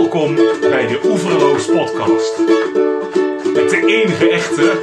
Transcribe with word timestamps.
Welkom 0.00 0.34
bij 0.60 0.86
de 0.86 1.00
Oeverloos 1.04 1.66
Podcast. 1.66 2.38
Met 3.54 3.70
de 3.70 3.82
enige 3.86 4.30
echte. 4.30 4.80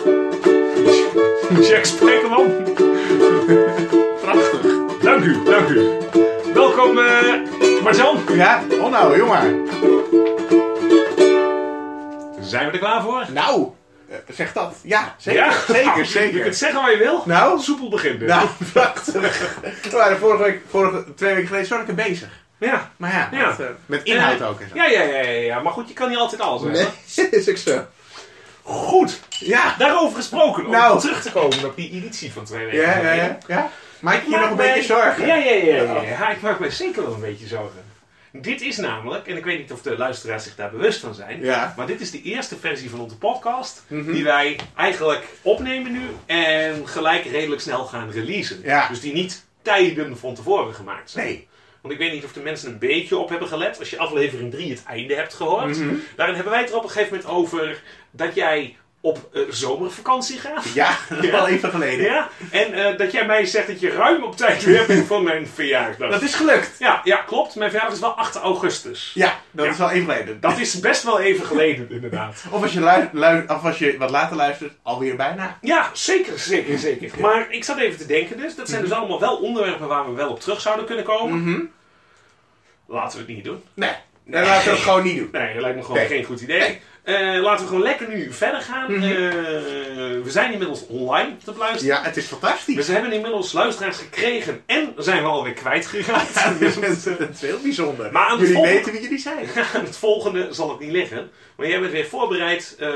Jack 1.62 1.86
Sprekkelman. 1.86 2.64
Prachtig. 4.22 4.62
Dank 5.02 5.24
u, 5.24 5.44
dank 5.44 5.70
u. 5.70 5.98
Welkom, 6.54 6.98
eh 7.00 7.34
Marjan. 7.84 8.18
Ja, 8.36 8.64
onnou, 8.82 9.18
jongen. 9.18 9.68
Zijn 12.42 12.66
we 12.66 12.72
er 12.72 12.80
klaar 12.80 13.02
voor? 13.02 13.26
Nou, 13.34 13.68
eh, 14.10 14.16
zeg 14.30 14.54
dat. 14.54 14.76
Ja, 14.84 15.16
zeker. 15.18 15.44
Ja? 15.44 15.52
Zeker, 15.68 15.98
Je 15.98 16.06
zeker. 16.06 16.42
kunt 16.42 16.56
zeggen 16.56 16.82
wat 16.82 16.92
je 16.92 16.98
wil. 16.98 17.24
Nou, 17.26 17.60
Soepel 17.60 17.90
beginnen. 17.90 18.28
nou, 18.28 18.48
prachtig. 18.74 19.52
We 19.62 19.90
waren 19.92 20.18
vorige 20.18 20.44
week, 20.44 20.62
vorige, 20.70 21.14
twee 21.16 21.34
weken 21.34 21.48
geleden 21.48 21.68
zo 21.68 21.76
lekker 21.78 21.96
bezig. 21.96 22.46
Ja. 22.60 22.92
Maar 22.98 23.12
ja, 23.12 23.30
Ja. 23.40 23.48
Met, 23.50 23.60
eh, 23.60 23.66
met 23.86 24.04
inhoud 24.04 24.40
Eh, 24.42 24.50
ook 24.50 24.60
en 24.60 24.70
zo. 24.70 24.76
Ja, 24.76 24.86
ja, 24.86 25.02
ja, 25.02 25.18
ja, 25.20 25.30
ja. 25.30 25.60
Maar 25.60 25.72
goed, 25.74 25.88
je 25.88 25.94
kan 25.94 26.10
niet 26.10 26.18
altijd 26.18 26.42
alles 26.42 26.62
hebben. 26.62 26.82
Nee, 27.16 27.30
is 27.30 27.50
ook 27.50 27.58
zo. 27.58 27.86
Goed. 28.64 29.20
Ja. 29.30 29.76
Daarover 29.78 30.16
gesproken. 30.16 30.66
Om 30.66 30.72
Nou. 30.72 31.00
terug 31.00 31.22
te 31.22 31.32
komen 31.32 31.66
op 31.66 31.76
die 31.76 31.92
editie 31.92 32.32
van 32.34 32.44
twee 32.46 32.66
weken 32.66 32.80
Ja, 32.82 32.98
ja, 32.98 33.12
ja. 33.12 33.38
ja. 33.48 33.72
Maak 34.00 34.24
je 34.24 34.30
je 34.30 34.38
nog 34.38 34.50
een 34.50 34.56
mij- 34.56 34.74
beetje 34.74 34.94
zorgen? 34.94 35.28
Ja, 35.28 35.36
ja, 35.36 35.52
ja, 35.52 35.76
ja, 35.76 36.02
ja. 36.02 36.30
Ik 36.30 36.42
maak 36.42 36.60
me 36.60 36.70
zeker 36.70 37.04
wel 37.04 37.14
een 37.14 37.20
beetje 37.20 37.48
zorgen. 37.48 37.86
Dit 38.32 38.62
is 38.62 38.78
namelijk, 38.78 39.28
en 39.28 39.38
ik 39.38 39.44
weet 39.46 39.58
niet 39.60 39.72
of 39.72 39.82
de 39.82 39.98
luisteraars 39.98 40.44
zich 40.44 40.56
daar 40.56 40.70
bewust 40.72 41.00
van 41.00 41.14
zijn, 41.14 41.42
Ja. 41.44 41.74
maar 41.78 41.88
dit 41.88 42.02
is 42.02 42.12
de 42.12 42.22
eerste 42.22 42.58
versie 42.60 42.90
van 42.90 43.00
onze 43.00 43.18
podcast 43.18 43.84
Mhm. 43.88 44.12
die 44.12 44.24
wij 44.24 44.60
eigenlijk 44.76 45.24
opnemen 45.42 45.92
nu 45.92 46.02
en 46.26 46.88
gelijk 46.88 47.26
redelijk 47.26 47.62
snel 47.62 47.86
gaan 47.86 48.12
releasen. 48.12 48.60
Ja. 48.64 48.88
Dus 48.88 49.00
die 49.02 49.14
niet 49.14 49.46
tijden 49.62 50.18
van 50.18 50.36
tevoren 50.36 50.74
gemaakt 50.74 51.10
zijn. 51.10 51.26
Nee. 51.26 51.48
Want 51.88 52.00
ik 52.00 52.06
weet 52.06 52.16
niet 52.16 52.26
of 52.26 52.34
de 52.34 52.40
mensen 52.40 52.70
een 52.72 52.78
beetje 52.80 53.18
op 53.18 53.30
hebben 53.30 53.48
gelet. 53.48 53.80
Als 53.80 53.90
je 53.90 53.98
aflevering 53.98 54.52
3 54.52 54.70
het 54.70 54.84
einde 54.88 55.16
hebt 55.16 55.34
gehoord. 55.34 55.78
Mhm. 55.78 55.94
Daarin 56.16 56.36
hebben 56.36 56.54
wij 56.54 56.62
het 56.62 56.72
er 56.72 56.78
op 56.78 56.84
een 56.84 56.90
gegeven 56.90 57.16
moment 57.16 57.34
over 57.34 57.82
dat 58.12 58.36
jij 58.36 58.76
op 59.02 59.30
eh, 59.34 59.42
zomervakantie 59.50 60.40
gaat. 60.40 60.64
Ja, 60.74 60.98
dat 61.10 61.18
is 61.24 61.26
Ja. 61.30 61.32
wel 61.32 61.48
even 61.48 61.70
geleden. 61.70 62.06
Ja, 62.06 62.30
en 62.52 62.74
eh, 62.74 62.98
dat 62.98 63.12
jij 63.12 63.26
mij 63.26 63.46
zegt 63.46 63.68
dat 63.68 63.80
je 63.80 63.90
ruim 63.90 64.24
op 64.24 64.36
tijd 64.36 64.64
weer 64.64 64.86
bent 64.86 65.08
van 65.08 65.24
mijn 65.24 65.48
verjaardag. 65.48 66.12
Dat 66.12 66.22
is 66.22 66.36
gelukt. 66.36 66.76
Ja, 66.80 67.02
ja, 67.04 67.16
klopt. 67.18 67.56
Mijn 67.56 67.70
verjaardag 67.70 67.96
is 67.96 68.02
wel 68.04 68.12
8 68.18 68.36
augustus. 68.36 69.12
Ja, 69.14 69.40
dat 69.52 69.66
Ja. 69.66 69.72
is 69.72 69.78
wel 69.78 69.90
even 69.90 70.06
geleden. 70.12 70.40
Dat 70.42 70.60
is 70.60 70.80
best 70.80 71.04
wel 71.04 71.20
even 71.20 71.46
geleden, 71.46 71.90
inderdaad. 71.92 72.44
Of 72.52 72.62
als, 72.62 72.74
je 72.74 73.44
of 73.48 73.64
als 73.64 73.78
je 73.78 73.98
wat 73.98 74.10
later 74.10 74.36
luistert, 74.36 74.74
alweer 74.82 75.16
bijna. 75.16 75.58
Ja, 75.62 75.90
zeker, 75.94 76.40
zeker, 76.40 76.78
zeker. 76.78 77.12
Maar 77.20 77.48
ik 77.50 77.64
zat 77.64 77.78
even 77.78 77.98
te 77.98 78.06
denken 78.06 78.38
dus. 78.38 78.56
Dat 78.56 78.70
zijn 78.70 78.82
dus 78.82 78.92
allemaal 78.92 79.20
wel 79.20 79.36
onderwerpen 79.36 79.88
waar 79.88 80.06
we 80.10 80.16
wel 80.16 80.30
op 80.30 80.40
terug 80.40 80.62
zouden 80.62 80.86
kunnen 80.86 81.06
komen. 81.06 81.44
Mhm. 81.44 81.62
Laten 82.88 83.20
we 83.20 83.26
het 83.26 83.36
niet 83.36 83.44
doen. 83.44 83.64
Nee, 83.74 83.92
dan 84.26 84.44
laten 84.44 84.64
we 84.64 84.70
het 84.76 84.80
gewoon 84.80 85.04
niet 85.04 85.18
doen. 85.18 85.30
Nee, 85.32 85.54
dat 85.54 85.62
lijkt 85.62 85.78
me 85.78 85.82
gewoon 85.84 85.98
Nee. 85.98 86.08
geen 86.08 86.24
goed 86.24 86.42
idee. 86.42 86.60
Nee. 86.60 86.80
Eh, 87.04 87.42
laten 87.42 87.62
we 87.64 87.68
gewoon 87.68 87.84
lekker 87.84 88.08
nu 88.10 88.34
verder 88.34 88.62
gaan. 88.62 88.92
Mhm. 88.94 89.04
Eh, 89.04 89.10
we 90.24 90.24
zijn 90.26 90.52
inmiddels 90.52 90.88
online 90.88 91.38
te 91.44 91.52
beluisteren. 91.52 91.96
Ja, 91.96 92.04
het 92.04 92.18
is 92.18 92.26
fantastisch. 92.26 92.76
Dus 92.76 92.88
we 92.88 92.94
hebben 92.94 93.12
inmiddels 93.12 93.52
luisteraars 93.52 93.98
gekregen 93.98 94.62
en 94.66 94.94
zijn 94.98 95.22
we 95.22 95.28
alweer 95.30 95.54
kwijtgeraakt. 95.54 96.34
Ja, 96.34 96.54
dat, 96.60 96.84
is, 96.84 97.04
dat 97.04 97.30
is 97.34 97.42
heel 97.42 97.60
bijzonder. 97.62 98.12
Maar 98.12 98.38
jullie 98.38 98.54
volgende- 98.54 98.76
weten 98.78 98.92
wie 98.92 99.02
jullie 99.02 99.18
zijn. 99.20 99.48
Aan 99.76 99.86
het 99.86 99.98
volgende 99.98 100.48
zal 100.54 100.70
het 100.70 100.80
niet 100.80 100.92
liggen. 100.92 101.30
Maar 101.58 101.68
jij 101.68 101.80
bent 101.80 101.92
weer 101.92 102.06
voorbereid 102.08 102.76
eh, 102.80 102.88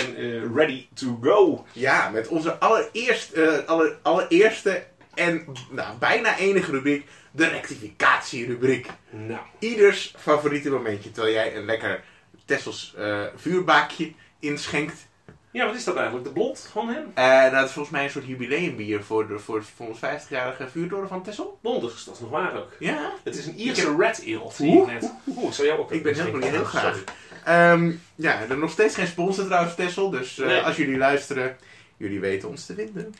en 0.00 0.16
ready 0.54 0.86
to 0.94 1.18
go. 1.22 1.64
Ja, 1.72 2.08
met 2.10 2.28
onze 2.28 2.58
allereerst, 2.58 3.32
aller, 3.66 3.96
allereerste 4.02 4.82
en 5.14 5.44
nou, 5.70 5.96
bijna 5.98 6.36
enige 6.38 6.70
rubriek, 6.70 7.06
de 7.36 7.46
rectificatierubriek. 7.48 8.86
Nou, 9.10 9.40
Ieders 9.58 10.14
favoriete 10.18 10.70
momentje, 10.70 11.10
terwijl 11.12 11.34
jij 11.34 11.56
een 11.56 11.64
lekker 11.64 12.04
Tessels 12.44 12.94
eh, 12.98 13.20
vuurbaakje 13.36 14.12
inschenkt. 14.38 15.06
ja, 15.50 15.66
wat 15.66 15.74
is 15.74 15.84
dat 15.84 15.96
eigenlijk? 15.96 16.24
De 16.26 16.32
blond 16.32 16.68
van 16.72 16.88
hem? 16.88 17.10
Eh 17.14 17.24
nou, 17.24 17.50
dat 17.50 17.64
is 17.66 17.72
volgens 17.72 17.94
mij 17.94 18.04
een 18.04 18.10
soort 18.10 18.26
jubileumbier 18.26 19.02
voor, 19.04 19.28
de, 19.28 19.38
voor, 19.38 19.64
voor 19.76 19.86
ons 19.88 19.98
50-jarige 19.98 20.68
vuurtoren 20.68 21.08
van 21.08 21.22
Tessel. 21.22 21.58
Blondig, 21.62 22.04
dat 22.04 22.14
is 22.14 22.20
nog 22.20 22.30
waar 22.30 22.56
ook. 22.56 22.68
Ja, 22.78 23.12
Het 23.24 23.36
is 23.36 23.46
een 23.46 23.58
Ierse 23.58 23.96
red 23.98 24.20
ale, 24.26 24.50
zie 24.52 24.66
ik 24.72 24.74
Oeh, 24.74 24.92
net. 24.92 25.12
Oeh, 25.36 25.52
zou 25.52 25.68
jou 25.68 25.80
ook 25.80 25.92
ik 25.92 26.02
ben 26.02 26.14
heel, 26.14 26.24
misschien- 26.32 26.52
heel 26.54 26.64
graag. 26.64 27.04
Ehm, 27.44 27.92
ja, 28.14 28.40
er 28.48 28.58
nog 28.58 28.70
steeds 28.70 28.94
geen 28.94 29.06
sponsor 29.06 29.44
trouwens, 29.44 29.74
Tessel. 29.74 30.10
Dus 30.10 30.38
eh, 30.38 30.46
Nee. 30.46 30.60
als 30.60 30.76
jullie 30.76 30.96
luisteren, 30.98 31.56
jullie 31.96 32.20
weten 32.20 32.48
ons 32.48 32.66
te 32.66 32.74
vinden. 32.74 33.14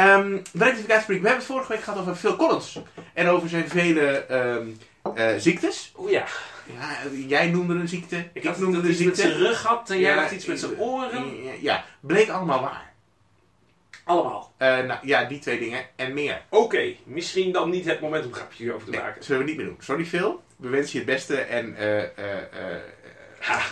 Ehm 0.00 0.30
de 0.52 0.64
rectificatierubriek. 0.64 1.22
We 1.22 1.28
hebben 1.28 1.34
het 1.34 1.44
vorige 1.54 1.72
week 1.72 1.82
gehad 1.82 1.98
over 2.00 2.14
Phil 2.14 2.36
Collins. 2.36 2.78
En 3.14 3.28
over 3.28 3.48
zijn 3.48 3.68
vele 3.68 4.06
ehm, 4.24 4.66
eh, 5.14 5.34
ziektes. 5.38 5.92
Oeh 5.98 6.10
ja, 6.10 6.24
Ja, 6.78 7.10
jij 7.26 7.48
noemde 7.48 7.74
een 7.74 7.88
ziekte, 7.88 8.16
ik, 8.16 8.28
ik 8.32 8.44
had 8.44 8.58
noemde 8.58 8.78
een 8.78 8.90
iets 8.90 8.98
met 9.02 9.16
ziekte. 9.16 9.20
zijn 9.32 9.42
rug 9.46 9.62
had 9.62 9.90
en 9.90 9.98
jij 9.98 10.14
had 10.14 10.30
iets 10.30 10.44
met 10.46 10.60
zijn 10.60 10.74
eh, 10.74 10.80
oren. 10.80 11.42
Ja, 11.44 11.52
Ja, 11.60 11.84
bleek 12.00 12.28
allemaal 12.28 12.60
waar. 12.60 12.92
Allemaal. 14.04 14.52
Eh, 14.56 14.68
nou 14.78 14.98
ja, 15.02 15.24
die 15.24 15.38
twee 15.38 15.58
dingen 15.58 15.84
en 15.96 16.14
meer. 16.14 16.42
Oké, 16.48 16.94
misschien 17.04 17.52
dan 17.52 17.70
niet 17.70 17.84
het 17.84 18.00
moment 18.00 18.24
om 18.26 18.32
grapjes 18.32 18.70
over 18.72 18.84
te 18.84 18.90
Nee, 18.90 19.00
maken. 19.00 19.14
dat 19.14 19.24
zullen 19.24 19.42
we 19.42 19.48
niet 19.48 19.56
meer 19.56 19.66
doen. 19.66 19.76
Sorry 19.80 20.04
Phil, 20.04 20.42
we 20.56 20.68
wensen 20.68 20.92
je 20.92 20.98
het 20.98 21.14
beste 21.14 21.36
en 21.40 21.76
eh, 21.76 22.76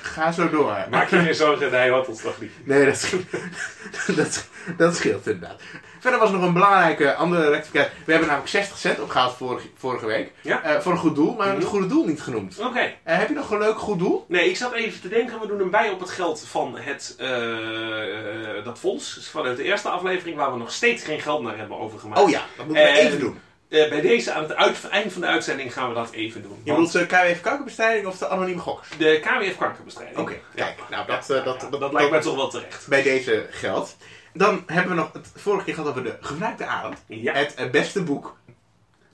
ga 0.02 0.32
zo 0.32 0.48
door. 0.50 0.76
Maak 0.90 1.08
je 1.10 1.18
geen 1.18 1.34
zorgen, 1.34 1.70
hij 1.70 1.90
hoort 1.90 2.08
ons 2.08 2.20
toch 2.22 2.40
niet. 2.40 2.52
Nee, 2.66 2.84
dat, 2.84 2.96
scheelt- 2.96 3.30
dat, 4.16 4.46
dat 4.76 4.96
scheelt 4.96 5.26
inderdaad. 5.26 5.60
Verder 6.00 6.20
was 6.20 6.30
nog 6.30 6.42
een 6.42 6.52
belangrijke 6.52 7.14
andere 7.14 7.48
rectificatie. 7.50 7.90
We 8.04 8.10
hebben 8.10 8.28
namelijk 8.28 8.50
60 8.52 8.78
cent 8.78 9.00
opgehaald 9.00 9.34
vorige, 9.36 9.66
vorige 9.76 10.06
week. 10.06 10.32
Ja. 10.40 10.62
Eh, 10.62 10.80
voor 10.80 10.92
een 10.92 10.98
goed 10.98 11.14
doel, 11.14 11.26
maar 11.26 11.36
we 11.36 11.42
hebben 11.42 11.62
Mhm. 11.64 11.72
het 11.74 11.76
goede 11.78 11.94
doel 11.94 12.04
niet 12.06 12.20
genoemd. 12.22 12.58
Oké. 12.58 12.92
Eh, 13.02 13.18
heb 13.18 13.28
je 13.28 13.34
nog 13.34 13.50
een 13.50 13.58
leuk 13.58 13.78
goed 13.78 13.98
doel? 13.98 14.24
Nee, 14.28 14.48
ik 14.48 14.56
zat 14.56 14.72
even 14.72 15.00
te 15.00 15.08
denken, 15.08 15.40
we 15.40 15.46
doen 15.46 15.58
hem 15.58 15.70
bij 15.70 15.90
op 15.90 16.00
het 16.00 16.10
geld 16.10 16.44
van 16.48 16.76
het, 16.78 17.14
eh, 17.18 18.64
dat 18.64 18.78
fonds. 18.78 19.14
Dus 19.14 19.28
vanuit 19.28 19.56
de 19.56 19.62
eerste 19.62 19.88
aflevering 19.88 20.36
waar 20.36 20.52
we 20.52 20.58
nog 20.58 20.72
steeds 20.72 21.02
geen 21.04 21.20
geld 21.20 21.42
naar 21.42 21.58
hebben 21.58 21.78
overgemaakt. 21.78 22.20
Oh 22.20 22.30
ja, 22.30 22.42
dat 22.56 22.66
moeten 22.66 22.84
we 22.84 22.90
En- 22.90 23.06
even 23.06 23.18
doen. 23.20 23.40
Bij 23.68 24.00
deze, 24.00 24.32
aan 24.32 24.42
het 24.42 24.54
uit- 24.54 24.88
eind 24.90 25.12
van 25.12 25.20
de 25.20 25.26
uitzending, 25.26 25.72
gaan 25.72 25.88
we 25.88 25.94
dat 25.94 26.10
even 26.10 26.42
doen. 26.42 26.60
Je 26.64 26.70
bedoelt 26.72 26.94
uh, 26.96 27.02
KWF 27.06 27.40
kankerbestrijding 27.40 28.06
of 28.06 28.18
de 28.18 28.28
anonieme 28.28 28.60
gokkers? 28.60 28.88
de 28.98 29.20
KWF 29.20 29.56
kankerbestrijding. 29.58 30.18
Oké, 30.18 30.32
kijk. 30.54 30.74
Nou, 30.90 31.06
dat, 31.06 31.30
eh, 31.30 31.44
dat, 31.44 31.66
dat, 31.70 31.80
dat, 31.80 31.92
lijkt 31.92 32.10
mij 32.10 32.20
toch 32.20 32.36
wel 32.36 32.48
terecht. 32.48 32.86
bij 32.88 33.02
deze 33.02 33.46
geldt. 33.50 33.96
Dan 34.32 34.62
hebben 34.66 34.96
we 34.96 35.00
nog 35.00 35.12
het 35.12 35.30
vorige 35.34 35.64
keer 35.64 35.74
gehad 35.74 35.90
over 35.90 36.04
de 36.04 36.16
gebruikte. 36.20 36.66
Ja. 37.06 37.34
Het 37.34 37.54
eh, 37.54 37.70
beste 37.70 38.02
boek 38.02 38.36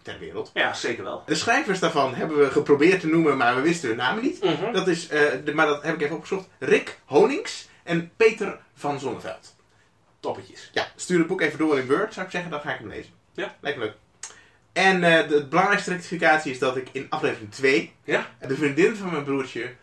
ter 0.03 0.19
wereld. 0.19 0.51
ja, 0.55 0.75
zeker 0.75 1.05
wel. 1.05 1.23
De 1.27 1.35
schrijvers 1.35 1.79
daarvan 1.79 2.15
hebben 2.15 2.39
we 2.39 2.51
geprobeerd 2.51 3.01
te 3.01 3.07
noemen, 3.07 3.37
maar 3.37 3.55
we 3.55 3.61
wisten 3.61 3.89
hun 3.89 3.99
namen 3.99 4.23
niet. 4.23 4.45
Mhm. 4.45 4.73
Dat 4.73 4.89
is, 4.89 5.09
eh, 5.09 5.21
de, 5.45 5.55
maar 5.55 5.67
dat 5.67 5.83
heb 5.83 5.95
ik 5.95 6.01
even 6.01 6.17
opgezocht. 6.17 6.49
Rick 6.59 6.99
Honings 7.05 7.69
en 7.83 8.11
Peter 8.17 8.59
van 8.75 9.01
Zonneveld. 9.01 9.57
Toppetjes. 10.21 10.71
Ja, 10.73 10.87
stuur 10.97 11.19
het 11.19 11.27
boek 11.27 11.41
even 11.41 11.59
door 11.59 11.79
in 11.79 11.87
Word, 11.87 12.15
zou 12.15 12.27
ik 12.27 12.33
zeggen. 12.33 12.51
Dan 12.51 12.61
ga 12.61 12.73
ik 12.73 12.79
hem 12.79 12.89
lezen. 12.89 13.13
Ja. 13.33 13.55
Lijkt 13.61 13.79
me 13.79 13.85
leuk. 13.85 13.95
En 14.73 15.05
eh, 15.05 15.29
de, 15.29 15.47
belangrijkste 15.47 15.91
rectificatie 15.91 16.53
is 16.53 16.59
dat 16.59 16.77
ik 16.77 16.89
in 16.93 17.07
aflevering 17.09 17.53
2 17.53 17.93
Ja? 18.05 18.27
de 18.47 18.57
vriendin 18.57 18.97
van 18.97 19.11
mijn 19.11 19.25
broertje 19.25 19.75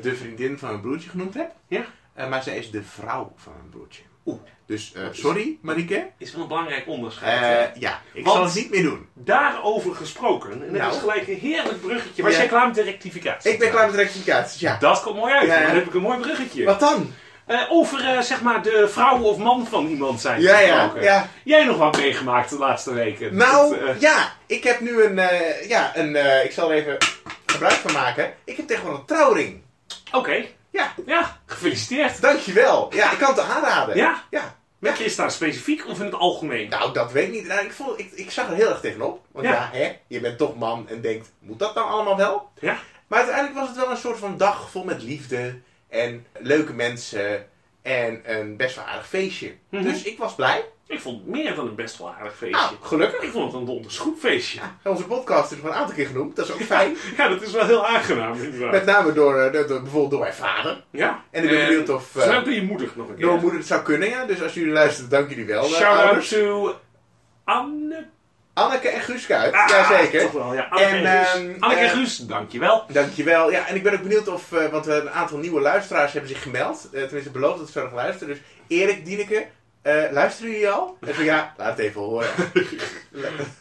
de 0.00 0.16
vriendin 0.16 0.58
van 0.58 0.68
mijn 0.68 0.80
broertje 0.80 1.10
genoemd 1.10 1.34
heb. 1.34 1.52
Ja. 1.68 1.86
Maar 2.28 2.42
zij 2.42 2.58
is 2.58 2.70
de 2.70 2.82
vrouw 2.82 3.32
van 3.36 3.52
mijn 3.52 3.68
broertje. 3.68 4.02
Oeh. 4.26 4.38
Dus 4.66 4.92
eh, 4.92 5.02
sorry, 5.12 5.58
Marieke. 5.62 6.06
Is 6.18 6.32
wel 6.32 6.42
een 6.42 6.48
belangrijk 6.48 6.88
onderscheid. 6.88 7.72
Eh, 7.74 7.80
ja, 7.80 8.00
ik 8.12 8.24
Want- 8.24 8.36
zal 8.36 8.44
het 8.44 8.54
niet 8.54 8.70
meer 8.70 8.82
doen. 8.82 9.06
Daarover 9.12 9.94
gesproken, 9.94 10.52
en 10.52 10.58
dat 10.58 10.70
Nou. 10.70 10.92
is 10.92 10.98
gelijk 10.98 11.28
een 11.28 11.38
heerlijk 11.38 11.80
bruggetje. 11.80 12.22
Ja. 12.22 12.30
jij 12.30 12.46
klaar 12.46 12.66
met 12.66 12.74
de 12.74 12.82
rectificatie? 12.82 13.52
Ik 13.52 13.58
ben 13.58 13.70
klaar 13.70 13.90
met 13.90 14.12
de 14.24 14.54
ja. 14.58 14.76
Dat 14.80 15.02
komt 15.02 15.16
mooi 15.16 15.32
uit, 15.34 15.46
Ja, 15.46 15.58
ja. 15.60 15.66
dan 15.66 15.74
heb 15.76 15.86
ik 15.86 15.94
een 15.94 16.00
mooi 16.00 16.18
bruggetje. 16.18 16.64
Wat 16.64 16.80
dan? 16.80 17.12
Eh, 17.46 17.60
over 17.70 18.22
zeg 18.22 18.40
maar 18.42 18.62
de 18.62 18.88
vrouw 18.88 19.20
of 19.22 19.36
man 19.38 19.66
van 19.66 19.86
iemand 19.86 20.20
zijn 20.20 20.40
Ja, 20.40 20.58
ja, 20.58 20.74
gesproken. 20.78 21.02
ja. 21.02 21.28
Jij 21.44 21.64
nog 21.64 21.76
wat 21.76 21.96
meegemaakt 21.96 22.50
de 22.50 22.58
laatste 22.58 22.92
weken? 22.92 23.36
Nou, 23.36 23.86
Dat, 23.86 24.00
ja, 24.00 24.32
ik 24.46 24.64
heb 24.64 24.80
nu 24.80 25.02
een, 25.02 25.20
ja, 25.68 25.96
een, 25.96 26.44
ik 26.44 26.52
zal 26.52 26.70
er 26.72 26.76
even 26.76 26.96
gebruik 27.46 27.74
van 27.74 27.92
maken. 27.92 28.32
Ik 28.44 28.56
heb 28.56 28.66
tegenwoordig 28.66 29.00
een 29.00 29.06
trouwring. 29.06 29.62
Oké, 30.12 30.44
Ja, 30.76 30.94
ja, 31.06 31.38
gefeliciteerd. 31.46 32.20
dankjewel. 32.20 32.94
Ja, 32.94 33.12
ik 33.12 33.18
kan 33.18 33.28
het 33.34 33.38
aanraden. 33.38 33.96
Ja? 33.96 34.24
Ja. 34.30 34.54
Met 34.78 34.98
je 34.98 35.04
is 35.04 35.16
daar 35.16 35.30
specifiek 35.30 35.86
of 35.86 35.98
in 35.98 36.04
het 36.04 36.14
algemeen? 36.14 36.68
Nou, 36.68 36.92
dat 36.92 37.12
weet 37.12 37.26
ik 37.26 37.32
niet. 37.32 37.46
Nou, 37.46 37.64
ik, 37.64 37.72
vond, 37.72 37.98
ik, 37.98 38.12
ik 38.12 38.30
zag 38.30 38.48
er 38.48 38.54
heel 38.54 38.68
erg 38.68 38.80
tegenop. 38.80 39.24
Want 39.32 39.46
Ja. 39.46 39.52
ja, 39.52 39.68
hè, 39.72 39.96
je 40.06 40.20
bent 40.20 40.38
toch 40.38 40.56
man 40.56 40.88
en 40.88 41.00
denkt, 41.00 41.32
moet 41.38 41.58
dat 41.58 41.74
dan 41.74 41.88
allemaal 41.88 42.16
wel? 42.16 42.50
Ja. 42.60 42.78
Maar 43.06 43.18
uiteindelijk 43.18 43.58
was 43.58 43.68
het 43.68 43.76
wel 43.76 43.90
een 43.90 43.96
soort 43.96 44.18
van 44.18 44.36
dag 44.36 44.70
vol 44.70 44.84
met 44.84 45.02
liefde 45.02 45.60
en 45.88 46.26
leuke 46.38 46.72
mensen 46.72 47.48
en 47.82 48.20
een 48.24 48.56
best 48.56 48.76
wel 48.76 48.84
aardig 48.84 49.08
feestje. 49.08 49.54
Mhm. 49.68 49.82
Dus 49.82 50.02
ik 50.02 50.18
was 50.18 50.34
blij. 50.34 50.64
Ik 50.88 51.00
vond 51.00 51.18
het 51.18 51.26
meer 51.26 51.54
dan 51.54 51.66
een 51.66 51.74
best 51.74 51.98
wel 51.98 52.14
aardig 52.14 52.36
feestje. 52.36 52.56
Nou, 52.60 52.74
gelukkig. 52.80 53.22
Ik 53.22 53.30
vond 53.30 53.52
het 53.52 53.60
een 53.60 53.66
donders 53.66 53.98
goed 53.98 54.18
feestje. 54.20 54.60
Ja, 54.84 54.90
onze 54.90 55.04
podcast 55.04 55.52
is 55.52 55.56
nog 55.58 55.66
een 55.66 55.72
aantal 55.78 55.94
keer 55.94 56.06
genoemd. 56.06 56.36
Dat 56.36 56.46
is 56.48 56.52
ook 56.54 56.60
fijn. 56.60 56.96
Ja, 57.16 57.28
dat 57.28 57.42
is 57.42 57.52
wel 57.52 57.66
heel 57.66 57.86
aangenaam 57.86 58.42
inderdaad. 58.42 58.70
Met 58.70 58.84
name 58.84 59.12
door, 59.12 59.38
eh, 59.38 59.52
door- 59.52 59.66
door- 59.66 59.80
bijvoorbeeld 59.82 60.10
door 60.10 60.20
mijn 60.20 60.34
vader. 60.34 60.84
Ja. 60.90 61.22
En 61.30 61.42
ik 61.42 61.48
ben 61.50 61.60
Eh, 61.60 61.66
benieuwd 61.66 61.88
of... 61.88 62.16
eh, 62.16 62.22
Zou 62.22 62.44
door 62.44 62.52
je 62.52 62.62
moeder 62.62 62.90
nog 62.94 63.08
een 63.08 63.12
keer. 63.14 63.20
door 63.22 63.30
mijn 63.30 63.40
moeder 63.42 63.58
het 63.60 63.68
zou 63.68 63.82
kunnen, 63.82 64.08
ja. 64.08 64.24
Dus 64.24 64.42
als 64.42 64.54
jullie 64.54 64.72
luisteren, 64.72 65.10
dank 65.10 65.28
jullie 65.28 65.46
wel. 65.46 65.64
eh, 65.64 65.70
Shout 65.70 65.96
out 65.96 66.04
ouders. 66.06 66.28
to 66.28 66.74
Anne 67.44 68.06
Anneke 68.54 68.88
en 68.88 69.00
Guus 69.00 69.26
Kuit. 69.26 69.54
Ah, 69.54 69.68
Jazeker. 69.68 70.20
Toch 70.20 70.32
wel, 70.32 70.54
ja. 70.54 70.66
Anneke 70.70 70.88
en, 70.94 71.04
En, 71.06 71.24
Guus. 71.26 71.34
ehm, 71.34 71.54
Anneke 71.62 71.80
en 71.80 71.86
eh, 71.86 71.92
Guus, 71.92 72.16
dankjewel. 72.18 72.84
Dankjewel. 72.88 73.50
Ja, 73.50 73.66
en 73.66 73.74
ik 73.74 73.82
ben 73.82 73.92
ook 73.94 74.02
benieuwd 74.02 74.28
of, 74.28 74.52
eh, 74.52 74.66
want 74.68 74.86
we 74.86 74.92
een 74.94 75.10
aantal 75.10 75.38
nieuwe 75.38 75.60
luisteraars 75.60 76.12
hebben 76.12 76.30
zich 76.30 76.42
gemeld. 76.42 76.88
Eh, 76.92 77.02
tenminste, 77.02 77.30
beloofd 77.30 77.58
dat 77.58 77.70
ze 77.70 77.80
nog 77.80 77.92
luisteren. 77.92 78.34
Dus 78.34 78.42
Erik, 78.78 79.04
Dieneke, 79.04 79.46
eh, 79.86 80.12
luisteren 80.12 80.50
jullie 80.50 80.68
al? 80.70 80.96
En 81.00 81.14
zo, 81.14 81.22
ja, 81.22 81.54
laat 81.56 81.68
het 81.76 81.78
even 81.78 82.00
horen. 82.00 82.28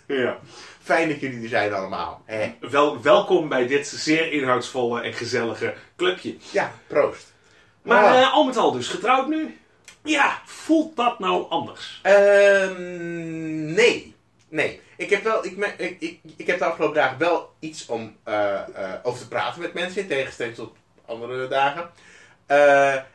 Ja. 0.07 0.38
Fijn 0.83 1.10
dat 1.10 1.19
jullie 1.19 1.44
er 1.44 1.50
zijn 1.50 1.74
allemaal. 1.74 2.22
Hè? 2.25 2.56
Wel, 2.60 3.01
welkom 3.01 3.50
bij 3.50 3.68
dit 3.68 3.88
zeer 3.88 4.31
inhoudsvolle 4.31 5.01
en 5.01 5.13
gezellige 5.13 5.74
clubje. 5.98 6.36
Ja, 6.51 6.72
proost. 6.88 7.33
Maar 7.81 8.04
Oh. 8.04 8.19
eh, 8.19 8.33
al 8.33 8.44
met 8.45 8.57
al 8.57 8.72
dus, 8.72 8.88
getrouwd 8.88 9.27
nu? 9.27 9.57
Ja, 10.04 10.42
voelt 10.45 10.95
dat 10.95 11.19
nou 11.19 11.50
anders? 11.50 12.00
Ehm, 12.04 13.74
nee. 13.74 14.16
Nee. 14.50 14.81
Ik 14.98 15.10
heb, 15.10 15.24
wel, 15.24 15.45
ik, 15.45 15.74
ik, 15.77 15.95
ik, 16.00 16.19
ik 16.38 16.48
heb 16.48 16.60
de 16.60 16.66
afgelopen 16.66 16.95
dagen 16.95 17.18
wel 17.18 17.54
iets 17.60 17.86
om 17.86 18.16
eh, 18.24 18.60
over 19.04 19.19
te 19.19 19.27
praten 19.27 19.62
met 19.62 19.74
mensen, 19.74 20.01
in 20.01 20.07
tegenstelling 20.07 20.56
tot 20.56 20.75
andere 21.06 21.48
dagen. 21.48 21.89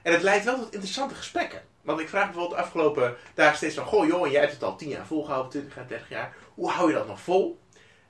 En 0.03 0.12
het 0.12 0.23
leidt 0.23 0.45
wel 0.45 0.57
tot 0.59 0.73
interessante 0.73 1.15
gesprekken. 1.15 1.62
Want 1.91 2.03
ik 2.03 2.09
vraag 2.09 2.25
bijvoorbeeld 2.25 2.57
de 2.59 2.63
afgelopen 2.65 3.17
dagen 3.35 3.57
steeds 3.57 3.75
van... 3.75 3.85
Goh 3.85 4.07
joh, 4.07 4.31
jij 4.31 4.41
hebt 4.41 4.53
het 4.53 4.63
al 4.63 4.77
10 4.77 4.89
jaar 4.89 5.07
volgehouden, 5.07 5.51
20 5.51 5.75
jaar, 5.75 5.87
30 5.89 6.09
jaar. 6.09 6.35
Hoe 6.55 6.71
hou 6.71 6.89
je 6.89 6.95
dat 6.95 7.07
nog 7.07 7.21
vol? 7.21 7.59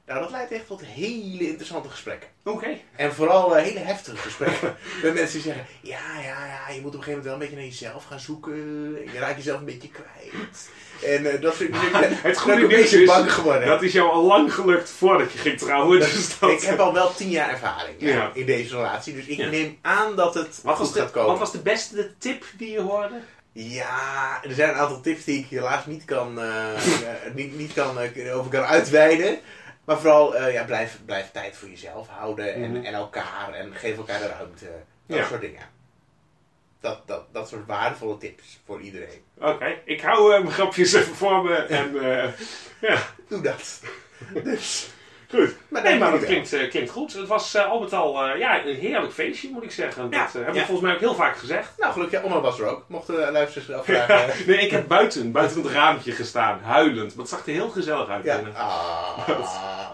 Nou, 0.07 0.23
dat 0.23 0.31
leidt 0.31 0.53
echt 0.53 0.67
tot 0.67 0.85
hele 0.85 1.49
interessante 1.49 1.89
gesprekken. 1.89 2.29
Oké. 2.45 2.77
En 2.97 3.13
vooral 3.15 3.57
eh, 3.57 3.63
hele 3.63 3.79
heftige 3.79 4.17
gesprekken. 4.17 4.77
met 5.03 5.15
mensen 5.15 5.33
die 5.33 5.43
zeggen: 5.43 5.67
ja, 5.81 5.99
ja, 6.23 6.47
ja, 6.47 6.75
je 6.75 6.81
moet 6.81 6.95
op 6.95 6.99
een 6.99 7.03
gegeven 7.03 7.07
moment 7.09 7.25
wel 7.25 7.33
een 7.33 7.39
beetje 7.39 7.57
naar 7.57 7.65
jezelf 7.65 8.05
gaan 8.05 8.21
zoeken. 8.21 8.57
Je 9.13 9.19
raakt 9.19 9.37
jezelf 9.37 9.59
een 9.59 9.65
beetje 9.65 9.89
kwijt. 9.89 10.71
En 11.05 11.33
eh, 11.33 11.41
dat 11.41 11.57
dingen. 11.59 11.83
Ik 12.13 12.19
Het 12.23 12.39
goede 12.39 12.63
een 12.63 12.69
beetje 12.69 13.01
is, 13.01 13.07
bang 13.07 13.33
geworden. 13.33 13.69
dat 13.69 13.83
is 13.83 13.93
jou 13.93 14.11
al 14.11 14.23
lang 14.23 14.55
gelukt 14.55 14.91
voordat 14.91 15.33
je 15.33 15.39
ging 15.39 15.59
trouwen. 15.59 15.99
Dus 15.99 16.39
dat... 16.39 16.51
Ik 16.51 16.61
heb 16.61 16.79
al 16.79 16.93
wel 16.93 17.15
tien 17.15 17.31
jaar 17.31 17.51
ervaring 17.51 17.95
ja, 17.99 18.09
Ja. 18.09 18.31
in 18.35 18.47
deze 18.47 18.77
relatie. 18.77 19.15
Dus 19.15 19.27
ik 19.27 19.37
Ja. 19.39 19.49
neem 19.49 19.79
aan 19.83 20.17
dat 20.17 20.35
het 20.35 20.61
wat, 20.63 20.77
goed 20.77 20.93
de, 20.95 21.01
gaat 21.01 21.11
komen. 21.11 21.31
wat 21.31 21.39
was 21.39 21.53
de 21.53 21.63
beste 21.63 22.15
tip 22.19 22.45
die 22.57 22.71
je 22.71 22.81
hoorde? 22.81 23.21
Ja, 23.53 24.41
er 24.45 24.55
zijn 24.55 24.69
een 24.69 24.75
aantal 24.75 25.01
tips 25.01 25.25
die 25.25 25.39
ik 25.39 25.47
helaas 25.47 25.87
niet 25.87 26.05
kan, 26.05 26.41
eh, 26.41 26.73
eh, 27.27 27.35
niet, 27.35 27.57
niet 27.57 27.73
kan, 27.73 27.99
eh, 28.01 28.37
over 28.37 28.51
kan 28.51 28.65
uitweiden. 28.65 29.39
Maar 29.85 29.99
vooral, 29.99 30.49
ja, 30.51 30.65
blijf, 30.65 30.99
blijf 31.05 31.31
tijd 31.31 31.57
voor 31.57 31.69
jezelf 31.69 32.09
houden 32.09 32.55
en, 32.55 32.71
Mhm. 32.73 32.85
en 32.85 32.95
elkaar 32.95 33.53
en 33.53 33.75
geef 33.75 33.97
elkaar 33.97 34.19
de 34.21 34.27
ruimte. 34.29 34.65
Dat 35.07 35.19
Ja. 35.19 35.27
soort 35.27 35.41
dingen. 35.41 35.63
Dat, 36.81 37.07
dat, 37.07 37.25
dat 37.33 37.49
soort 37.49 37.67
waardevolle 37.67 38.19
tips 38.19 38.61
voor 38.67 38.81
iedereen. 38.81 39.23
Oké, 39.39 39.79
ik 39.85 40.01
hou 40.01 40.29
mijn 40.43 40.51
grapjes 40.53 40.93
even 40.93 41.15
voor 41.15 41.45
me 41.45 41.55
en 41.55 41.93
ja, 42.91 43.03
Doe 43.29 43.41
dat. 43.43 43.81
dus, 44.45 44.91
goed. 45.31 45.57
maar 45.69 45.83
Nee, 45.83 45.99
maar 45.99 46.11
dat 46.11 46.25
klinkt, 46.25 46.53
eh, 46.53 46.71
klinkt 46.71 46.91
goed. 46.91 47.13
Het 47.13 47.27
was 47.27 47.55
eh, 47.55 47.71
al 47.71 47.81
met 47.81 47.93
al 47.93 48.25
eh, 48.25 48.39
ja, 48.39 48.65
een 48.65 48.75
heerlijk 48.77 49.13
feestje, 49.13 49.51
moet 49.51 49.63
ik 49.63 49.71
zeggen. 49.71 50.11
Dat 50.11 50.13
Ja, 50.21 50.29
hebben 50.33 50.55
we 50.55 50.59
volgens 50.61 50.81
mij 50.81 50.95
ook 50.95 51.01
heel 51.01 51.15
vaak 51.15 51.37
gezegd. 51.37 51.73
Nou, 51.79 51.93
gelukkig, 51.93 52.21
ja, 52.21 52.27
Omar 52.27 52.41
was 52.41 52.61
er 52.61 52.67
ook. 52.67 52.85
Mochten 52.87 53.15
de 53.15 53.33
luisteraars 53.33 53.73
afvragen. 53.73 54.47
nee, 54.47 54.59
ik 54.59 54.71
heb 54.71 54.89
buiten, 54.89 55.33
buiten 55.33 55.63
het 55.63 55.73
raampje 55.73 56.13
gestaan, 56.13 56.61
huilend. 56.63 57.09
Maar 57.15 57.25
het 57.25 57.29
zag 57.29 57.47
er 57.47 57.53
heel 57.53 57.69
gezellig 57.71 58.09
uit 58.09 58.25
ja, 58.25 58.35
binnen. 58.37 58.55
ah, 58.55 59.29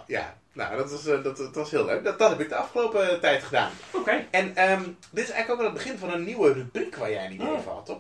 ja. 0.07 0.35
Nou, 0.53 0.77
dat 0.77 0.91
was, 0.91 1.05
dat, 1.05 1.37
dat 1.37 1.55
was 1.55 1.71
heel 1.71 1.85
leuk. 1.85 2.05
Dat, 2.05 2.19
dat 2.19 2.31
heb 2.31 2.41
ik 2.41 2.49
de 2.49 2.55
afgelopen 2.57 3.21
tijd 3.21 3.43
gedaan. 3.43 3.71
Oké, 3.91 4.25
En 4.31 4.57
ehm, 4.57 4.83
dit 5.11 5.25
is 5.25 5.31
eigenlijk 5.31 5.51
ook 5.51 5.57
wel 5.57 5.67
het 5.67 5.75
begin 5.75 5.99
van 5.99 6.13
een 6.13 6.25
nieuwe 6.25 6.53
rubriek 6.53 6.97
waar 6.97 7.11
jij 7.11 7.25
een 7.25 7.33
idee 7.33 7.47
Oh. 7.47 7.61
van 7.65 7.75
had, 7.75 7.87
toch? 7.87 7.99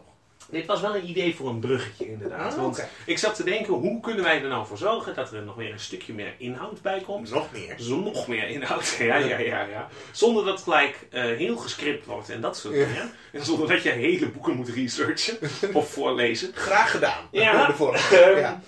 Dit 0.50 0.66
was 0.66 0.81
wel 0.81 0.96
een 0.96 1.08
idee 1.08 1.34
voor 1.37 1.48
een 1.48 1.58
bruggetje 1.58 2.06
inderdaad. 2.06 2.52
Ah, 2.54 2.60
want 2.60 2.87
ik 3.06 3.19
zat 3.19 3.34
te 3.34 3.44
denken, 3.44 3.75
hoe 3.75 4.00
kunnen 4.00 4.25
wij 4.25 4.43
er 4.43 4.48
nou 4.48 4.66
voor 4.66 4.78
zorgen 4.78 5.14
dat 5.14 5.32
er 5.32 5.43
nog 5.43 5.54
weer 5.54 5.72
een 5.72 5.81
stukje 5.81 6.12
meer 6.14 6.34
inhoud 6.38 6.82
bij 6.82 7.00
komt? 7.00 7.31
Nog 7.31 7.52
meer. 7.52 7.75
Zo 7.78 8.00
nog 8.00 8.28
meer 8.28 8.48
inhoud. 8.48 8.96
Ja, 8.98 9.16
ja, 9.16 9.38
ja, 9.38 9.62
ja. 9.62 9.88
Zonder 10.12 10.44
dat 10.44 10.54
het 10.54 10.62
gelijk 10.62 11.06
eh, 11.10 11.22
heel 11.22 11.56
gescript 11.56 12.06
wordt 12.06 12.31
en 12.31 12.40
dat 12.40 12.56
soort 12.56 12.75
Ja. 12.75 12.87
dingen. 12.87 13.12
En 13.32 13.44
zonder 13.44 13.69
dat 13.69 13.82
je 13.82 13.90
hele 13.90 14.28
boeken 14.28 14.54
moet 14.56 14.69
researchen 14.69 15.38
of 15.72 15.90
voorlezen. 15.90 16.50
Graag 16.54 16.90
gedaan. 16.90 17.28
Ja. 17.31 17.66
De 17.66 17.72
vorige. 17.75 18.16
Ehm, 18.16 18.38
ja. 18.38 18.60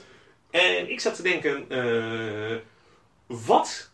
En 0.50 0.90
ik 0.90 1.00
zat 1.00 1.14
te 1.14 1.22
denken, 1.22 1.64
eh, 1.68 2.56
wat 3.26 3.90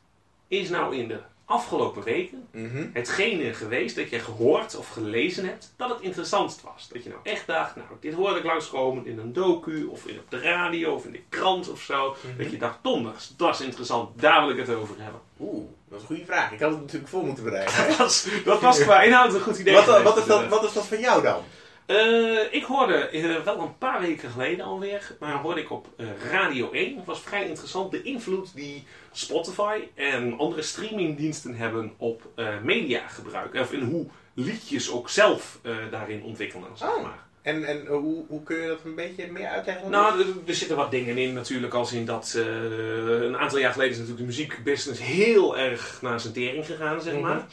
is 0.49 0.69
nou 0.69 0.97
in 0.97 1.09
de 1.09 1.19
afgelopen 1.47 2.03
weken 2.03 2.47
Mhm. 2.53 2.87
hetgene 2.93 3.55
geweest 3.55 3.97
dat 3.97 4.11
je 4.11 4.19
gehoord 4.19 4.77
of 4.77 4.89
gelezen 4.89 5.45
hebt 5.47 5.73
dat 5.77 5.89
het 5.89 6.01
interessantst 6.01 6.63
was? 6.63 6.89
Dat 6.93 7.03
je 7.03 7.09
nou 7.09 7.21
echt 7.23 7.47
dacht, 7.47 7.77
nou, 7.77 7.89
dit 8.01 8.15
hoorde 8.15 8.39
ik 8.39 8.45
langskomen 8.45 9.07
in 9.07 9.19
een 9.19 9.33
docu 9.33 9.85
of 9.85 10.07
in 10.07 10.19
op 10.19 10.31
de 10.31 10.39
radio 10.41 10.95
of 10.95 11.05
in 11.05 11.13
de 11.13 11.21
krant 11.29 11.71
of 11.71 11.81
zo. 11.81 12.17
Mhm. 12.27 12.43
Dat 12.43 12.51
je 12.51 12.57
dacht, 12.57 12.79
donders, 12.83 13.33
dat 13.37 13.55
is 13.55 13.61
interessant, 13.67 14.21
daar 14.21 14.41
wil 14.47 14.51
ik 14.57 14.67
het 14.67 14.77
over 14.77 14.95
hebben. 14.99 15.21
Oeh, 15.41 15.65
dat 15.89 15.97
is 15.97 16.01
een 16.01 16.07
goede 16.07 16.25
vraag. 16.25 16.53
Ik 16.53 16.61
had 16.61 16.71
het 16.71 16.81
natuurlijk 16.81 17.09
voor 17.09 17.25
moeten 17.25 17.45
bereiden. 17.45 17.75
Dat 17.89 17.97
was, 17.97 18.27
dat 18.45 18.61
was 18.61 18.79
qua 18.83 19.03
inhoud 19.03 19.35
een 19.35 19.41
goed 19.41 19.59
idee. 19.59 19.75
Wat, 19.75 19.85
geweest, 19.85 20.03
wat, 20.03 20.17
is 20.17 20.25
dat, 20.27 20.49
wat 20.49 20.65
is 20.65 20.73
dat 20.73 20.87
van 20.87 21.01
jou 21.01 21.23
dan? 21.23 21.43
Eh, 21.87 22.53
ik 22.53 22.65
hoorde 22.65 22.95
eh, 22.95 23.43
wel 23.45 23.61
een 23.61 23.79
paar 23.79 24.01
weken 24.01 24.31
geleden 24.31 24.65
alweer, 24.65 25.17
maar 25.21 25.33
hoorde 25.33 25.61
ik 25.61 25.71
op 25.71 25.87
eh, 25.97 26.07
Radio 26.31 26.71
1. 26.73 26.97
Het 26.97 27.05
was 27.05 27.21
vrij 27.21 27.49
interessant 27.49 27.91
de 27.91 28.03
invloed 28.03 28.55
die 28.55 28.85
Spotify 29.13 29.79
en 29.95 30.39
andere 30.39 30.63
streamingdiensten 30.63 31.55
hebben 31.55 31.93
op 31.97 32.23
mediagebruik. 32.63 33.55
Of 33.55 33.73
in 33.73 33.83
hoe 33.83 34.07
liedjes 34.35 34.91
ook 34.91 35.09
zelf 35.09 35.59
daarin 35.91 36.23
ontwikkelen, 36.23 36.69
zeg 36.75 36.89
Oh. 36.89 37.03
maar. 37.03 37.23
En, 37.43 37.65
en 37.65 37.87
hoe, 37.87 38.25
hoe 38.29 38.43
kun 38.43 38.57
je 38.57 38.69
dat 38.69 38.79
een 38.85 38.95
beetje 38.95 39.33
meer 39.33 39.49
uitleggen? 39.49 39.91
Nou, 39.91 40.21
er, 40.21 40.27
er 40.47 40.55
zitten 40.55 40.77
wat 40.77 40.91
dingen 40.91 41.19
in 41.19 41.33
natuurlijk, 41.33 41.75
als 41.75 41.93
in 41.93 42.05
dat 42.05 42.35
een 42.37 43.37
aantal 43.37 43.59
jaar 43.59 43.73
geleden 43.73 43.93
is 43.93 43.99
natuurlijk 43.99 44.27
de 44.27 44.33
muziekbusiness 44.37 45.01
heel 45.03 45.59
erg 45.59 45.99
naar 46.03 46.21
zijn 46.21 46.33
tering 46.33 46.67
gegaan, 46.67 47.03
zeg 47.03 47.19
maar. 47.19 47.37
Mhm. 47.37 47.45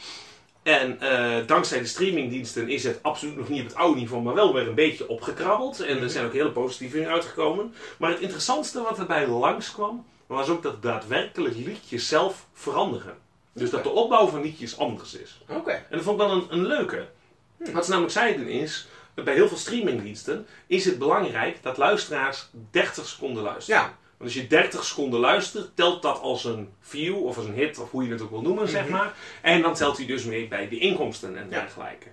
En 0.62 1.00
eh, 1.00 1.46
dankzij 1.46 1.78
de 1.78 1.86
streamingdiensten 1.86 2.68
is 2.68 2.84
het 2.84 2.98
absoluut 3.02 3.36
nog 3.36 3.48
niet 3.48 3.60
op 3.60 3.66
het 3.66 3.76
oude 3.76 4.00
niveau, 4.00 4.22
maar 4.22 4.34
wel 4.34 4.54
weer 4.54 4.68
een 4.68 4.74
beetje 4.74 5.08
opgekrabbeld. 5.08 5.80
En 5.80 6.02
er 6.02 6.10
zijn 6.10 6.26
ook 6.26 6.32
hele 6.32 6.50
positieve 6.50 6.96
dingen 6.96 7.10
uitgekomen. 7.10 7.74
Maar 7.98 8.10
het 8.10 8.20
interessantste 8.20 8.82
wat 8.82 8.98
erbij 8.98 9.28
langskwam, 9.28 10.06
was 10.26 10.48
ook 10.48 10.62
dat 10.62 10.82
daadwerkelijk 10.82 11.56
liedjes 11.56 12.08
zelf 12.08 12.46
veranderen. 12.52 13.18
Dus 13.52 13.70
dat 13.70 13.82
de 13.82 13.88
opbouw 13.88 14.26
van 14.26 14.42
liedjes 14.42 14.78
anders 14.78 15.14
is. 15.14 15.40
Oké. 15.48 15.70
En 15.70 15.84
dat 15.90 16.02
vond 16.02 16.20
ik 16.20 16.26
wel 16.26 16.36
een, 16.36 16.46
een 16.48 16.66
leuke. 16.66 17.06
Wat 17.72 17.84
ze 17.84 17.90
namelijk 17.90 18.14
zeiden 18.14 18.48
is, 18.48 18.86
bij 19.14 19.34
heel 19.34 19.48
veel 19.48 19.56
streamingdiensten 19.56 20.46
is 20.66 20.84
het 20.84 20.98
belangrijk 20.98 21.62
dat 21.62 21.76
luisteraars 21.76 22.48
30 22.70 23.06
seconden 23.06 23.42
luisteren. 23.42 23.80
Ja. 23.80 23.96
Want 24.22 24.34
als 24.34 24.42
je 24.42 24.48
30 24.48 24.84
seconden 24.84 25.20
luistert, 25.20 25.76
telt 25.76 26.02
dat 26.02 26.20
als 26.20 26.44
een 26.44 26.68
view 26.80 27.24
of 27.24 27.36
als 27.36 27.46
een 27.46 27.54
hit 27.54 27.78
of 27.78 27.90
hoe 27.90 28.04
je 28.04 28.10
het 28.12 28.20
ook 28.22 28.30
wil 28.30 28.40
noemen, 28.42 28.68
zeg 28.68 28.82
Mhm. 28.82 28.92
maar. 28.92 29.14
En 29.40 29.62
dan 29.62 29.74
telt 29.74 29.96
hij 29.96 30.06
dus 30.06 30.24
mee 30.24 30.48
bij 30.48 30.68
de 30.68 30.78
inkomsten 30.78 31.36
en 31.36 31.44
Ja. 31.44 31.60
dergelijke. 31.60 32.06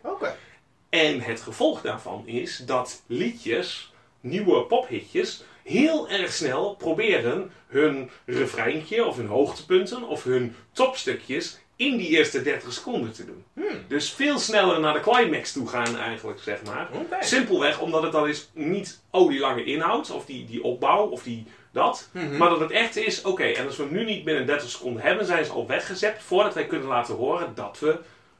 En 0.89 1.21
het 1.21 1.41
gevolg 1.41 1.81
daarvan 1.81 2.23
is 2.27 2.57
dat 2.65 3.01
liedjes, 3.07 3.93
nieuwe 4.21 4.61
pophitjes, 4.63 5.43
heel 5.63 6.09
erg 6.09 6.33
snel 6.33 6.75
proberen 6.75 7.51
hun 7.67 8.09
refreintje 8.25 9.05
of 9.05 9.15
hun 9.17 9.27
hoogtepunten 9.27 10.03
of 10.07 10.23
hun 10.23 10.55
topstukjes 10.71 11.59
in 11.75 11.97
die 11.97 12.07
eerste 12.07 12.41
30 12.41 12.73
seconden 12.73 13.11
te 13.13 13.25
doen. 13.25 13.43
Hmm. 13.53 13.83
Dus 13.87 14.11
veel 14.11 14.39
sneller 14.39 14.79
naar 14.79 14.93
de 14.93 14.99
climax 14.99 15.51
toe 15.51 15.67
gaan 15.67 15.97
eigenlijk, 15.97 16.39
zeg 16.39 16.63
maar. 16.63 16.89
Simpelweg 17.19 17.79
omdat 17.79 18.03
het 18.03 18.11
dan 18.11 18.27
is 18.27 18.49
niet, 18.53 18.99
oh 19.09 19.29
die 19.29 19.39
lange 19.39 19.63
inhoud 19.63 20.11
of 20.11 20.25
die, 20.25 20.45
die 20.45 20.63
opbouw 20.63 21.07
of 21.07 21.23
die 21.23 21.45
dat. 21.71 22.09
Mhm. 22.11 22.37
Maar 22.37 22.49
dat 22.49 22.59
het 22.59 22.71
echt 22.71 22.95
is, 22.95 23.21
oké, 23.21 23.43
en 23.43 23.65
als 23.65 23.77
we 23.77 23.83
hem 23.83 23.91
nu 23.93 24.05
niet 24.05 24.23
binnen 24.23 24.45
30 24.45 24.69
seconden 24.69 25.01
hebben, 25.03 25.25
zijn 25.25 25.45
ze 25.45 25.51
al 25.51 25.67
weggezet 25.67 26.21
voordat 26.21 26.53
wij 26.53 26.65
kunnen 26.65 26.87
laten 26.87 27.15
horen 27.15 27.55
dat 27.55 27.79
we 27.79 27.99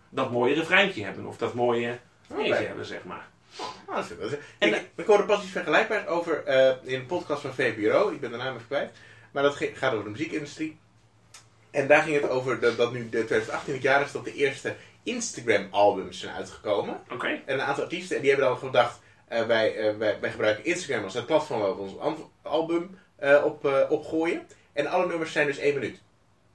dat 0.09 0.31
mooie 0.31 0.53
refreintje 0.53 1.03
hebben. 1.03 1.25
Of 1.25 1.37
dat 1.37 1.53
mooie 1.53 1.99
eentje 2.37 2.53
hebben, 2.53 2.85
zeg 2.85 3.03
maar. 3.03 3.27
Dat 3.87 4.03
is 4.03 4.31
is- 4.31 4.37
En- 4.57 4.67
ik, 4.73 4.89
ik 4.95 5.05
hoorde 5.05 5.23
pas 5.23 5.41
iets 5.43 5.51
vergelijkbaars 5.51 6.07
over 6.07 6.43
eh, 6.43 6.73
in 6.83 6.99
een 6.99 7.05
podcast 7.05 7.41
van 7.41 7.53
VPRO. 7.53 8.09
Ik 8.09 8.19
ben 8.19 8.31
de 8.31 8.37
naam 8.37 8.53
even 8.55 8.67
kwijt. 8.67 8.91
Maar 9.31 9.43
dat 9.43 9.55
gaat 9.73 9.91
over 9.93 10.03
de 10.03 10.09
muziekindustrie. 10.09 10.77
En 11.71 11.87
daar 11.87 12.01
ging 12.01 12.21
het 12.21 12.29
over 12.29 12.59
dat, 12.59 12.77
dat 12.77 12.91
nu 12.93 12.99
de 13.03 13.09
2018 13.25 13.73
het 13.73 13.81
jaar 13.81 14.01
is 14.01 14.11
dat 14.11 14.25
de 14.25 14.33
eerste 14.33 14.75
Instagram-albums 15.03 16.19
zijn 16.19 16.35
uitgekomen. 16.35 17.01
Oké. 17.11 17.27
En 17.27 17.41
een 17.53 17.61
aantal 17.61 17.83
artiesten, 17.83 18.15
en 18.15 18.21
die 18.21 18.31
hebben 18.31 18.49
dan 18.49 18.57
gedacht, 18.57 18.99
eh, 19.27 19.45
wij, 19.45 19.75
eh, 19.75 19.97
wij, 19.97 20.17
wij 20.19 20.31
gebruiken 20.31 20.65
Instagram 20.65 21.03
als 21.03 21.13
het 21.13 21.25
platform 21.25 21.59
waar 21.59 21.75
we 21.75 21.81
ons 21.81 21.93
album 22.41 22.97
eh, 23.19 23.41
op, 23.45 23.65
eh, 23.65 23.73
opgooien. 23.89 24.41
En 24.73 24.87
alle 24.87 25.07
nummers 25.07 25.31
zijn 25.31 25.47
dus 25.47 25.57
één 25.57 25.73
minuut. 25.73 26.01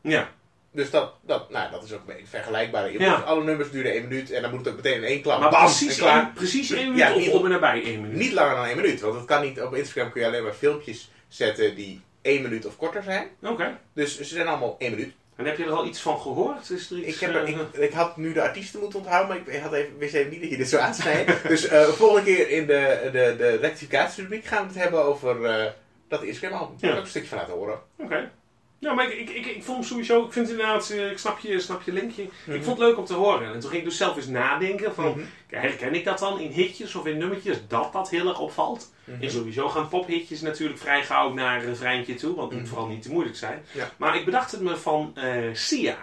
Ja. 0.00 0.30
Dus 0.72 0.90
dat, 0.90 1.12
dat, 1.20 1.50
nou, 1.50 1.70
dat 1.70 1.84
is 1.84 1.92
ook 1.92 1.98
een 2.00 2.06
beetje 2.06 2.26
vergelijkbaar. 2.26 2.92
Je 2.92 2.98
Ja. 2.98 3.16
moet- 3.16 3.24
Alle 3.26 3.44
nummers 3.44 3.70
duren 3.70 3.92
één 3.92 4.08
minuut 4.08 4.30
en 4.30 4.42
dan 4.42 4.50
moet 4.50 4.60
het 4.64 4.68
ook 4.68 4.76
meteen 4.82 4.96
in 4.96 5.04
één 5.04 5.22
klap. 5.22 5.40
Maar 5.40 5.50
bam, 5.50 5.60
precies 5.64 5.96
klaar. 5.96 6.22
één, 6.22 6.32
precies 6.32 6.70
één 6.70 6.82
minuut 6.84 6.98
Ja, 6.98 7.12
of 7.12 7.18
niet 7.18 7.28
op 7.28 7.34
op- 7.34 7.44
en 7.44 7.50
nabij 7.50 7.82
één 7.84 8.00
minuut. 8.00 8.16
Niet 8.18 8.32
langer 8.32 8.54
dan 8.54 8.64
één 8.64 8.76
minuut, 8.76 9.00
want 9.00 9.14
het 9.14 9.24
kan 9.24 9.42
niet. 9.42 9.60
Op 9.62 9.74
Instagram 9.74 10.12
kun 10.12 10.20
je 10.20 10.26
alleen 10.26 10.42
maar 10.42 10.52
filmpjes 10.52 11.10
zetten 11.28 11.74
die 11.74 12.00
één 12.22 12.42
minuut 12.42 12.66
of 12.66 12.76
korter 12.76 13.02
zijn. 13.02 13.28
Oké. 13.42 13.78
Dus 13.94 14.16
ze 14.16 14.24
zijn 14.24 14.46
allemaal 14.46 14.76
één 14.78 14.90
minuut. 14.90 15.12
En 15.36 15.44
heb 15.44 15.56
je 15.58 15.64
er 15.64 15.70
al 15.72 15.86
iets 15.86 16.00
van 16.00 16.20
gehoord? 16.20 16.70
Is 16.70 16.90
er 16.90 16.98
iets, 16.98 17.06
Ik, 17.06 17.20
heb 17.20 17.34
er, 17.34 17.44
eh, 17.44 17.48
ik, 17.48 17.72
ik 17.72 17.92
had 17.92 18.16
nu 18.16 18.32
de 18.32 18.42
artiesten 18.42 18.80
moeten 18.80 18.98
onthouden, 18.98 19.36
maar 19.44 19.54
ik 19.54 19.60
had 19.62 19.72
even, 19.72 19.98
wist 19.98 20.14
even 20.14 20.30
niet 20.30 20.40
dat 20.40 20.50
je 20.50 20.56
dit 20.56 20.68
zo 20.68 20.78
aansnijdt. 20.78 21.42
dus 21.48 21.66
eh 21.66 21.82
volgende 21.88 22.24
keer 22.34 22.48
in 22.50 22.66
de, 22.66 22.98
de, 23.12 23.34
de 23.38 23.56
rectificatierubriek 23.56 24.44
gaan 24.44 24.62
we 24.62 24.72
het 24.72 24.82
hebben 24.82 25.02
over 25.04 25.46
dat 26.20 26.52
album. 26.52 26.76
Daar 26.80 26.80
wil 26.80 26.90
ik 26.90 26.96
ook 26.96 27.02
een 27.02 27.06
stukje 27.08 27.28
van 27.28 27.38
laten 27.38 27.54
horen. 27.54 27.78
Oké. 27.98 28.30
Ja, 28.78 28.92
maar 28.94 29.12
ik, 29.12 29.18
ik, 29.18 29.28
ik, 29.36 29.46
ik 29.46 29.62
vond 29.64 29.78
hem 29.78 29.86
sowieso, 29.86 30.24
ik 30.24 30.32
vind 30.32 30.48
het 30.48 30.56
inderdaad, 30.58 30.90
eh, 30.90 31.10
ik 31.10 31.18
snap 31.18 31.38
je, 31.38 31.60
snap 31.60 31.82
je 31.82 31.92
linkje. 31.92 32.22
Mhm. 32.46 32.56
Ik 32.56 32.64
vond 32.64 32.78
het 32.78 32.86
leuk 32.88 32.98
om 32.98 33.04
te 33.04 33.14
horen. 33.14 33.52
En 33.54 33.60
toen 33.60 33.70
ging 33.70 33.82
ik 33.82 33.88
dus 33.88 33.96
zelf 33.96 34.16
eens 34.16 34.26
nadenken 34.26 34.94
van, 34.94 35.08
Mhm. 35.08 35.20
herken 35.46 35.94
ik 35.94 36.04
dat 36.04 36.18
dan 36.18 36.40
in 36.40 36.50
hitjes 36.50 36.94
of 36.94 37.06
in 37.06 37.18
nummertjes, 37.18 37.58
dat 37.68 37.92
dat 37.92 38.10
heel 38.10 38.28
erg 38.28 38.38
opvalt? 38.40 38.92
Mhm. 39.04 39.22
En 39.22 39.30
sowieso 39.30 39.68
gaan 39.68 39.88
pophitjes 39.88 40.40
natuurlijk 40.40 40.78
vrij 40.80 41.04
gauw 41.04 41.32
naar 41.32 41.58
een 41.60 41.66
refreintje 41.66 42.14
toe, 42.14 42.34
want 42.34 42.50
het 42.50 42.52
moet 42.58 42.68
Mhm. 42.68 42.74
vooral 42.74 42.88
niet 42.94 43.02
te 43.02 43.10
moeilijk 43.10 43.36
zijn. 43.36 43.64
Ja. 43.72 43.90
Maar 43.96 44.16
ik 44.16 44.24
bedacht 44.24 44.50
het 44.52 44.60
me 44.60 44.76
van 44.76 45.12
eh, 45.14 45.34
Sia. 45.52 45.96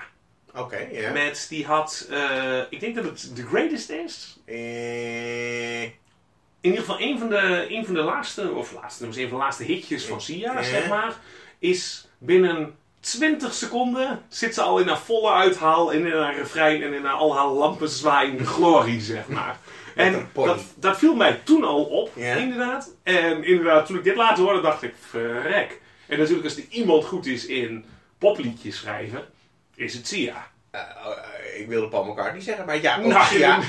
Oké, 0.55 0.87
ja. 0.91 1.11
Met, 1.11 1.45
die 1.49 1.65
had, 1.65 2.07
eh, 2.09 2.59
ik 2.69 2.79
denk 2.79 2.95
dat 2.95 3.03
het 3.03 3.35
The 3.35 3.45
Greatest 3.45 3.89
is. 3.89 4.39
Eh, 4.45 5.89
In 6.61 6.69
ieder 6.69 6.85
geval 6.85 7.01
een 7.01 7.19
van 7.19 7.29
de, 7.29 7.65
een 7.69 7.85
van 7.85 7.93
de 7.93 8.01
laatste, 8.01 8.51
of 8.51 8.73
laatste 8.73 9.03
nummers, 9.03 9.23
een 9.23 9.29
van 9.29 9.37
de 9.37 9.43
laatste 9.43 9.63
hitjes 9.63 10.05
van 10.05 10.21
Sia, 10.21 10.63
zeg 10.63 10.87
maar, 10.87 11.15
is 11.59 12.07
binnen 12.17 12.75
20 12.99 13.53
seconden 13.53 14.21
zit 14.29 14.53
ze 14.53 14.61
al 14.61 14.79
in 14.79 14.87
haar 14.87 14.99
volle 14.99 15.31
uithaal 15.31 15.93
en 15.93 16.05
in 16.05 16.11
haar 16.11 16.35
refrein 16.35 16.83
en 16.83 16.93
in 16.93 17.05
haar 17.05 17.13
al 17.13 17.35
haar 17.35 17.47
lampen 17.47 17.89
zwaaiende 17.89 18.45
glorie, 18.45 19.01
zeg 19.01 19.27
maar. 19.27 19.57
En 19.95 20.29
dat, 20.33 20.63
dat 20.75 20.97
viel 20.97 21.15
mij 21.15 21.39
toen 21.43 21.63
al 21.63 21.83
op, 21.83 22.17
inderdaad. 22.17 22.95
En 23.03 23.43
inderdaad, 23.43 23.85
toen 23.85 23.97
ik 23.97 24.03
dit 24.03 24.15
later 24.15 24.43
hoorde, 24.43 24.61
dacht 24.61 24.83
ik, 24.83 24.93
verrek. 25.09 25.81
En 26.07 26.17
natuurlijk, 26.17 26.47
als 26.47 26.57
er 26.57 26.63
iemand 26.69 27.05
goed 27.05 27.25
is 27.25 27.45
in 27.45 27.85
popliedjes 28.17 28.77
schrijven, 28.77 29.25
is 29.75 29.93
het 29.93 30.07
Sia. 30.07 30.47
Eh, 30.71 30.79
eh, 30.79 31.59
ik 31.59 31.67
wilde 31.67 31.87
Paul 31.87 32.05
McCartney 32.05 32.41
zeggen, 32.41 32.65
maar 32.65 32.81
ja, 32.81 32.97
ook 32.97 33.05
Nou, 33.05 33.25
Sia. 33.25 33.59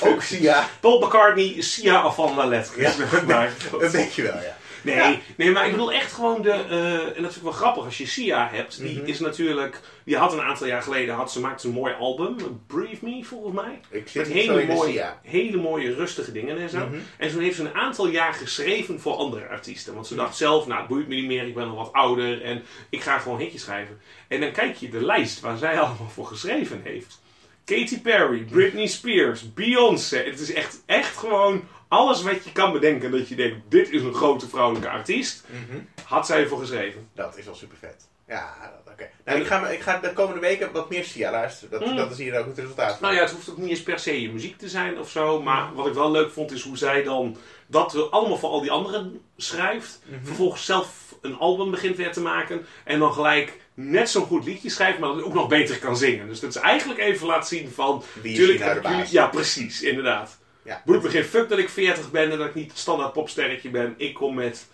Ook 0.00 0.22
Sia. 0.22 0.68
Paul 0.80 1.06
McCartney, 1.06 1.62
Sia 1.62 2.12
la 2.36 2.46
lettre. 2.46 2.80
Ja. 2.80 2.92
Dat 3.80 3.92
denk 3.92 4.10
je 4.10 4.22
wel, 4.22 4.34
ja. 4.34 4.56
Nee, 4.82 4.94
Ja. 4.94 5.16
nee, 5.36 5.50
maar 5.50 5.64
ik 5.64 5.70
bedoel 5.70 5.92
echt 5.92 6.12
gewoon 6.12 6.42
de. 6.42 6.50
eh, 6.50 6.94
en 6.94 7.22
dat 7.22 7.32
vind 7.32 7.36
ik 7.36 7.42
wel 7.42 7.52
grappig 7.52 7.84
als 7.84 7.98
je 7.98 8.06
Sia 8.06 8.48
hebt. 8.52 8.80
Die 8.80 8.98
Mhm. 8.98 9.06
is 9.06 9.20
natuurlijk. 9.20 9.80
Die 10.04 10.16
had 10.16 10.32
een 10.32 10.40
aantal 10.40 10.66
jaar 10.66 10.82
geleden. 10.82 11.14
Had, 11.14 11.32
ze 11.32 11.40
maakte 11.40 11.66
een 11.68 11.74
mooi 11.74 11.94
album. 11.98 12.36
Breathe 12.66 12.98
Me 13.04 13.24
volgens 13.24 13.54
mij. 13.54 13.80
Ik 13.90 14.08
zit 14.08 14.22
Met 14.26 14.32
hele 14.36 14.66
mooie, 14.66 14.92
Sia. 14.92 15.20
hele 15.22 15.56
mooie 15.56 15.94
rustige 15.94 16.32
dingen 16.32 16.58
en 16.58 16.68
zo. 16.70 16.78
Mhm. 16.78 16.94
En 17.16 17.30
toen 17.30 17.42
heeft 17.42 17.56
ze 17.56 17.62
een 17.62 17.74
aantal 17.74 18.08
jaar 18.08 18.34
geschreven 18.34 19.00
voor 19.00 19.14
andere 19.14 19.48
artiesten. 19.48 19.94
Want 19.94 20.06
ze 20.06 20.14
dacht 20.14 20.36
zelf, 20.36 20.66
nou 20.66 20.78
het 20.78 20.88
boeit 20.88 21.08
me 21.08 21.14
niet 21.14 21.26
meer, 21.26 21.46
ik 21.46 21.54
ben 21.54 21.68
al 21.68 21.76
wat 21.76 21.92
ouder 21.92 22.42
en 22.42 22.62
ik 22.90 23.02
ga 23.02 23.18
gewoon 23.18 23.38
hitjes 23.38 23.62
schrijven. 23.62 24.00
En 24.28 24.40
dan 24.40 24.52
kijk 24.52 24.76
je 24.76 24.88
de 24.88 25.04
lijst 25.04 25.40
waar 25.40 25.56
zij 25.58 25.78
allemaal 25.80 26.08
voor 26.14 26.26
geschreven 26.26 26.80
heeft. 26.84 27.20
Katy 27.64 28.00
Perry, 28.00 28.44
Britney 28.50 28.86
Spears, 28.86 29.54
Beyoncé. 29.54 30.16
Het 30.18 30.40
is 30.40 30.52
echt, 30.52 30.82
echt 30.86 31.16
gewoon 31.16 31.62
alles 31.88 32.22
wat 32.22 32.44
je 32.44 32.52
kan 32.52 32.72
bedenken 32.72 33.10
dat 33.10 33.28
je 33.28 33.34
denkt, 33.34 33.56
dit 33.68 33.90
is 33.90 34.02
een 34.02 34.14
grote 34.14 34.48
vrouwelijke 34.48 34.88
artiest. 34.88 35.44
Mhm. 35.46 35.78
Had 36.04 36.26
zij 36.26 36.40
ervoor 36.42 36.58
geschreven. 36.58 37.08
Dat 37.14 37.38
is 37.38 37.44
wel 37.44 37.54
super 37.54 37.76
vet. 37.80 38.08
Ja, 38.28 38.72
oké. 38.92 39.08
Nou, 39.24 39.40
ik, 39.40 39.46
ga, 39.46 39.68
ik 39.68 39.80
ga 39.80 39.98
de 39.98 40.12
komende 40.12 40.40
weken 40.40 40.72
wat 40.72 40.90
meer 40.90 41.04
Sia 41.04 41.30
luisteren. 41.30 41.80
Dat, 41.80 41.88
Mm. 41.88 41.96
dat 41.96 42.10
is 42.10 42.18
hier 42.18 42.38
ook 42.38 42.46
het 42.46 42.58
resultaat 42.58 42.90
van. 42.92 42.98
Nou 43.02 43.14
ja, 43.14 43.20
het 43.20 43.30
hoeft 43.30 43.50
ook 43.50 43.56
niet 43.56 43.68
eens 43.70 43.82
per 43.82 43.98
se 43.98 44.20
je 44.22 44.32
muziek 44.32 44.58
te 44.58 44.68
zijn 44.68 44.98
of 44.98 45.10
zo. 45.10 45.42
Maar 45.42 45.74
wat 45.74 45.86
ik 45.86 45.92
wel 45.94 46.10
leuk 46.10 46.30
vond 46.30 46.52
is 46.52 46.62
hoe 46.62 46.76
zij 46.76 47.02
dan 47.02 47.36
dat 47.66 48.10
allemaal 48.10 48.38
voor 48.38 48.48
al 48.50 48.60
die 48.60 48.70
anderen 48.70 49.20
schrijft. 49.36 50.00
Mhm. 50.04 50.24
Vervolgens 50.24 50.64
zelf 50.64 51.14
een 51.20 51.38
album 51.38 51.70
begint 51.70 51.96
weer 51.96 52.12
te 52.12 52.20
maken. 52.20 52.66
En 52.84 52.98
dan 52.98 53.12
gelijk 53.12 53.60
net 53.74 54.10
zo'n 54.10 54.26
goed 54.26 54.44
liedje 54.44 54.70
schrijft, 54.70 54.98
maar 54.98 55.08
dat 55.14 55.22
ook 55.22 55.34
nog 55.34 55.48
beter 55.48 55.78
kan 55.78 55.96
zingen. 55.96 56.26
Dus 56.28 56.40
dat 56.40 56.50
is 56.50 56.56
eigenlijk 56.60 57.00
even 57.00 57.26
laten 57.26 57.48
zien 57.48 57.70
van... 57.70 58.02
Wie 58.22 58.32
is 58.32 58.38
tuurlijk 58.38 58.62
hier 58.64 58.82
nou 58.82 58.96
jullie- 58.96 59.12
Ja, 59.12 59.26
precies. 59.26 59.82
Inderdaad. 59.82 60.38
Ja. 60.68 60.82
Geen 60.86 61.24
fuck 61.24 61.48
dat 61.48 61.58
ik 61.58 61.68
40 61.68 62.10
ben 62.10 62.30
en 62.30 62.38
dat 62.38 62.46
ik 62.48 62.54
niet 62.54 62.70
het 62.70 62.78
standaard 62.78 63.12
popsterretje 63.12 63.70
ben. 63.70 63.94
Ik 63.96 64.14
kom 64.14 64.34
met 64.34 64.66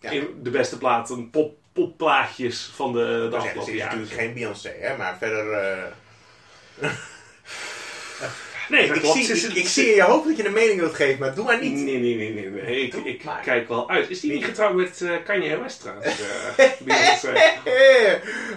Ja. 0.00 0.10
in 0.10 0.38
de 0.42 0.50
beste 0.50 0.78
platen 0.78 1.30
pop, 1.30 1.56
popplaatjes 1.72 2.70
van 2.74 2.92
de, 2.92 3.28
ze 3.30 3.36
afgelopen 3.36 3.72
is 3.72 3.78
jaren. 3.78 3.98
natuurlijk 3.98 4.20
geen 4.26 4.34
Beyoncé, 4.34 4.68
hè, 4.80 4.96
maar 4.96 5.16
verder... 5.18 5.52
eh, 5.52 6.88
Nee, 8.68 8.86
dat 8.86 8.96
ik, 8.96 9.02
klopt. 9.02 9.16
zie, 9.24 9.34
is- 9.34 9.44
ik, 9.44 9.54
ik 9.54 9.68
zie 9.68 9.88
in 9.88 9.94
je 9.94 10.02
hoofd 10.02 10.28
dat 10.28 10.36
je 10.36 10.46
een 10.46 10.52
mening 10.52 10.80
wilt 10.80 10.94
geven, 10.94 11.18
maar 11.20 11.34
doe 11.34 11.44
maar 11.44 11.60
niet. 11.60 11.72
Nee, 11.72 11.98
nee, 11.98 12.14
nee, 12.16 12.32
nee. 12.32 12.50
nee. 12.50 12.80
Ik, 12.82 12.92
Doe 12.92 13.08
ik 13.08 13.24
maar. 13.24 13.40
kijk 13.42 13.68
wel 13.68 13.90
uit. 13.90 14.10
Is 14.10 14.20
die 14.20 14.32
niet 14.32 14.44
getrouwd 14.44 14.74
met 14.74 15.00
eh, 15.02 15.10
Kanye 15.24 15.58
West 15.60 15.80
trouwens? 15.80 16.14
Eh. 17.64 18.12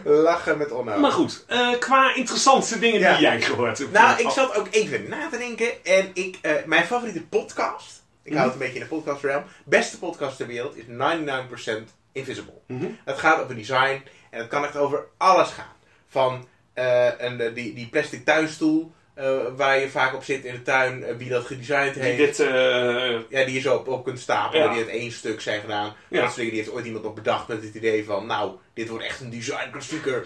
Lachen 0.24 0.58
met 0.58 0.72
onnodig. 0.72 1.02
maar 1.02 1.12
goed, 1.12 1.46
eh, 1.48 1.70
qua 1.80 2.16
interessante 2.16 2.80
dingen 2.80 3.00
Ja. 3.00 3.12
die 3.14 3.22
jij 3.22 3.42
gehoord 3.42 3.78
hebt. 3.78 3.92
Nou, 3.92 4.20
ik 4.22 4.30
zat 4.30 4.56
ook 4.56 4.68
even 4.72 5.10
na 5.10 5.30
te 5.32 5.38
denken. 5.38 5.84
En 5.84 6.10
ik, 6.14 6.38
mijn 6.66 6.86
favoriete 6.86 7.22
podcast, 7.26 8.04
ik 8.24 8.34
hou 8.34 8.44
het 8.44 8.54
een 8.54 8.60
beetje 8.60 8.74
in 8.76 8.82
de 8.82 8.88
podcast 8.96 9.24
realm. 9.24 9.44
Beste 9.66 10.00
podcast 10.00 10.38
ter 10.38 10.48
wereld 10.48 10.76
is 10.78 10.84
99% 10.88 11.72
Invisible. 12.12 12.54
mhm. 12.68 12.86
Het 13.06 13.18
gaat 13.18 13.42
over 13.44 13.56
design 13.56 14.04
en 14.30 14.40
het 14.40 14.48
kan 14.48 14.64
echt 14.64 14.76
over 14.78 15.06
alles 15.18 15.50
gaan. 15.50 15.74
Van 16.10 16.48
een, 16.74 17.52
die, 17.54 17.74
die 17.74 17.88
plastic 17.88 18.26
tuinstoel 18.26 18.92
eh, 19.14 19.38
waar 19.56 19.80
je 19.80 19.90
vaak 19.90 20.14
op 20.16 20.24
zit 20.24 20.46
in 20.46 20.54
de 20.54 20.62
tuin, 20.62 21.04
eh, 21.04 21.16
wie 21.16 21.30
dat 21.30 21.46
gedesigned 21.46 21.94
Die 21.94 22.04
heeft. 22.04 22.38
dit, 22.38 22.48
eh, 22.48 23.20
Ja, 23.30 23.46
die 23.46 23.54
je 23.54 23.60
zo 23.60 23.76
op, 23.76 23.88
op 23.88 24.04
kunt 24.04 24.20
stapelen, 24.20 24.66
Ja. 24.66 24.72
die 24.74 24.82
uit 24.82 24.90
één 24.92 25.12
stuk 25.12 25.42
zijn 25.42 25.62
gedaan. 25.62 25.94
Ja. 26.08 26.22
Dat 26.22 26.34
soort 26.34 26.46
die 26.46 26.56
heeft 26.56 26.72
ooit 26.72 26.86
iemand 26.86 27.04
nog 27.04 27.14
bedacht 27.14 27.48
met 27.48 27.64
het 27.64 27.76
idee 27.76 28.06
van, 28.06 28.26
nou, 28.26 28.52
dit 28.74 28.90
wordt 28.90 29.06
echt 29.06 29.20
een 29.20 29.30
design. 29.30 29.70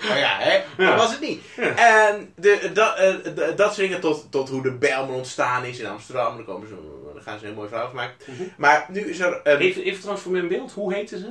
Maar 0.08 0.18
ja, 0.20 0.38
hè, 0.39 0.54
Ja. 0.77 0.89
dat 0.89 0.96
was 1.00 1.12
het 1.12 1.20
niet. 1.22 1.42
En 1.75 2.34
de, 2.36 2.70
dat, 2.74 2.98
de- 2.98 3.54
dat 3.56 3.68
soort 3.74 3.88
dingen 3.88 4.00
tot, 4.00 4.27
tot 4.32 4.50
hoe 4.50 4.62
de 4.62 4.72
Bijlmer 4.72 5.15
ontstaan 5.15 5.65
is 5.65 5.80
in 5.80 5.86
Amsterdam. 5.88 6.36
Daar, 6.36 6.46
komen 6.46 6.68
ze, 6.68 6.74
daar 7.13 7.24
gaan 7.24 7.34
ze 7.39 7.39
een 7.46 7.50
heel 7.50 7.56
mooi 7.58 7.70
verhaal 7.70 7.88
van 7.88 7.96
maken. 7.96 8.15
Mhm. 8.25 8.44
Maar 8.58 8.86
nu 8.89 9.00
is 9.10 9.20
er 9.20 9.42
even, 9.46 9.84
even 9.84 9.98
trouwens 10.00 10.22
voor 10.24 10.32
mijn 10.32 10.48
beeld, 10.48 10.72
hoe 10.72 10.94
heette 10.94 11.18
ze? 11.18 11.30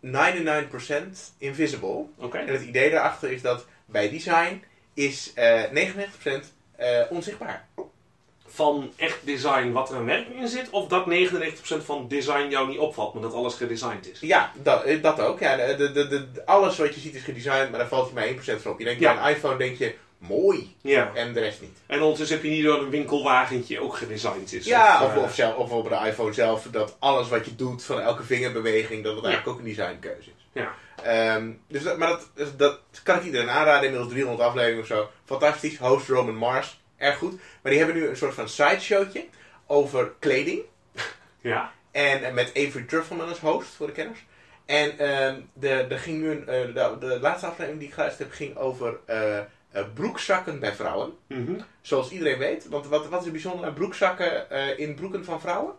99% 0.00 1.34
invisible. 1.38 2.04
En 2.32 2.46
het 2.52 2.62
idee 2.62 2.90
daarachter 2.90 3.32
is 3.32 3.42
dat 3.42 3.66
bij 3.86 4.10
design 4.10 4.62
is 4.94 5.32
eh 5.34 5.62
99% 5.72 6.53
eh, 6.76 7.00
onzichtbaar. 7.10 7.66
Van 8.46 8.92
echt 8.96 9.18
design 9.24 9.72
wat 9.72 9.90
er 9.90 9.96
aan 9.96 10.04
werking 10.04 10.40
in 10.40 10.48
zit, 10.48 10.70
of 10.70 10.88
dat 10.88 11.06
99% 11.06 11.84
van 11.84 12.08
design 12.08 12.48
jou 12.50 12.68
niet 12.68 12.78
opvalt, 12.78 13.12
maar 13.14 13.22
dat 13.22 13.32
alles 13.34 13.54
gedesigned 13.54 14.10
is? 14.12 14.20
Ja, 14.20 14.52
dat, 14.62 14.82
eh, 14.82 15.02
dat 15.02 15.20
ook. 15.20 15.40
Ja, 15.40 15.56
de, 15.56 15.92
de, 15.92 16.08
de, 16.08 16.26
alles 16.44 16.78
wat 16.78 16.94
je 16.94 17.00
ziet 17.00 17.14
is 17.14 17.22
gedesigned, 17.22 17.70
maar 17.70 17.78
daar 17.78 17.88
valt 17.88 18.08
je 18.08 18.14
maar 18.14 18.26
1% 18.26 18.62
van 18.62 18.72
op. 18.72 18.78
Je 18.78 18.84
denkt 18.84 19.00
Ja. 19.00 19.14
bij 19.14 19.22
een 19.30 19.36
iPhone, 19.36 19.56
denk 19.56 19.76
je, 19.78 19.94
mooi. 20.18 20.74
Ja. 20.80 21.10
En 21.14 21.32
de 21.32 21.40
rest 21.40 21.60
niet. 21.60 21.78
En 21.86 22.00
ondertussen 22.02 22.36
heb 22.36 22.44
je 22.44 22.50
niet 22.50 22.64
door 22.64 22.78
een 22.82 22.90
winkelwagentje 22.90 23.80
ook 23.80 23.96
gedesigned 23.96 24.52
is. 24.52 24.64
Ja, 24.64 25.02
of, 25.04 25.08
of, 25.10 25.16
eh, 25.16 25.22
of, 25.22 25.34
zelf, 25.34 25.56
of 25.56 25.70
op 25.70 25.88
de 25.88 26.00
iPhone 26.06 26.32
zelf, 26.32 26.66
dat 26.70 26.96
alles 26.98 27.28
wat 27.28 27.44
je 27.44 27.56
doet, 27.56 27.84
van 27.84 28.00
elke 28.00 28.22
vingerbeweging, 28.22 29.04
dat 29.04 29.14
het 29.14 29.24
Ja. 29.24 29.28
eigenlijk 29.30 29.58
ook 29.58 29.64
een 29.66 29.74
designkeuze 29.74 30.28
is. 30.36 30.46
Ja. 30.52 30.74
Ehm, 31.02 31.50
dus 31.68 31.82
dat, 31.82 31.98
maar 31.98 32.08
dat, 32.08 32.30
dus 32.34 32.56
dat 32.56 32.80
kan 33.02 33.16
ik 33.16 33.24
iedereen 33.24 33.50
aanraden, 33.50 33.84
inmiddels 33.84 34.12
300 34.12 34.48
afleveringen 34.48 34.80
of 34.80 34.86
zo. 34.86 35.10
Fantastisch, 35.24 35.78
host 35.78 36.08
Roman 36.08 36.36
Mars, 36.36 36.80
erg 36.96 37.16
goed. 37.18 37.40
Maar 37.62 37.72
die 37.72 37.80
hebben 37.80 37.96
nu 37.96 38.08
een 38.08 38.16
soort 38.16 38.34
van 38.34 38.48
sideshowtje 38.48 39.24
over 39.66 40.12
kleding. 40.18 40.60
ja. 41.40 41.72
En 41.90 42.24
eh, 42.24 42.32
met 42.32 42.48
Avery 42.48 42.84
Trufelman 42.84 43.28
als 43.28 43.40
host, 43.40 43.68
voor 43.68 43.86
de 43.86 43.92
kenners. 43.92 44.24
En 44.64 44.98
ehm 44.98 45.40
de, 45.52 45.86
de, 45.88 45.98
ging 45.98 46.20
nu 46.20 46.30
een, 46.30 46.48
eh, 46.48 46.74
de, 46.74 46.96
de 47.00 47.20
laatste 47.20 47.46
aflevering 47.46 47.78
die 47.78 47.88
ik 47.88 47.94
geluisterd 47.94 48.28
heb, 48.28 48.36
ging 48.36 48.56
over 48.56 48.98
eh, 49.04 49.40
broekzakken 49.94 50.60
bij 50.60 50.74
vrouwen. 50.74 51.12
Mhm. 51.26 51.60
Zoals 51.80 52.10
iedereen 52.10 52.38
weet. 52.38 52.68
Want 52.68 52.86
wat, 52.86 53.08
wat 53.08 53.20
is 53.20 53.26
er 53.26 53.32
bijzonder 53.32 53.66
aan 53.66 53.74
broekzakken 53.74 54.50
in 54.78 54.94
broeken 54.94 55.24
van 55.24 55.40
vrouwen? 55.40 55.74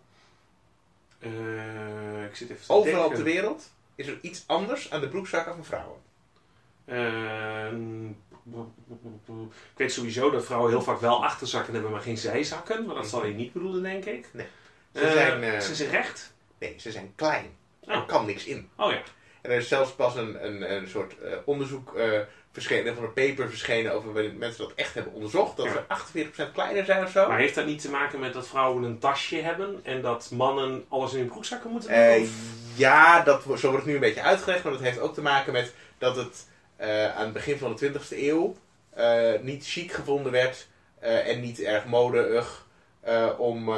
Ik 2.29 2.35
zit 2.35 2.49
even 2.49 2.65
te 2.65 2.73
Overal 2.73 3.05
op 3.05 3.15
de 3.15 3.23
wereld 3.23 3.71
is 3.95 4.07
er 4.07 4.17
iets 4.21 4.43
anders 4.47 4.91
aan 4.91 5.01
de 5.01 5.07
broekzakken 5.07 5.53
van 5.55 5.65
vrouwen. 5.65 5.99
Ehm, 6.85 8.05
ik 9.69 9.75
weet 9.75 9.91
sowieso 9.93 10.29
dat 10.31 10.45
vrouwen 10.45 10.69
heel 10.71 10.81
vaak 10.81 10.99
wel 10.99 11.23
achterzakken 11.23 11.73
hebben, 11.73 11.91
maar 11.91 12.01
geen 12.01 12.17
zijzakken. 12.17 12.85
Maar 12.85 12.95
dat 12.95 13.07
zal 13.07 13.25
je 13.25 13.33
niet 13.33 13.53
bedoelen, 13.53 13.83
denk 13.83 14.05
ik. 14.05 14.27
Nee. 14.33 14.47
Ze 14.93 14.99
Eh, 15.01 15.11
zijn, 15.11 15.43
eh, 15.43 15.59
Ze 15.59 15.75
zijn 15.75 15.89
recht. 15.89 16.33
Nee, 16.57 16.75
ze 16.79 16.91
zijn 16.91 17.11
klein. 17.15 17.57
Er 17.85 17.97
Oh. 17.97 18.07
kan 18.07 18.25
niks 18.25 18.45
in. 18.45 18.69
Oh 18.75 18.91
ja. 18.91 19.01
En 19.41 19.51
er 19.51 19.57
is 19.57 19.67
zelfs 19.67 19.91
pas 19.91 20.15
een, 20.15 20.45
een, 20.45 20.71
een 20.75 20.87
soort 20.87 21.19
eh, 21.19 21.37
onderzoek 21.45 21.95
verschenen, 22.55 22.95
van 22.95 23.03
een 23.03 23.13
paper 23.13 23.49
verschenen 23.49 23.93
over 23.93 24.13
waarin 24.13 24.37
mensen 24.37 24.63
dat 24.63 24.73
echt 24.75 24.93
hebben 24.93 25.13
onderzocht. 25.13 25.57
Dat 25.57 25.65
Ja. 25.65 25.71
ze 25.71 25.79
48% 25.87 26.51
kleiner 26.53 26.85
zijn 26.85 27.03
of 27.03 27.11
zo. 27.11 27.27
Maar 27.27 27.37
heeft 27.37 27.55
dat 27.55 27.65
niet 27.65 27.81
te 27.81 27.89
maken 27.89 28.19
met 28.19 28.33
dat 28.33 28.47
vrouwen 28.47 28.83
een 28.83 28.99
tasje 28.99 29.35
hebben 29.41 29.79
en 29.83 30.01
dat 30.01 30.29
mannen 30.33 30.85
alles 30.89 31.11
in 31.13 31.19
hun 31.19 31.27
broekzakken 31.27 31.69
moeten 31.71 31.89
doen? 31.89 31.97
Eh, 31.99 32.21
Of- 32.21 32.29
ja, 32.75 33.21
dat, 33.21 33.41
zo 33.43 33.49
wordt 33.49 33.75
het 33.75 33.85
nu 33.85 33.93
een 33.93 33.99
beetje 33.99 34.21
uitgelegd, 34.21 34.63
maar 34.63 34.73
dat 34.73 34.81
heeft 34.81 34.99
ook 34.99 35.13
te 35.13 35.21
maken 35.21 35.53
met 35.53 35.73
dat 35.97 36.15
het 36.15 36.47
eh, 36.75 37.15
aan 37.15 37.23
het 37.23 37.33
begin 37.33 37.57
van 37.57 37.75
de 37.75 37.91
20e 37.91 38.17
eeuw 38.17 38.55
eh, 38.93 39.31
niet 39.41 39.65
chic 39.67 39.91
gevonden 39.91 40.31
werd 40.31 40.67
en 40.99 41.41
niet 41.41 41.59
erg 41.61 41.85
modeig 41.85 42.65
eh, 43.01 43.27
om 43.37 43.71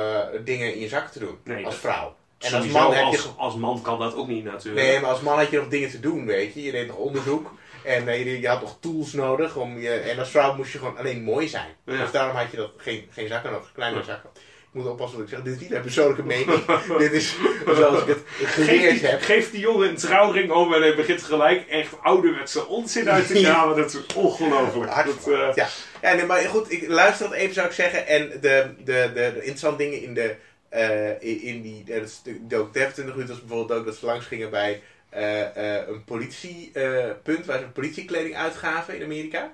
dingen 0.43 0.73
in 0.73 0.79
je 0.79 0.87
zak 0.87 1.07
te 1.11 1.19
doen 1.19 1.37
Nee, 1.43 1.65
als 1.65 1.75
vrouw. 1.75 2.15
En 2.37 2.53
als 2.53 2.65
man 2.67 2.93
heb 2.93 2.99
je 2.99 3.05
als, 3.05 3.17
ge- 3.21 3.29
als 3.37 3.55
man 3.55 3.81
kan 3.81 3.99
dat 3.99 4.15
ook 4.15 4.27
niet 4.27 4.43
natuurlijk. 4.43 4.85
Nee, 4.87 4.99
maar 4.99 5.09
als 5.09 5.19
man 5.21 5.37
had 5.37 5.49
je 5.51 5.57
nog 5.57 5.67
dingen 5.67 5.89
te 5.89 5.99
doen, 5.99 6.25
weet 6.25 6.53
je. 6.53 6.63
Je 6.63 6.71
deed 6.71 6.87
nog 6.87 6.95
onderzoek. 6.95 7.51
En 7.87 8.07
eh, 8.07 8.25
je, 8.25 8.39
je 8.41 8.47
had 8.47 8.61
nog 8.61 8.77
tools 8.79 9.13
nodig. 9.13 9.55
Om 9.55 9.79
je, 9.79 9.89
en 9.89 10.19
als 10.19 10.29
vrouw 10.29 10.55
moest 10.55 10.71
je 10.71 10.77
gewoon 10.77 10.97
alleen 10.97 11.23
mooi 11.23 11.47
zijn. 11.47 11.69
Ja. 11.85 11.97
Dus 12.01 12.11
daarom 12.11 12.35
had 12.35 12.51
je 12.51 12.57
dat, 12.57 12.71
geen, 12.77 13.07
geen 13.11 13.27
zakken 13.27 13.51
nodig, 13.51 13.71
kleine 13.73 13.97
Ja. 13.97 14.03
zakken. 14.03 14.29
moet 14.71 14.87
oppassen 14.87 15.17
wat 15.19 15.27
ik 15.27 15.33
zeg. 15.33 15.43
Dit 15.43 15.53
is 15.55 15.59
niet 15.59 15.69
mijn 15.69 15.81
persoonlijke 15.81 16.23
mening. 16.23 16.65
dit 16.97 17.11
is 17.11 17.35
zoals 17.65 18.01
ik 18.01 18.07
het 18.07 18.23
geleerd 18.35 18.81
Geef, 18.81 18.99
die, 18.99 19.09
heb. 19.09 19.21
geef 19.21 19.51
die 19.51 19.59
jongen 19.59 19.89
een 19.89 19.95
trouwring 19.95 20.51
om 20.51 20.73
en 20.73 20.81
hij 20.81 20.95
begint 20.95 21.23
gelijk 21.23 21.67
echt 21.67 21.93
ouderwetse 22.01 22.67
onzin 22.67 23.09
uit 23.09 23.27
te 23.27 23.47
halen. 23.47 23.77
Dat 23.77 23.93
is 23.93 24.15
ongelooflijk. 24.15 24.91
Hartstikke 24.91 25.29
Dat, 25.29 25.49
eh, 25.49 25.55
Ja, 25.55 25.67
ja 26.09 26.15
nee, 26.15 26.25
maar 26.25 26.39
goed, 26.41 26.71
ik 26.71 26.87
luister 26.87 27.29
dat 27.29 27.37
even 27.37 27.53
zou 27.53 27.67
ik 27.67 27.73
zeggen. 27.73 28.07
En 28.07 28.29
de, 28.29 28.39
de, 28.39 28.73
de, 28.83 29.11
de 29.13 29.31
interessante 29.35 29.77
dingen 29.83 30.01
in, 30.01 30.13
de, 30.13 30.35
eh, 30.69 31.09
in, 31.21 31.41
in 31.41 31.61
die 31.61 31.83
dat 31.83 32.21
dook 32.39 32.69
25 32.73 33.15
minuten 33.15 33.35
was 33.35 33.45
bijvoorbeeld 33.45 33.79
ook 33.79 33.85
dat 33.85 33.95
ze 33.95 34.05
langs 34.05 34.25
gingen 34.25 34.49
bij 34.49 34.81
een 35.09 36.03
politiepunt 36.05 37.45
waar 37.45 37.59
ze 37.59 37.65
politiekleding 37.73 38.35
uitgaven 38.35 38.95
in 38.95 39.03
Amerika. 39.03 39.53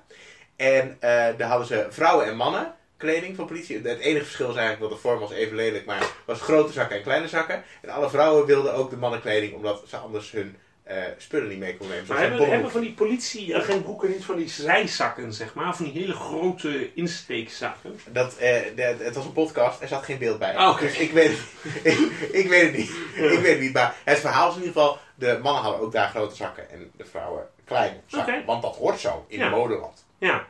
En 0.56 0.98
eh, 1.00 1.10
daar 1.38 1.50
hadden 1.50 1.68
ze 1.68 1.88
vrouwen 1.90 2.26
en 2.26 2.36
mannen 2.36 2.76
kleding 2.98 3.36
van 3.36 3.46
politie. 3.46 3.82
Het 3.82 4.00
enige 4.00 4.26
verschil 4.26 4.50
is 4.50 4.56
eigenlijk 4.56 4.90
dat 4.90 5.00
de 5.00 5.08
vorm 5.08 5.20
was 5.20 5.32
even 5.32 5.56
lelijk, 5.56 5.86
maar 5.86 6.12
was 6.26 6.42
grote 6.42 6.72
zakken 6.72 6.98
en 6.98 7.04
kleine 7.04 7.28
zakken. 7.28 7.64
En 7.82 7.90
alle 7.90 8.10
vrouwen 8.10 8.46
wilden 8.46 8.74
ook 8.74 8.90
de 8.90 8.98
mannenkleding, 8.98 9.54
omdat 9.54 9.84
ze 9.88 9.98
anders 9.98 10.32
hun 10.32 10.56
eh, 10.84 10.98
spullen 11.18 11.48
niet 11.50 11.60
mee 11.60 11.78
konden 11.78 11.96
nemen. 11.96 12.10
Maar 12.14 12.22
hebben, 12.22 12.50
hebben 12.50 12.72
van 12.72 12.82
die 12.82 12.94
politieagentboeken 12.94 14.10
niet 14.10 14.26
van 14.26 14.36
die 14.38 14.50
zijzakken, 14.50 15.34
zeg 15.34 15.54
maar? 15.54 15.76
Van 15.76 15.86
die 15.86 15.94
hele 16.02 16.14
grote 16.14 16.94
insteekzakken? 16.94 18.00
Dat, 18.12 18.38
eh, 18.38 18.62
het 19.00 19.16
was 19.16 19.26
een 19.26 19.34
podcast, 19.34 19.82
er 19.82 19.88
zat 19.88 20.04
geen 20.04 20.18
beeld 20.18 20.40
bij. 20.40 20.76
Dus 20.80 20.98
ik 20.98 21.12
weet, 21.12 21.32
ik, 21.84 21.98
ik 22.32 22.48
weet 22.50 22.62
het 22.64 22.78
niet. 22.78 22.90
Ik 23.16 23.40
weet 23.40 23.52
het 23.52 23.60
niet. 23.60 23.74
Maar 23.74 23.96
het 24.04 24.20
verhaal 24.20 24.50
is 24.50 24.56
in 24.56 24.62
ieder 24.64 24.82
geval, 24.82 24.98
de 25.16 25.40
mannen 25.42 25.64
hadden 25.64 25.82
ook 25.82 25.92
daar 25.92 26.10
grote 26.10 26.36
zakken 26.36 26.70
en 26.72 26.92
de 26.98 27.06
vrouwen 27.06 27.48
kleine 27.66 27.98
zakken. 28.06 28.46
Want 28.46 28.62
dat 28.62 28.76
hoort 28.76 29.00
zo 29.00 29.26
in 29.28 29.40
Ja. 29.40 29.50
modeland. 29.50 30.06
Ja. 30.18 30.46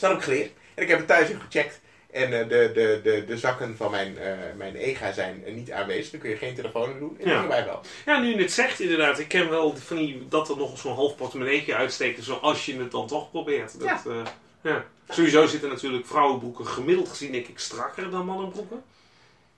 Heb 0.00 0.12
ik 0.12 0.22
geleerd. 0.22 0.50
En 0.74 0.82
ik 0.82 0.88
heb 0.88 0.98
het 0.98 1.06
thuis 1.06 1.28
even 1.28 1.40
gecheckt. 1.40 1.80
En 2.16 2.32
eh, 2.40 2.48
de, 2.48 2.70
de, 2.74 3.00
de, 3.02 3.24
de 3.26 3.38
zakken 3.38 3.76
van 3.76 3.90
mijn, 3.90 4.18
eh, 4.18 4.32
mijn 4.56 4.76
EGA 4.76 5.12
zijn 5.12 5.42
eh, 5.44 5.54
niet 5.54 5.72
aanwezig. 5.72 6.10
Dan 6.10 6.20
kun 6.20 6.30
je 6.30 6.36
geen 6.36 6.54
telefoon 6.54 6.98
doen. 6.98 7.16
En 7.20 7.28
Ja. 7.28 7.40
dat 7.40 7.48
wij 7.50 7.64
wel. 7.64 7.80
ja, 8.06 8.20
nu 8.20 8.28
je 8.28 8.36
het 8.42 8.52
zegt 8.52 8.80
inderdaad. 8.80 9.18
Ik 9.18 9.28
ken 9.28 9.50
wel 9.50 9.76
van 9.76 9.96
die, 9.96 10.26
dat 10.28 10.48
er 10.48 10.56
nog 10.56 10.78
zo'n 10.78 10.94
half 10.94 11.16
portemonneetje 11.16 11.74
uitsteekt. 11.74 12.24
Zo 12.24 12.34
als 12.34 12.66
je 12.66 12.78
het 12.78 12.90
dan 12.90 13.06
toch 13.06 13.30
probeert. 13.30 13.78
Dat, 13.80 13.88
Ja. 13.88 14.00
ja. 14.12 14.22
ja. 14.62 14.84
Sowieso 15.08 15.46
zitten 15.46 15.68
natuurlijk 15.68 16.06
vrouwenbroeken 16.06 16.66
gemiddeld 16.66 17.08
gezien 17.08 17.32
denk 17.32 17.46
ik 17.46 17.58
strakker 17.58 18.10
dan 18.10 18.24
mannenbroeken. 18.26 18.82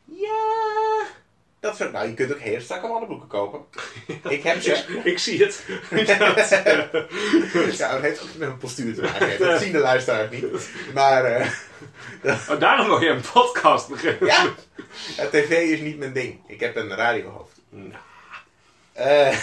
Ja. 0.04 0.87
Dat 1.60 1.78
nou, 1.92 2.08
je 2.08 2.14
kunt 2.14 2.32
ook 2.32 2.38
hele 2.38 2.60
strakke 2.60 2.86
mannenbroeken 2.86 3.28
kopen. 3.28 3.60
Ik 4.36 4.42
heb 4.42 4.60
ze. 4.60 5.00
Ik 5.04 5.18
zie 5.18 5.44
het. 5.44 5.64
Ja, 7.78 7.92
dat 7.92 8.00
heeft 8.00 8.22
ook 8.22 8.28
met 8.28 8.38
mijn 8.38 8.56
postuur 8.58 8.94
te 8.94 9.00
maken. 9.02 9.38
Dat 9.38 9.60
zien 9.60 9.72
de 9.72 9.78
luisteraars 9.78 10.30
niet. 10.30 10.70
Maar 10.94 11.24
eh, 11.24 11.50
Oh, 12.50 12.60
daarom 12.60 12.86
wil 12.86 13.00
je 13.02 13.08
een 13.10 13.20
podcast 13.32 13.88
beginnen. 13.88 14.26
ja, 14.26 14.54
ja, 15.16 15.26
tv 15.28 15.50
is 15.50 15.80
niet 15.80 15.98
mijn 15.98 16.12
ding. 16.12 16.40
Ik 16.46 16.60
heb 16.60 16.76
een 16.76 16.94
radiohoofd. 16.94 17.60
Nou, 17.68 17.92
Eh, 18.92 19.36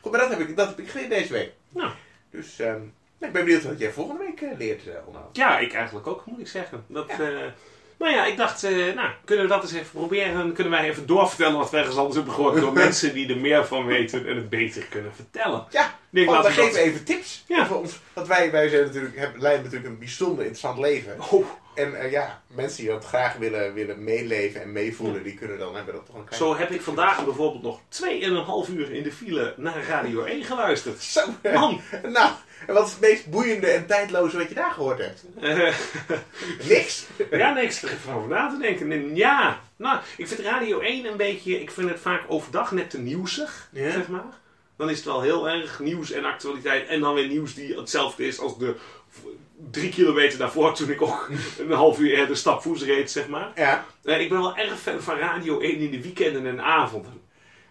goed, 0.00 0.10
maar 0.10 0.20
dat 0.20 0.30
heb 0.30 0.40
ik, 0.40 0.56
dat 0.56 0.68
heb 0.68 0.78
ik 0.78 0.88
geleerd 0.90 1.10
deze 1.10 1.32
week. 1.32 1.52
Nou. 1.68 1.90
Dus 2.30 2.58
ehm, 2.58 2.82
ik 3.18 3.32
ben 3.32 3.44
benieuwd 3.44 3.62
wat 3.62 3.78
jij 3.78 3.92
volgende 3.92 4.24
week 4.24 4.40
eh, 4.40 4.58
leert, 4.58 4.86
uh, 4.86 4.92
Onno. 5.06 5.28
Ja, 5.32 5.58
ik 5.58 5.72
eigenlijk 5.72 6.06
ook, 6.06 6.26
moet 6.26 6.40
ik 6.40 6.48
zeggen. 6.48 6.84
Dat, 6.86 7.12
Ja. 7.18 7.54
Nou 8.02 8.14
ja, 8.14 8.24
ik 8.24 8.36
dacht, 8.36 8.64
eh, 8.64 8.94
nou, 8.94 9.10
kunnen 9.24 9.44
we 9.44 9.50
dat 9.50 9.62
eens 9.62 9.72
even 9.72 9.90
proberen? 9.90 10.34
Dan 10.34 10.52
kunnen 10.52 10.72
wij 10.72 10.88
even 10.88 11.06
doorvertellen 11.06 11.58
wat 11.58 11.70
we 11.70 11.76
ergens 11.76 11.96
anders 11.96 12.16
hebben 12.16 12.34
gehoord 12.34 12.60
door 12.60 12.72
mensen 12.86 13.14
die 13.14 13.28
er 13.28 13.36
meer 13.36 13.66
van 13.66 13.86
weten 13.86 14.26
en 14.26 14.36
het 14.36 14.50
beter 14.50 14.82
kunnen 14.82 15.14
vertellen. 15.14 15.66
Ja, 15.70 15.98
denk, 16.10 16.30
oh, 16.30 16.42
we 16.42 16.50
geven 16.50 16.72
dat... 16.72 16.80
even 16.80 17.04
tips. 17.04 17.44
Ja. 17.48 17.62
Over 17.62 17.76
ons, 17.76 18.00
want 18.12 18.26
wij, 18.26 18.50
wij 18.50 18.68
zijn 18.68 18.84
natuurlijk, 18.84 19.18
hebben, 19.18 19.40
leiden 19.40 19.64
natuurlijk 19.64 19.90
een 19.90 19.98
bijzonder 19.98 20.38
interessant 20.38 20.78
leven. 20.78 21.16
Oh, 21.30 21.46
En 21.74 22.00
eh, 22.00 22.10
ja, 22.10 22.42
mensen 22.46 22.82
die 22.82 22.92
dat 22.92 23.04
graag 23.04 23.36
willen, 23.36 23.74
willen 23.74 24.04
meeleven 24.04 24.62
en 24.62 24.72
meevoelen, 24.72 25.22
die 25.22 25.34
kunnen 25.34 25.58
dan 25.58 25.76
hebben 25.76 25.94
dat 25.94 26.06
toch 26.06 26.16
een 26.16 26.24
klein... 26.24 26.42
zo 26.42 26.56
heb 26.56 26.70
ik 26.70 26.80
vandaag 26.80 27.24
bijvoorbeeld 27.24 27.62
nog 27.62 27.80
2,5 28.68 28.74
uur 28.74 28.92
in 28.92 29.02
de 29.02 29.12
file 29.12 29.54
naar 29.56 29.86
Radio 29.88 30.24
1 30.24 30.44
geluisterd. 30.44 31.02
Zo, 31.02 31.20
Man, 31.42 31.80
nou, 32.12 32.32
en 32.66 32.74
wat 32.74 32.86
is 32.86 32.92
het 32.92 33.00
meest 33.00 33.30
boeiende 33.30 33.66
en 33.66 33.86
tijdloze 33.86 34.36
wat 34.38 34.48
je 34.48 34.54
daar 34.54 34.70
gehoord 34.70 34.98
hebt? 34.98 35.24
Niks. 36.68 37.06
ja, 37.30 37.52
niks 37.52 37.82
er 37.82 37.90
even 37.90 38.12
over 38.12 38.28
na 38.28 38.50
te 38.50 38.58
denken. 38.58 38.92
En 38.92 39.16
ja, 39.16 39.60
nou, 39.76 39.98
ik 40.16 40.28
vind 40.28 40.40
Radio 40.40 40.80
1 40.80 41.04
een 41.04 41.16
beetje, 41.16 41.60
ik 41.60 41.70
vind 41.70 41.88
het 41.88 42.00
vaak 42.00 42.22
overdag 42.28 42.72
net 42.72 42.90
te 42.90 42.98
nieuwsig, 42.98 43.68
Ja. 43.72 43.90
zeg 43.90 44.08
maar. 44.08 44.40
Dan 44.76 44.90
is 44.90 44.96
het 44.96 45.06
wel 45.06 45.20
heel 45.22 45.48
erg 45.48 45.78
nieuws 45.80 46.10
en 46.10 46.24
actualiteit. 46.24 46.88
En 46.88 47.00
dan 47.00 47.14
weer 47.14 47.26
nieuws 47.28 47.54
die 47.54 47.76
hetzelfde 47.76 48.26
is 48.26 48.38
als 48.38 48.58
de 48.58 48.74
drie 49.70 49.90
kilometer 49.90 50.38
daarvoor 50.38 50.74
toen 50.74 50.90
ik 50.90 51.02
ook 51.02 51.30
een 51.58 51.70
half 51.72 51.98
uur 51.98 52.10
eerder 52.18 52.36
stapvoets 52.36 52.82
reed, 52.84 53.10
zeg 53.10 53.28
maar. 53.28 53.50
Ja, 53.54 53.84
Eh, 54.04 54.20
ik 54.20 54.28
ben 54.28 54.40
wel 54.40 54.56
erg 54.56 54.78
fan 54.80 55.00
van 55.02 55.16
Radio 55.18 55.60
1 55.60 55.78
in 55.78 55.90
de 55.90 56.02
weekenden 56.02 56.46
en 56.46 56.60
avonden. 56.62 57.20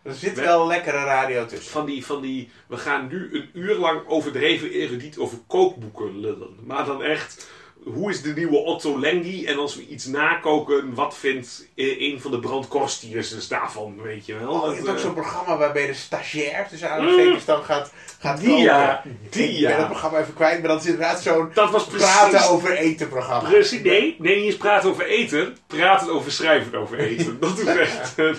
Er 0.04 0.14
zit 0.14 0.40
wel 0.40 0.68
lekkere 0.68 1.04
radio 1.04 1.46
tussen. 1.46 1.72
Van 1.72 1.86
die, 1.86 2.06
van 2.06 2.22
die, 2.22 2.50
we 2.68 2.78
gaan 2.78 3.08
nu 3.08 3.30
een 3.34 3.50
uur 3.54 3.76
lang 3.76 4.08
overdreven 4.08 4.72
erudiet 4.72 5.18
over 5.18 5.38
kookboeken 5.48 6.20
lullen. 6.20 6.56
Maar 6.64 6.86
dan 6.86 7.04
echt, 7.04 7.52
hoe 7.84 8.10
is 8.10 8.22
de 8.22 8.34
nieuwe 8.34 8.58
Otto 8.58 9.00
Lengi? 9.00 9.46
En 9.46 9.58
als 9.58 9.76
we 9.76 9.88
iets 9.88 10.06
nakoken, 10.06 10.94
wat 10.94 11.18
vindt 11.18 11.68
eh, 11.76 12.02
een 12.02 12.22
van 12.22 12.32
de 12.32 12.40
brandkorstiers 12.40 13.30
dus 13.30 13.48
daarvan, 13.48 14.02
weet 14.02 14.26
je 14.26 14.38
wel? 14.38 14.52
Oh, 14.52 14.70
je 14.70 14.76
hebt 14.76 14.90
ook 14.90 14.96
eh, 14.96 15.02
zo'n 15.02 15.14
programma 15.14 15.58
waarbij 15.58 15.88
de 15.88 15.94
stagiair 15.94 16.68
tussen 16.68 16.92
aanhalingstekens 16.92 17.46
dan 17.46 17.64
gaat, 17.64 17.94
gaat 18.20 18.40
Die 18.40 18.58
ja, 18.58 19.04
die 19.30 19.44
Ik 19.44 19.62
ben 19.62 19.70
ja. 19.70 19.78
dat 19.78 19.88
programma 19.88 20.20
even 20.20 20.34
kwijt, 20.34 20.60
maar 20.60 20.68
dat 20.68 20.80
is 20.80 20.86
inderdaad 20.86 21.22
zo'n 21.22 21.52
Dat 21.54 21.72
was 21.72 21.86
praten 21.88 22.30
precies... 22.30 22.48
over 22.48 22.72
eten 22.72 23.10
programma. 23.10 23.50
Precies, 23.50 23.82
nee, 23.82 24.16
nee, 24.20 24.36
niet 24.36 24.46
eens 24.46 24.58
praten 24.58 24.90
over 24.90 25.06
eten. 25.06 25.58
Praten 25.68 26.14
over 26.14 26.32
schrijven 26.32 26.76
over 26.76 27.00
eten. 27.00 27.40
Dat 27.40 27.58
is 27.58 27.66
echt... 27.66 28.16
eh, 28.20 28.34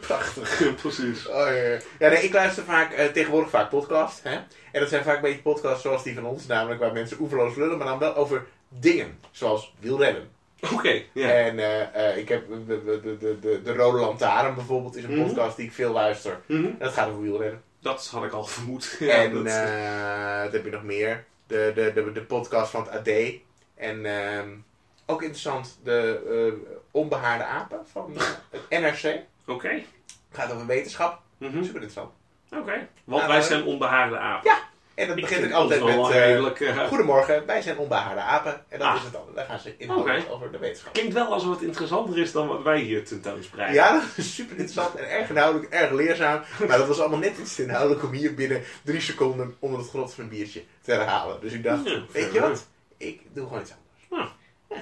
Prachtig. 0.00 0.58
precies. 0.82 1.28
Oh, 1.28 1.34
ja, 1.34 1.52
ja. 1.52 1.78
ja, 1.98 2.08
nee, 2.08 2.22
ik 2.22 2.32
luister 2.32 2.64
vaak, 2.64 2.92
tegenwoordig 3.12 3.50
vaak 3.50 3.70
podcasts. 3.70 4.20
Hè? 4.22 4.38
En 4.72 4.80
dat 4.80 4.88
zijn 4.88 5.04
vaak 5.04 5.16
een 5.16 5.22
beetje 5.22 5.42
podcasts 5.42 5.82
zoals 5.82 6.02
die 6.02 6.14
van 6.14 6.24
ons, 6.24 6.46
namelijk 6.46 6.80
waar 6.80 6.92
mensen 6.92 7.16
oeverloos 7.20 7.56
lullen, 7.56 7.78
maar 7.78 7.86
dan 7.86 7.98
wel 7.98 8.16
over 8.16 8.46
dingen. 8.68 9.18
Zoals 9.30 9.74
wielrennen. 9.78 10.28
Oké. 10.72 11.02
En 11.14 11.58
eh, 11.58 12.08
eh, 12.10 12.16
ik 12.16 12.28
heb 12.28 12.48
de, 12.48 12.64
de, 12.84 13.00
de, 13.02 13.16
de, 13.18 13.38
de, 13.40 13.62
de 13.62 13.74
Rode 13.74 13.98
Lantaarn 13.98 14.54
bijvoorbeeld, 14.54 14.96
is 14.96 15.04
een 15.04 15.14
Mhm. 15.18 15.26
podcast 15.26 15.56
die 15.56 15.66
ik 15.66 15.72
veel 15.72 15.92
luister. 15.92 16.40
Mhm. 16.46 16.68
Dat 16.78 16.92
gaat 16.92 17.08
over 17.08 17.22
wielrennen. 17.22 17.62
Dat 17.80 18.06
had 18.06 18.24
ik 18.24 18.32
al 18.32 18.44
vermoed. 18.44 18.96
Ja, 18.98 19.14
en 19.14 19.34
dat- 19.34 19.46
eh, 19.46 20.42
wat 20.42 20.52
heb 20.52 20.64
je 20.64 20.70
nog 20.70 20.82
meer? 20.82 21.24
De, 21.46 21.72
de, 21.74 21.92
de, 21.94 22.12
de 22.12 22.22
podcast 22.22 22.70
van 22.70 22.88
het 22.90 23.08
AD. 23.08 23.08
En 23.74 24.06
ehm, 24.06 24.48
ook 25.06 25.20
interessant, 25.22 25.78
de 25.84 26.20
eh, 26.64 26.76
onbehaarde 26.90 27.44
apen 27.44 27.80
van 27.92 28.16
het 28.50 28.80
NRC. 28.80 29.20
Oké. 29.46 29.82
Gaat 30.32 30.52
over 30.52 30.66
wetenschap. 30.66 31.20
Mhm. 31.38 31.52
Super 31.56 31.74
interessant. 31.82 32.10
Oké. 32.50 32.88
Want 33.04 33.22
Nou, 33.22 33.28
wij 33.32 33.42
zijn 33.42 33.64
onbehaarde 33.64 34.18
apen. 34.18 34.50
Ja, 34.50 34.58
En 34.98 35.08
dat 35.08 35.16
Ik 35.16 35.22
begint 35.22 35.44
ook 35.46 35.52
altijd 35.52 35.84
met... 35.84 35.94
eh, 35.94 36.08
redelijk, 36.10 36.60
eh, 36.60 36.86
Goedemorgen, 36.86 37.46
wij 37.46 37.62
zijn 37.62 37.78
onbehaarde 37.78 38.20
apen. 38.20 38.64
En 38.68 38.78
dat 38.78 38.88
Ah. 38.88 38.96
is 38.96 39.02
het 39.02 39.12
dan. 39.12 39.22
Daar 39.34 39.44
gaan 39.46 39.58
ze 39.58 39.74
inhoudelijk 39.78 40.24
Oké. 40.24 40.32
over 40.34 40.52
de 40.52 40.58
wetenschap. 40.58 40.92
Klinkt 40.92 41.12
wel 41.14 41.32
alsof 41.32 41.50
het 41.50 41.62
interessanter 41.62 42.18
is 42.18 42.32
dan 42.32 42.48
wat 42.48 42.62
wij 42.62 42.80
hier 42.80 43.04
tentoonspreiden. 43.04 43.74
Ja, 43.74 43.92
dat 43.92 44.02
is 44.16 44.34
super 44.34 44.56
interessant 44.58 44.94
en 44.94 45.10
erg 45.10 45.28
inhoudelijk, 45.28 45.72
erg 45.72 45.90
leerzaam. 45.90 46.40
Maar 46.68 46.78
dat 46.78 46.86
was 46.86 47.00
allemaal 47.00 47.18
net 47.18 47.38
iets 47.38 47.54
te 47.54 47.62
inhoudelijk 47.62 48.04
om 48.04 48.12
hier 48.12 48.34
binnen 48.34 48.62
drie 48.84 49.00
seconden 49.00 49.56
onder 49.58 49.78
het 49.80 49.88
genot 49.88 50.14
van 50.14 50.24
een 50.24 50.30
biertje 50.30 50.62
te 50.82 50.92
herhalen. 50.92 51.40
Dus 51.40 51.52
ik 51.52 51.62
dacht, 51.62 51.84
Ja, 51.88 52.00
weet 52.12 52.32
je 52.32 52.40
wat? 52.40 52.66
Ik 52.96 53.20
doe 53.32 53.46
gewoon 53.46 53.62
iets 53.62 53.72
anders. 54.10 54.30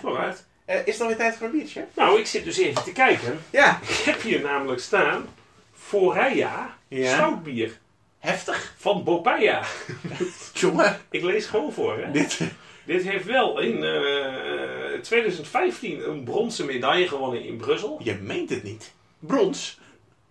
Vooruit. 0.00 0.44
Eh, 0.64 0.76
is 0.86 0.92
het 0.92 1.00
alweer 1.00 1.16
tijd 1.16 1.36
voor 1.36 1.46
een 1.46 1.52
biertje? 1.52 1.86
Nou, 1.94 2.18
ik 2.18 2.26
zit 2.26 2.44
dus 2.44 2.58
even 2.58 2.82
te 2.84 2.92
kijken. 2.92 3.38
Ja. 3.50 3.78
Ik 3.82 3.96
heb 4.04 4.20
hier 4.22 4.40
namelijk 4.40 4.80
staan 4.80 5.28
Foreia 5.74 6.76
Ja. 6.88 7.16
zoutbier 7.16 7.78
Heftig. 8.26 8.74
van 8.76 9.04
Bopaya. 9.04 9.62
Jongen, 10.54 11.00
Ik 11.10 11.22
lees 11.22 11.46
gewoon 11.46 11.72
voor, 11.72 11.98
hè. 11.98 12.10
dit... 12.10 12.40
Dit 12.84 13.02
heeft 13.02 13.24
wel 13.24 13.58
in 13.58 13.84
eh, 13.84 15.00
2015 15.00 16.08
een 16.08 16.24
bronzen 16.24 16.66
medaille 16.66 17.08
gewonnen 17.08 17.44
in 17.44 17.56
Brussel. 17.56 18.00
Je 18.02 18.14
meent 18.14 18.50
het 18.50 18.62
niet. 18.62 18.94
Brons. 19.18 19.80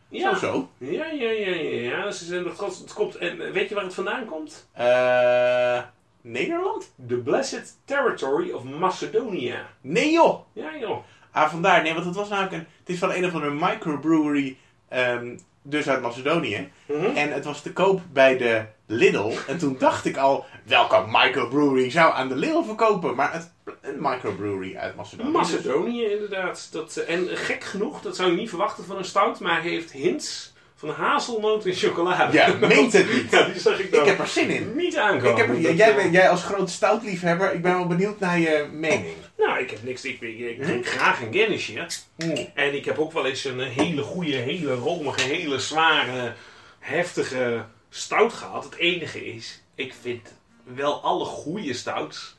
Ja, 0.07 0.33
Zo 0.35 0.39
zo. 0.39 0.69
ja, 0.77 1.05
ja, 1.05 1.29
ja. 1.31 1.49
ja, 1.55 1.81
ja. 1.81 2.11
Ze 2.11 2.25
zijn 2.25 2.53
trots- 2.55 2.79
het 2.79 2.93
komt, 2.93 3.15
en 3.15 3.41
eh, 3.41 3.51
weet 3.51 3.69
je 3.69 3.75
waar 3.75 3.83
het 3.83 3.93
vandaan 3.93 4.25
komt? 4.25 4.67
Eh 4.73 5.81
Nederland? 6.21 6.93
The 7.07 7.15
Blessed 7.15 7.73
Territory 7.85 8.51
of 8.51 8.63
Macedonia. 8.63 9.67
Nee 9.81 10.11
joh. 10.11 10.39
Ja, 10.53 10.77
joh. 10.79 11.03
Ah, 11.31 11.49
vandaar. 11.49 11.81
Nee, 11.83 11.93
want 11.93 12.05
het 12.05 12.15
was 12.15 12.29
namelijk 12.29 12.53
een... 12.53 12.67
Het 12.79 12.89
is 12.89 12.99
van 12.99 13.11
een 13.11 13.25
of 13.25 13.33
andere 13.33 13.53
microbrewery, 13.53 14.57
ehm, 14.89 15.37
dus 15.67 15.89
uit 15.89 16.01
Macedonië. 16.01 16.69
Mhm. 16.85 17.15
En 17.15 17.33
het 17.33 17.45
was 17.45 17.61
te 17.61 17.73
koop 17.73 18.01
bij 18.11 18.37
de 18.37 18.61
Lidl. 18.87 19.31
En 19.47 19.57
toen 19.57 19.75
dacht 19.79 20.05
ik 20.05 20.17
al, 20.17 20.45
welke 20.63 21.03
microbrewery 21.11 21.91
zou 21.91 22.13
aan 22.13 22.27
de 22.27 22.35
Lidl 22.35 22.63
verkopen? 22.63 23.15
Maar 23.15 23.33
het, 23.33 23.51
een 23.81 23.97
microbrewery 23.99 24.75
uit 24.75 24.95
Macedonië. 24.95 25.29
Macedonië, 25.31 26.03
inderdaad. 26.03 26.67
Dat, 26.71 26.95
eh, 26.97 27.15
en 27.15 27.27
gek 27.27 27.63
genoeg, 27.63 28.01
dat 28.01 28.15
zou 28.15 28.31
je 28.31 28.37
niet 28.37 28.49
verwachten 28.49 28.85
van 28.85 28.97
een 28.97 29.05
stout, 29.05 29.39
maar 29.39 29.61
hij 29.61 29.71
heeft 29.71 29.91
hints 29.91 30.53
van 30.75 30.89
hazelnoot 30.89 31.65
en 31.65 31.73
chocolade. 31.73 32.33
Ja, 32.33 32.53
meent 32.67 32.93
het 32.93 33.13
niet. 33.13 33.31
Ja, 33.31 33.43
die 33.43 33.59
zag 33.61 33.79
ik 33.79 33.91
dan 33.91 34.01
Ik 34.01 34.07
heb 34.07 34.19
er 34.19 34.27
zin 34.27 34.49
in. 34.49 34.71
niet 34.75 34.97
aankomen. 34.97 35.31
Ik 35.31 35.37
heb 35.37 35.49
er, 35.49 35.75
jij, 35.75 36.09
jij 36.09 36.29
als 36.29 36.43
groot 36.43 36.69
stoutliefhebber, 36.69 37.53
ik 37.53 37.61
ben 37.61 37.73
wel 37.73 37.87
benieuwd 37.87 38.19
naar 38.19 38.39
je 38.39 38.65
mening. 38.71 39.15
Nou, 39.45 39.59
ik 39.59 39.69
heb 39.69 39.83
niks. 39.83 40.05
Ik, 40.05 40.21
ik, 40.21 40.39
ik 40.39 40.63
drink 40.63 40.87
graag 40.87 41.21
een 41.21 41.33
Guinnessje. 41.33 41.87
Mm. 42.15 42.47
En 42.53 42.75
ik 42.75 42.85
heb 42.85 42.97
ook 42.97 43.11
wel 43.11 43.25
eens 43.25 43.45
een 43.45 43.59
hele 43.59 44.01
goede, 44.01 44.35
hele 44.35 44.73
romige, 44.73 45.21
hele 45.21 45.59
zware, 45.59 46.33
heftige 46.79 47.65
stout 47.89 48.33
gehad. 48.33 48.63
Het 48.63 48.75
enige 48.75 49.25
is, 49.25 49.61
ik 49.75 49.93
vind 50.01 50.33
wel 50.63 51.01
alle 51.01 51.25
goede 51.25 51.73
stouts 51.73 52.35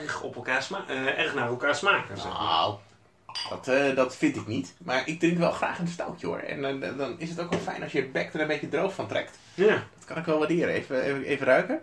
erg, 0.00 0.22
op 0.22 0.34
elkaar 0.36 0.66
eh, 0.86 1.18
erg 1.18 1.34
naar 1.34 1.48
elkaar 1.48 1.74
smaken. 1.74 2.16
Zeg 2.16 2.32
maar. 2.32 2.42
Nou, 2.42 2.76
dat, 3.50 3.68
eh, 3.68 3.96
dat 3.96 4.16
vind 4.16 4.36
ik 4.36 4.46
niet. 4.46 4.74
Maar 4.84 5.08
ik 5.08 5.18
drink 5.18 5.38
wel 5.38 5.50
graag 5.50 5.78
een 5.78 5.88
stoutje 5.88 6.26
hoor. 6.26 6.38
En 6.38 6.82
eh, 6.82 6.98
dan 6.98 7.14
is 7.18 7.30
het 7.30 7.40
ook 7.40 7.50
wel 7.50 7.60
fijn 7.60 7.82
als 7.82 7.92
je 7.92 7.98
je 7.98 8.08
bek 8.08 8.34
er 8.34 8.40
een 8.40 8.46
beetje 8.46 8.68
droog 8.68 8.94
van 8.94 9.06
trekt. 9.06 9.38
Ja. 9.54 9.86
Dat 9.94 10.04
kan 10.04 10.16
ik 10.16 10.24
wel 10.24 10.38
waarderen. 10.38 10.74
Even, 10.74 11.02
even, 11.02 11.24
even 11.24 11.46
ruiken. 11.46 11.82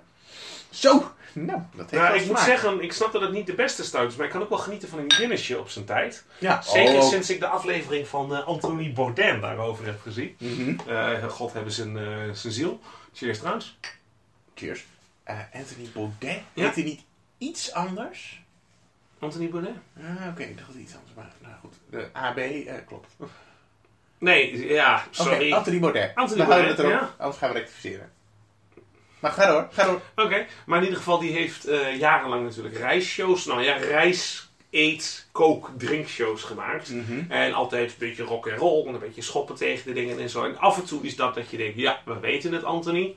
Zo! 0.72 1.12
Nou, 1.34 1.62
dat 1.76 1.90
heeft 1.90 2.04
Nou, 2.04 2.20
ik 2.20 2.28
moet 2.28 2.40
zeggen, 2.40 2.82
ik 2.82 2.94
snap 2.94 3.12
dat 3.12 3.22
het 3.22 3.32
niet 3.32 3.46
de 3.46 3.54
beste 3.54 3.84
stout 3.84 4.12
is, 4.12 4.16
maar 4.16 4.26
ik 4.26 4.32
kan 4.32 4.42
ook 4.42 4.50
wel 4.50 4.58
genieten 4.58 4.90
van 4.90 5.00
een 5.00 5.12
Guinnessje 5.12 5.60
op 5.60 5.70
zijn 5.70 5.86
tijd. 5.86 6.26
Ja, 6.38 6.62
Zeker 6.62 6.96
oh. 6.96 7.10
sinds 7.10 7.30
ik 7.30 7.40
de 7.40 7.48
aflevering 7.48 8.08
van 8.08 8.36
eh, 8.36 8.48
Anthony 8.48 8.94
Bourdain 8.94 9.42
daarover 9.42 9.86
heb 9.86 10.02
gezien. 10.02 10.36
Mhm. 10.40 10.90
Eh, 10.90 11.24
God 11.24 11.54
hebben 11.54 11.74
zijn, 11.74 11.98
eh, 11.98 12.04
zijn 12.34 12.54
ziel. 12.54 12.80
Cheers 13.14 13.38
trouwens. 13.38 13.78
Cheers. 14.56 14.86
Eh, 15.24 15.40
Anthony 15.54 15.90
Baudet. 15.94 16.42
Ja. 16.54 16.66
Heet 16.66 16.76
hij 16.76 16.84
niet 16.84 17.02
iets 17.38 17.74
anders? 17.74 18.42
Anthony 19.20 19.50
Bourdain? 19.50 19.82
Ah, 19.98 20.28
oké, 20.28 20.44
ik 20.44 20.58
dacht 20.58 20.74
iets 20.76 20.96
anders. 20.96 21.14
Maar 21.16 21.32
nou 21.42 21.54
goed. 21.62 21.74
De 21.90 22.10
AB 22.12 22.38
eh, 22.38 22.74
klopt. 22.88 23.16
Nee, 24.18 24.68
ja, 24.68 25.06
sorry. 25.12 25.54
Anthony 25.54 25.80
Baudet. 25.80 26.12
Anthony 26.16 26.38
Dan 26.38 26.48
houden 26.48 26.76
we 26.76 26.82
het 26.82 26.92
erop. 26.92 27.14
Anders 27.18 27.38
gaan 27.38 27.52
we 27.52 27.58
rectificeren. 27.58 28.12
Maar 29.22 29.32
ga 29.32 29.52
door, 29.52 29.68
ga 29.72 29.86
door. 29.86 30.02
Oké, 30.16 30.46
maar 30.66 30.78
in 30.78 30.84
ieder 30.84 30.98
geval, 30.98 31.20
die 31.20 31.32
heeft 31.32 31.66
eh, 31.66 32.00
jarenlang 32.00 32.44
natuurlijk 32.44 32.78
reisshows. 32.78 33.46
Nou 33.46 33.64
ja, 33.64 33.78
reis, 33.78 34.50
eet, 34.70 35.28
kook, 35.32 35.70
drinkshows 35.78 36.44
gemaakt. 36.44 36.90
Mhm. 36.90 37.32
En 37.32 37.54
altijd 37.54 37.90
een 37.92 37.96
beetje 38.00 38.24
rock 38.24 38.48
en 38.48 38.58
roll 38.58 38.88
en 38.88 38.94
een 38.94 39.00
beetje 39.00 39.22
schoppen 39.22 39.56
tegen 39.56 39.86
de 39.86 39.94
dingen 39.94 40.20
en 40.20 40.30
zo. 40.30 40.44
En 40.44 40.58
af 40.58 40.78
en 40.78 40.86
toe 40.86 41.04
is 41.04 41.16
dat 41.16 41.36
dat 41.36 41.50
je 41.50 41.58
denkt, 41.58 41.78
ja, 41.78 42.02
we 42.06 42.20
weten 42.20 42.54
het, 42.54 42.64
Anthony. 42.64 43.16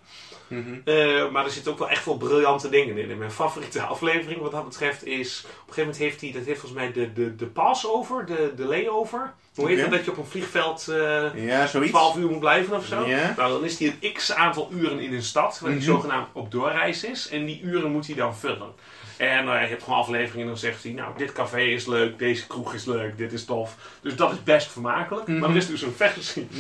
Mhm. 0.59 0.75
Eh, 0.85 1.31
maar 1.31 1.45
er 1.45 1.51
zitten 1.51 1.73
ook 1.73 1.79
wel 1.79 1.89
echt 1.91 2.05
wel 2.05 2.17
briljante 2.17 2.69
dingen 2.69 2.99
in. 2.99 3.11
En 3.11 3.19
mijn 3.19 3.31
favoriete 3.31 3.83
aflevering 3.95 4.41
wat 4.41 4.51
dat 4.51 4.65
betreft 4.65 5.05
is... 5.07 5.41
Op 5.45 5.51
een 5.51 5.59
gegeven 5.61 5.81
moment 5.83 5.97
heeft 5.97 6.21
hij, 6.21 6.33
dat 6.33 6.45
heeft 6.45 6.61
volgens 6.61 6.81
mij 6.81 6.93
de, 6.93 7.13
de, 7.13 7.37
de 7.37 7.47
passover, 7.47 8.27
de, 8.27 8.53
de 8.57 8.65
layover. 8.65 9.33
Hoe 9.55 9.69
heet 9.69 9.81
dat 9.81 9.91
dat 9.91 10.05
je 10.05 10.11
op 10.11 10.17
een 10.17 10.27
vliegveld 10.27 10.89
eh 10.89 11.45
Ja, 11.47 11.67
zoiets. 11.67 11.91
12 11.91 12.17
uur 12.17 12.29
moet 12.31 12.41
blijven 12.41 12.77
of 12.77 12.87
zo? 12.87 13.07
Nou, 13.07 13.35
dan 13.37 13.65
is 13.65 13.79
hij 13.79 13.97
een 14.01 14.13
x 14.13 14.33
aantal 14.33 14.69
uren 14.73 14.99
in 15.01 15.13
een 15.15 15.23
stad, 15.23 15.59
waar 15.61 15.71
hij 15.71 15.79
Mhm. 15.81 15.89
zogenaamd 15.89 16.29
op 16.33 16.51
doorreis 16.51 17.05
is. 17.05 17.29
En 17.29 17.45
die 17.45 17.61
uren 17.63 17.91
moet 17.93 18.07
hij 18.07 18.15
dan 18.17 18.37
vullen. 18.37 18.73
En 19.17 19.45
uh, 19.47 19.61
je 19.63 19.67
hebt 19.69 19.83
gewoon 19.83 19.99
afleveringen 19.99 20.41
en 20.41 20.47
dan 20.47 20.57
zegt 20.57 20.83
hij, 20.83 20.93
nou, 20.93 21.13
dit 21.17 21.33
café 21.33 21.61
is 21.61 21.87
leuk, 21.87 22.19
deze 22.19 22.47
kroeg 22.47 22.75
is 22.75 22.85
leuk, 22.85 23.17
dit 23.19 23.33
is 23.33 23.45
tof. 23.45 23.77
Dus 24.01 24.17
dat 24.17 24.33
is 24.33 24.43
best 24.43 24.71
vermakelijk. 24.73 25.27
Mhm. 25.27 25.39
Maar 25.39 25.51
er 25.51 25.57
is 25.57 25.67
dus 25.67 25.83
een 25.83 25.95
versie. 25.97 26.49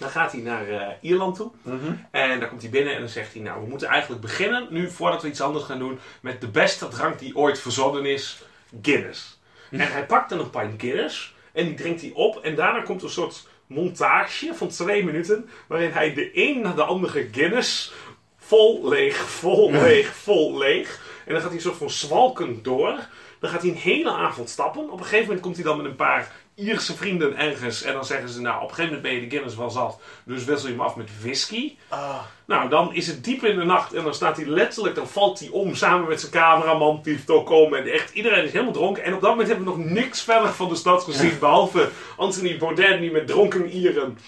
Dan 0.00 0.10
gaat 0.10 0.32
hij 0.32 0.40
naar 0.40 0.68
eh, 0.68 0.86
Ierland 1.00 1.36
toe. 1.36 1.50
Mhm. 1.62 1.92
En 2.10 2.40
dan 2.40 2.48
komt 2.48 2.62
hij 2.62 2.70
binnen 2.70 2.94
en 2.94 3.00
dan 3.00 3.08
zegt 3.08 3.32
hij, 3.32 3.42
nou, 3.42 3.62
we 3.62 3.68
moeten 3.68 3.88
eigenlijk 3.88 4.22
beginnen, 4.22 4.66
nu 4.70 4.90
voordat 4.90 5.22
we 5.22 5.28
iets 5.28 5.40
anders 5.40 5.64
gaan 5.64 5.78
doen, 5.78 5.98
met 6.20 6.40
de 6.40 6.48
beste 6.48 6.88
drank 6.88 7.18
die 7.18 7.36
ooit 7.36 7.58
verzonnen 7.58 8.06
is, 8.06 8.42
Guinness. 8.82 9.40
En 9.70 9.92
hij 9.92 10.06
pakt 10.06 10.30
dan 10.30 10.38
een 10.38 10.50
pint 10.50 10.80
Guinness 10.80 11.34
en 11.52 11.64
die 11.64 11.74
drinkt 11.74 12.00
hij 12.00 12.10
op 12.14 12.36
en 12.36 12.54
daarna 12.54 12.80
komt 12.80 13.02
een 13.02 13.08
soort 13.08 13.48
montage 13.66 14.54
van 14.54 14.68
twee 14.68 15.04
minuten, 15.04 15.48
waarin 15.66 15.90
hij 15.90 16.14
de 16.14 16.30
een 16.32 16.60
na 16.60 16.72
de 16.72 16.82
andere 16.82 17.28
Guinness 17.32 17.92
vol 18.36 18.88
leeg, 18.88 19.16
vol 19.16 19.72
leeg, 19.72 20.14
vol 20.14 20.58
leeg. 20.58 21.00
En 21.26 21.32
dan 21.32 21.40
gaat 21.40 21.50
hij 21.50 21.58
een 21.58 21.64
soort 21.64 21.76
van 21.76 21.90
zwalkend 21.90 22.64
door. 22.64 22.98
Dan 23.38 23.50
gaat 23.50 23.62
hij 23.62 23.70
een 23.70 23.76
hele 23.76 24.10
avond 24.10 24.48
stappen. 24.48 24.90
Op 24.90 24.98
een 24.98 25.04
gegeven 25.04 25.24
moment 25.24 25.40
komt 25.40 25.56
hij 25.56 25.64
dan 25.64 25.76
met 25.76 25.86
een 25.86 25.96
paar 25.96 26.32
Ierse 26.60 26.96
vrienden 26.96 27.36
ergens. 27.36 27.82
En 27.82 27.92
dan 27.92 28.04
zeggen 28.04 28.28
ze, 28.28 28.40
nou, 28.40 28.62
op 28.62 28.68
een 28.68 28.74
gegeven 28.74 28.84
moment 28.84 29.02
ben 29.02 29.12
je 29.12 29.20
de 29.20 29.30
Guinness 29.30 29.56
wel 29.56 29.70
zat. 29.70 30.00
Dus 30.24 30.44
wissel 30.44 30.68
je 30.68 30.74
hem 30.74 30.82
af 30.82 30.96
met 30.96 31.08
whisky. 31.20 31.76
Ah. 31.88 32.18
Nou, 32.44 32.68
dan 32.68 32.94
is 32.94 33.06
het 33.06 33.24
diep 33.24 33.44
in 33.44 33.58
de 33.58 33.64
nacht 33.64 33.92
en 33.92 34.04
dan 34.04 34.14
staat 34.14 34.36
hij 34.36 34.46
letterlijk, 34.46 34.94
dan 34.94 35.08
valt 35.08 35.38
hij 35.38 35.48
om 35.48 35.74
samen 35.74 36.08
met 36.08 36.20
zijn 36.20 36.32
cameraman, 36.32 37.00
die 37.02 37.24
komen. 37.24 37.78
En 37.78 37.92
echt, 37.92 38.12
iedereen 38.12 38.44
is 38.44 38.52
helemaal 38.52 38.72
dronken. 38.72 39.04
En 39.04 39.14
op 39.14 39.20
dat 39.20 39.30
moment 39.30 39.48
hebben 39.48 39.66
we 39.66 39.76
nog 39.76 39.86
niks 39.86 40.22
verder 40.22 40.52
van 40.52 40.68
de 40.68 40.74
stad 40.74 41.04
gezien, 41.04 41.38
behalve 41.38 41.88
Anthony 42.16 42.58
Bourdain 42.58 43.00
die 43.00 43.10
met 43.10 43.26
dronken 43.26 43.70
Ieren 43.70 44.18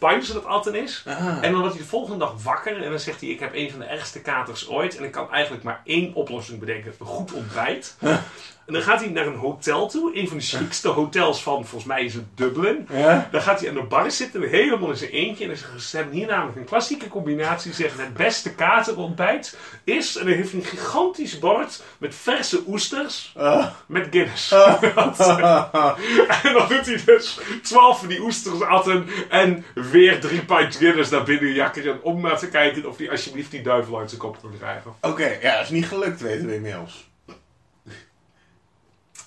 punchen 0.00 0.34
dat 0.34 0.44
Atten 0.44 0.74
is. 0.74 1.04
Ah. 1.06 1.44
En 1.44 1.52
dan 1.52 1.60
wordt 1.60 1.74
hij 1.74 1.82
de 1.82 1.88
volgende 1.88 2.18
dag 2.18 2.42
wakker 2.42 2.82
en 2.82 2.90
dan 2.90 3.00
zegt 3.00 3.20
hij, 3.20 3.30
ik 3.30 3.40
heb 3.40 3.54
een 3.54 3.70
van 3.70 3.78
de 3.78 3.84
ergste 3.84 4.20
katers 4.20 4.68
ooit. 4.68 4.96
En 4.96 5.04
ik 5.04 5.12
kan 5.12 5.32
eigenlijk 5.32 5.62
maar 5.62 5.80
één 5.84 6.14
oplossing 6.14 6.60
bedenken, 6.60 6.94
een 6.98 7.06
goed 7.06 7.32
ontbijt. 7.32 7.96
En 8.70 8.76
dan 8.76 8.84
gaat 8.84 9.00
hij 9.00 9.08
naar 9.08 9.26
een 9.26 9.36
hotel 9.36 9.88
toe, 9.88 10.16
een 10.16 10.28
van 10.28 10.36
de 10.36 10.42
chicste 10.42 10.88
hotels 10.88 11.42
van, 11.42 11.66
volgens 11.66 11.84
mij 11.84 12.04
is 12.04 12.14
het 12.14 12.24
Dublin. 12.34 12.88
Ja? 12.92 13.28
Dan 13.32 13.42
gaat 13.42 13.60
hij 13.60 13.68
aan 13.68 13.74
de 13.74 13.82
bar 13.82 14.10
zitten, 14.10 14.42
helemaal 14.48 14.90
in 14.90 14.96
zijn 14.96 15.10
eentje. 15.10 15.48
En 15.48 15.56
ze, 15.80 15.96
hebben 15.96 16.14
hier 16.14 16.26
namelijk 16.26 16.56
een 16.56 16.64
klassieke 16.64 17.08
combinatie. 17.08 17.70
Ze 17.72 17.82
Zeggen 17.82 18.00
het 18.04 18.14
beste 18.14 18.54
katerontbijt 18.54 19.56
is. 19.84 20.16
En 20.16 20.24
dan 20.26 20.34
heeft 20.34 20.50
hij 20.50 20.60
een 20.60 20.66
gigantisch 20.66 21.38
bord 21.38 21.82
met 21.98 22.14
verse 22.14 22.62
oesters 22.66 23.32
Ah. 23.36 23.66
met 23.86 24.06
Guinness. 24.10 24.52
en 26.42 26.52
dan 26.52 26.68
doet 26.68 26.86
hij 26.86 27.02
dus 27.04 27.38
12 27.62 27.98
van 27.98 28.08
die 28.08 28.20
oesters 28.20 28.60
atten. 28.60 29.06
En 29.28 29.64
weer 29.74 30.20
drie 30.20 30.44
pint 30.44 30.76
Guinness 30.76 31.10
naar 31.10 31.22
binnen 31.24 31.52
jakkeren. 31.52 32.02
Om 32.02 32.20
maar 32.20 32.38
te 32.38 32.48
kijken 32.48 32.88
of 32.88 32.96
hij 32.96 33.10
alsjeblieft 33.10 33.50
die 33.50 33.62
duivel 33.62 33.98
uit 33.98 34.08
zijn 34.08 34.20
kop 34.20 34.40
kan 34.40 34.52
krijgen. 34.58 34.94
Oké, 35.00 35.38
ja, 35.42 35.54
dat 35.54 35.64
is 35.64 35.70
niet 35.70 35.86
gelukt, 35.86 36.20
weten 36.20 36.46
we 36.46 36.54
inmiddels. 36.54 37.09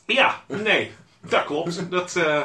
Ja, 0.05 0.41
nee. 0.47 0.91
Dat 1.19 1.45
klopt. 1.45 1.91
Dat, 1.91 2.15
eh, 2.15 2.41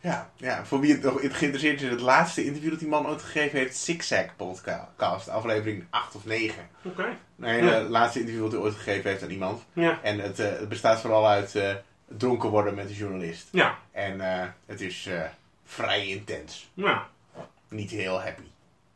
Ja, 0.00 0.30
ja, 0.36 0.64
voor 0.64 0.80
wie 0.80 0.92
het 0.92 1.02
nog 1.02 1.20
geïnteresseerd 1.20 1.80
is, 1.82 1.90
het 1.90 2.00
laatste 2.00 2.44
interview 2.44 2.70
dat 2.70 2.78
die 2.78 2.88
man 2.88 3.06
ooit 3.06 3.22
gegeven 3.22 3.58
heeft, 3.58 3.76
Zigzag 3.76 4.36
Podcast, 4.36 5.28
aflevering 5.28 5.84
8 5.90 6.14
of 6.14 6.24
9. 6.24 6.68
Oké. 6.84 7.16
Nee, 7.36 7.62
Ja. 7.64 7.70
het 7.72 7.88
laatste 7.88 8.18
interview 8.20 8.42
dat 8.42 8.52
hij 8.52 8.60
ooit 8.60 8.74
gegeven 8.74 9.10
heeft 9.10 9.22
aan 9.22 9.30
iemand. 9.30 9.62
Ja. 9.72 9.98
En 10.02 10.18
het, 10.18 10.38
eh, 10.38 10.50
het 10.50 10.68
bestaat 10.68 11.00
vooral 11.00 11.28
uit 11.28 11.54
eh, 11.54 11.74
dronken 12.08 12.48
worden 12.48 12.74
met 12.74 12.88
de 12.88 12.94
journalist. 12.94 13.48
Ja. 13.50 13.78
En 13.92 14.20
het 14.66 14.80
is 14.80 15.08
vrij 15.64 16.06
intens. 16.06 16.70
Ja. 16.74 17.06
Niet 17.68 17.90
heel 17.90 18.22
happy. 18.22 18.42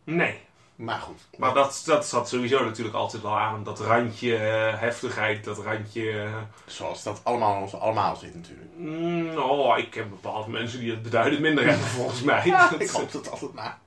Nee. 0.04 0.38
Maar 0.78 0.98
goed. 0.98 1.20
Maar 1.36 1.54
dat, 1.54 1.82
dat 1.86 2.06
zat 2.06 2.28
sowieso 2.28 2.64
natuurlijk 2.64 2.96
altijd 2.96 3.22
wel 3.22 3.38
aan. 3.38 3.64
Dat 3.64 3.80
randje 3.80 4.36
eh, 4.36 4.80
heftigheid, 4.80 5.44
dat 5.44 5.58
randje... 5.58 6.10
eh, 6.22 6.36
Zoals 6.66 7.02
dat 7.02 7.20
allemaal 7.24 7.60
ons 7.62 7.74
allemaal 7.74 8.16
zit 8.16 8.34
natuurlijk. 8.34 8.68
mm, 8.76 9.36
oh, 9.38 9.78
ik 9.78 9.94
heb 9.94 10.08
bepaalde 10.08 10.50
mensen 10.50 10.80
die 10.80 10.90
het 10.90 11.02
beduidend 11.02 11.40
minder 11.40 11.66
hebben 11.66 11.86
volgens 11.98 12.22
mij. 12.22 12.46
Ja, 12.46 12.68
Dat- 12.70 12.80
ik 12.80 12.88
hoop 12.90 13.12
dat 13.12 13.30
altijd 13.30 13.52
maar. 13.54 13.78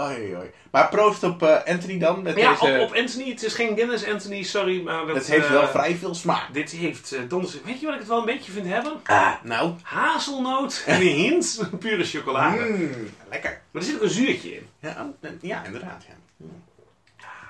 Oei, 0.00 0.36
oei. 0.36 0.50
Maar 0.70 0.88
proost 0.88 1.22
op 1.22 1.42
eh, 1.42 1.64
Anthony 1.64 1.98
dan. 1.98 2.22
Met 2.22 2.36
Ja, 2.36 2.50
deze, 2.50 2.80
op, 2.80 2.88
op 2.88 2.96
Anthony. 2.96 3.28
Het 3.28 3.42
is 3.42 3.54
geen 3.54 3.76
Guinness 3.76 4.06
Anthony, 4.06 4.42
sorry. 4.42 4.82
Maar 4.82 5.06
dat, 5.06 5.16
het 5.16 5.26
heeft 5.26 5.46
eh, 5.46 5.52
wel 5.52 5.68
vrij 5.68 5.96
veel 5.96 6.14
smaak. 6.14 6.54
Dit 6.54 6.70
heeft 6.70 7.14
uh, 7.14 7.20
donders... 7.28 7.62
Weet 7.62 7.80
je 7.80 7.84
wat 7.84 7.94
ik 7.94 8.00
het 8.00 8.08
wel 8.08 8.18
een 8.18 8.24
beetje 8.24 8.52
vind 8.52 8.66
hebben? 8.66 9.00
Ah, 9.04 9.32
nou. 9.42 9.72
Hazelnoot 9.82 10.82
en 10.86 11.00
een 11.00 11.06
hint 11.06 11.68
pure 11.78 12.04
chocolade. 12.04 12.64
Mm, 12.64 13.10
lekker. 13.30 13.60
Maar 13.70 13.82
er 13.82 13.88
zit 13.88 13.96
ook 13.96 14.02
een 14.02 14.10
zuurtje 14.10 14.54
in. 14.54 14.66
Ja, 14.78 15.12
oh, 15.22 15.30
ja 15.40 15.64
inderdaad. 15.64 16.04
Ja. 16.08 16.14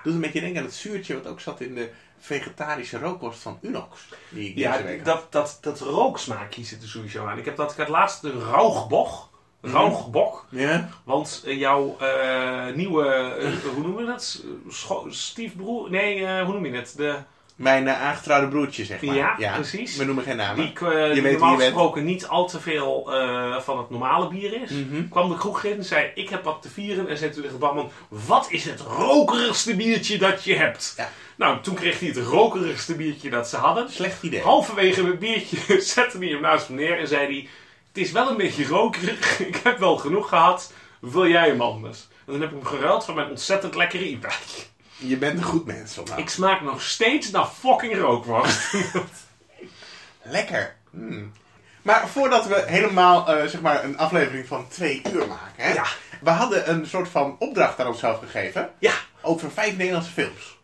Doet 0.02 0.14
een 0.14 0.20
beetje 0.20 0.40
denken 0.40 0.58
aan 0.58 0.66
het 0.66 0.74
zuurtje 0.74 1.14
wat 1.14 1.26
ook 1.26 1.40
zat 1.40 1.60
in 1.60 1.74
de 1.74 1.90
vegetarische 2.18 2.98
rookworst 2.98 3.40
van 3.40 3.58
Unox. 3.62 4.08
Die 4.28 4.48
ik 4.48 4.56
Ja, 4.58 4.82
dat, 5.04 5.32
dat, 5.32 5.58
dat 5.60 5.80
rooksmaakje 5.80 6.64
zit 6.64 6.82
er 6.82 6.88
sowieso 6.88 7.26
aan. 7.26 7.38
Ik, 7.38 7.44
heb 7.44 7.56
dat, 7.56 7.70
ik 7.70 7.76
had 7.76 7.88
laatst 7.88 8.22
de 8.22 8.38
rauwgebok. 8.50 9.30
Rauwgebok. 9.62 10.46
Ja? 10.48 10.88
Want 11.04 11.42
jouw 11.46 11.96
eh, 12.00 12.74
nieuwe, 12.74 13.08
eh, 13.08 13.48
hoe 13.74 13.82
noemen 13.82 13.96
we 14.04 14.10
dat? 14.10 14.42
Scho- 14.70 15.06
stiefbroer? 15.10 15.90
Nee, 15.90 16.24
eh, 16.26 16.44
hoe 16.44 16.52
noem 16.52 16.66
je 16.66 16.72
het? 16.72 16.94
De, 16.96 17.14
Mijn 17.56 17.88
aangetrouwde 17.90 18.48
broertje, 18.48 18.84
zeg 18.84 19.02
maar. 19.02 19.14
Ja, 19.38 19.54
precies. 19.54 19.96
We 19.96 20.04
noemen 20.04 20.24
geen 20.24 20.36
namen. 20.36 20.56
die 20.56 20.72
Je 20.88 21.10
die 21.12 21.22
weet 21.22 21.32
normaal 21.32 21.56
je 21.56 21.60
gesproken 21.64 22.04
niet 22.04 22.26
al 22.28 22.48
te 22.48 22.60
veel 22.60 23.10
van 23.60 23.78
het 23.78 23.90
normale 23.90 24.28
bier 24.28 24.62
is. 24.62 24.70
Mhm. 24.70 25.08
Kwam 25.08 25.28
de 25.28 25.36
kroeg 25.36 25.64
in 25.64 25.76
en 25.76 25.84
zei, 25.84 26.10
ik 26.14 26.28
heb 26.28 26.44
wat 26.44 26.62
te 26.62 26.68
vieren. 26.68 27.08
En 27.08 27.18
zei 27.18 27.30
toen 27.30 27.42
tegen 27.42 27.56
de 27.58 27.64
barman, 27.64 27.90
wat 28.08 28.46
is 28.50 28.64
het 28.64 28.80
rokerigste 28.80 29.76
biertje 29.76 30.18
dat 30.18 30.44
je 30.44 30.54
hebt? 30.56 30.94
Ja. 30.96 31.10
Nou, 31.36 31.60
toen 31.62 31.74
kreeg 31.74 31.98
hij 31.98 32.08
het 32.08 32.16
rokerigste 32.18 32.94
biertje 32.96 33.30
dat 33.30 33.48
ze 33.48 33.56
hadden. 33.56 33.90
Slecht 33.90 34.22
idee. 34.22 34.40
Halverwege 34.42 35.06
het 35.06 35.18
biertje 35.18 35.80
zette 35.94 36.18
hij 36.18 36.28
hem 36.28 36.40
naast 36.40 36.66
hem 36.66 36.76
neer 36.76 36.98
en 36.98 37.08
zei 37.08 37.24
hij... 37.26 37.48
Het 37.92 38.04
is 38.04 38.12
wel 38.12 38.30
een 38.30 38.36
beetje 38.36 38.66
rokerig, 38.66 39.38
ik 39.48 39.56
heb 39.56 39.78
wel 39.78 39.96
genoeg 39.96 40.28
gehad. 40.28 40.72
Wil 41.00 41.26
jij 41.26 41.48
hem 41.48 41.60
anders? 41.60 42.08
En 42.26 42.32
dan 42.32 42.40
heb 42.40 42.50
ik 42.50 42.56
hem 42.56 42.66
geruild 42.66 43.04
voor 43.04 43.14
mijn 43.14 43.28
ontzettend 43.30 43.74
lekkere 43.74 44.08
IPA. 44.08 44.32
Je 44.96 45.16
bent 45.16 45.38
een 45.38 45.44
goed 45.44 45.66
mens, 45.66 45.92
Sonna. 45.92 46.16
Ik 46.16 46.28
smaak 46.28 46.60
nog 46.60 46.82
steeds 46.82 47.30
naar 47.30 47.46
fucking 47.46 47.96
rookworst. 47.98 48.74
Lekker. 50.22 50.76
Mm. 50.90 51.32
Maar 51.82 52.08
voordat 52.08 52.46
we 52.46 52.64
helemaal 52.66 53.28
eh, 53.28 53.46
zeg 53.46 53.60
maar 53.60 53.84
een 53.84 53.98
aflevering 53.98 54.46
van 54.46 54.68
twee 54.68 55.02
uur 55.12 55.26
maken. 55.26 55.64
Hè? 55.64 55.72
Ja. 55.72 55.86
We 56.20 56.30
hadden 56.30 56.70
een 56.70 56.86
soort 56.86 57.08
van 57.08 57.36
opdracht 57.38 57.80
aan 57.80 57.86
onszelf 57.86 58.18
gegeven. 58.18 58.70
ja, 58.78 58.94
Over 59.20 59.50
vijf 59.50 59.76
Nederlandse 59.76 60.10
films. 60.10 60.58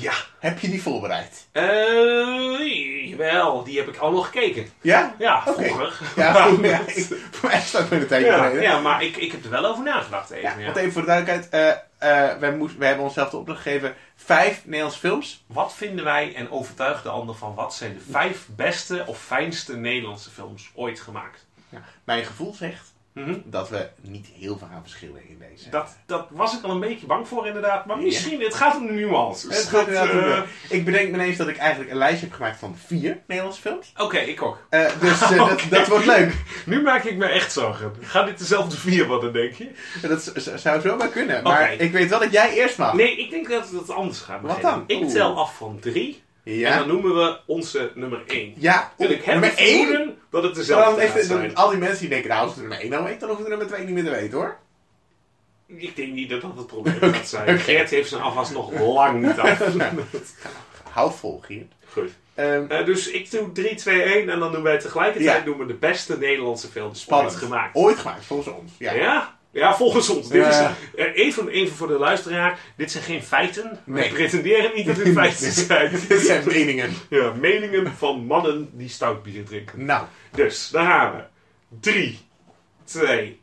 Ja. 0.00 0.12
Heb 0.38 0.58
je 0.58 0.68
die 0.68 0.82
voorbereid? 0.82 1.46
Eh, 1.52 3.08
jawel, 3.08 3.64
die 3.64 3.78
heb 3.78 3.88
ik 3.88 3.96
allemaal 3.96 4.22
gekeken. 4.22 4.70
Ja? 4.80 5.14
Ja, 5.18 5.42
Oké. 5.46 5.64
vroeger. 5.64 5.98
Ja, 6.16 6.32
goed, 6.48 6.64
ja, 6.64 6.80
ik, 6.86 7.06
voor 7.30 7.48
mij 7.48 7.60
staat 7.60 7.90
met 7.90 8.00
een 8.00 8.06
tijdje 8.06 8.30
ja, 8.30 8.36
geleden. 8.36 8.62
ja, 8.62 8.80
maar 8.80 9.02
ik, 9.02 9.16
ik 9.16 9.32
heb 9.32 9.44
er 9.44 9.50
wel 9.50 9.64
over 9.66 9.84
nagedacht 9.84 10.30
even. 10.30 10.50
Ja, 10.50 10.58
ja. 10.58 10.64
want 10.64 10.76
even 10.76 10.92
voor 10.92 11.00
de 11.02 11.06
duidelijkheid. 11.06 11.48
eh 11.52 11.86
eh, 11.98 12.38
wij, 12.38 12.56
moest, 12.56 12.76
wij 12.76 12.86
hebben 12.86 13.06
onszelf 13.06 13.30
de 13.30 13.36
opdracht 13.36 13.62
gegeven. 13.62 13.94
Vijf 14.16 14.62
Nederlandse 14.64 14.98
films. 14.98 15.44
Wat 15.46 15.74
vinden 15.74 16.04
wij 16.04 16.34
en 16.34 16.50
overtuig 16.50 17.02
de 17.02 17.08
ander 17.08 17.34
van 17.34 17.54
wat 17.54 17.74
zijn 17.74 17.94
de 17.94 18.10
vijf 18.10 18.46
beste 18.56 19.04
of 19.06 19.20
fijnste 19.22 19.76
Nederlandse 19.76 20.30
films 20.30 20.70
ooit 20.74 21.00
gemaakt? 21.00 21.46
Mijn 22.04 22.24
gevoel 22.24 22.54
zegt 22.54 22.92
Mhm. 23.18 23.34
dat 23.44 23.68
we 23.68 23.88
niet 24.00 24.26
heel 24.38 24.58
veel 24.58 24.68
gaan 24.70 24.82
verschillen 24.82 25.28
in 25.28 25.38
deze. 25.50 25.70
Dat, 25.70 25.96
dat 26.06 26.26
was 26.30 26.56
ik 26.58 26.64
al 26.64 26.70
een 26.70 26.80
beetje 26.80 27.06
bang 27.06 27.28
voor 27.28 27.46
inderdaad, 27.46 27.86
maar 27.86 27.98
misschien, 27.98 28.40
het 28.40 28.54
gaat 28.54 28.76
om 28.76 28.86
de 28.86 28.92
nuances. 28.92 29.56
Het 29.56 29.66
gaat 29.68 29.86
om 29.86 29.92
eh, 29.92 30.02
de- 30.12 30.42
Ik 30.68 30.84
bedenk 30.84 31.08
me 31.08 31.14
ineens 31.14 31.36
dat 31.36 31.48
ik 31.48 31.56
eigenlijk 31.56 31.90
een 31.90 31.96
lijstje 31.96 32.26
heb 32.26 32.34
gemaakt 32.34 32.58
van 32.58 32.76
vier 32.86 33.18
Nederlandse 33.26 33.60
films. 33.60 33.92
Oké, 33.96 34.18
ik 34.18 34.42
ook. 34.42 34.66
Eh, 34.70 34.86
dus 35.00 35.20
eh, 35.22 35.36
dat, 35.48 35.60
dat 35.70 35.86
wordt 35.88 36.06
leuk. 36.06 36.32
Nu 36.66 36.82
maak 36.82 37.04
ik 37.04 37.16
me 37.16 37.26
echt 37.26 37.52
zorgen. 37.52 37.92
Gaan 38.00 38.26
dit 38.26 38.38
dezelfde 38.38 38.76
vier 38.76 39.06
worden, 39.06 39.32
denk 39.32 39.52
je? 39.54 39.70
Dat 40.02 40.32
zou 40.56 40.80
zomaar 40.80 41.08
kunnen. 41.08 41.42
Maar 41.42 41.72
ik 41.72 41.92
weet 41.92 42.08
wel 42.08 42.18
dat 42.20 42.32
jij 42.32 42.52
eerst 42.54 42.78
mag. 42.78 42.92
Nee, 42.92 43.16
ik 43.16 43.30
denk 43.30 43.48
dat 43.48 43.70
het 43.70 43.90
anders 43.90 44.20
gaat 44.20 44.40
Wat 44.42 44.60
dan? 44.62 44.84
Ik 44.86 45.00
Oeh. 45.02 45.12
tel 45.12 45.38
af 45.38 45.56
van 45.56 45.78
drie 45.80 46.22
en 46.52 46.58
Ja? 46.58 46.78
dan 46.78 46.88
noemen 46.88 47.14
we 47.14 47.38
onze 47.46 47.90
nummer 47.94 48.22
één. 48.26 48.54
Ja. 48.56 48.92
En 48.98 49.10
ik 49.10 49.16
heb 49.16 49.26
nummer 49.26 49.48
het 49.50 49.58
één? 49.58 49.86
vermoeden 49.86 50.18
dat 50.30 50.42
het 50.42 50.54
dezelfde 50.54 51.22
zijn. 51.22 51.54
al 51.54 51.68
die 51.70 51.78
mensen 51.78 52.00
die 52.00 52.08
denken, 52.08 52.28
nou 52.28 52.40
als 52.42 52.50
het 52.50 52.60
nummer 52.60 52.80
1 52.80 52.90
nou 52.90 53.04
weet, 53.04 53.20
dan 53.20 53.28
hoeft 53.28 53.40
het 53.40 53.48
nummer 53.48 53.66
2 53.66 53.84
niet 53.84 53.94
meer 53.94 54.04
te 54.04 54.10
weten 54.10 54.38
hoor. 54.38 54.56
Ik 55.66 55.96
denk 55.96 56.12
niet 56.12 56.30
dat 56.30 56.40
dat 56.40 56.56
het 56.56 56.66
probleem 56.66 56.98
gaat 57.12 57.28
zijn. 57.28 57.58
Geert 57.68 57.90
heeft 57.90 58.08
zijn 58.08 58.22
afwas 58.22 58.50
nog 58.50 58.72
lang 58.80 59.22
niet 59.26 59.38
af. 59.38 59.58
Houd 60.90 61.14
vol, 61.14 61.40
Geert. 61.46 61.72
Goed. 61.92 62.10
Ehm, 62.34 62.64
Eh, 62.68 62.84
dus 62.84 63.08
ik 63.10 63.30
doe 63.30 63.52
3, 63.52 63.74
2, 63.74 64.02
1 64.02 64.28
en 64.28 64.38
dan 64.38 64.52
doen 64.52 64.62
wij 64.62 64.78
tegelijkertijd 64.78 65.38
Ja. 65.38 65.44
doen 65.44 65.58
we 65.58 65.66
de 65.66 65.74
beste 65.74 66.18
Nederlandse 66.18 66.68
films 66.68 67.00
spannend. 67.00 67.30
ooit 67.32 67.42
gemaakt. 67.42 67.76
Ooit 67.76 67.98
gemaakt, 67.98 68.24
volgens 68.24 68.48
ons. 68.56 68.72
Ja. 68.78 68.92
Ja? 68.92 69.37
Ja, 69.58 69.74
volgens 69.76 70.08
ons. 70.08 70.28
Dit 70.28 70.42
Ja. 70.42 70.48
is, 70.48 70.56
eh, 71.04 71.06
even, 71.26 71.48
even 71.48 71.76
voor 71.76 71.88
de 71.88 71.98
luisteraar. 71.98 72.58
Dit 72.76 72.90
zijn 72.90 73.04
geen 73.04 73.22
feiten. 73.22 73.80
Wij 73.84 74.00
Nee. 74.02 74.12
pretenderen 74.12 74.70
niet 74.74 74.86
dat 74.86 74.96
dit 74.96 75.14
feiten 75.18 75.52
zijn. 75.52 75.90
Dit 76.08 76.20
zijn 76.20 76.42
meningen. 76.46 76.90
Ja, 77.10 77.32
meningen 77.40 77.92
van 77.98 78.24
mannen 78.26 78.70
die 78.72 78.88
stout 78.88 79.22
bier 79.22 79.44
drinken. 79.44 79.84
Nou, 79.84 80.04
Dus, 80.30 80.68
daar 80.68 80.84
gaan 80.86 81.12
we. 81.16 81.22
3, 81.80 82.18
2, 82.84 83.40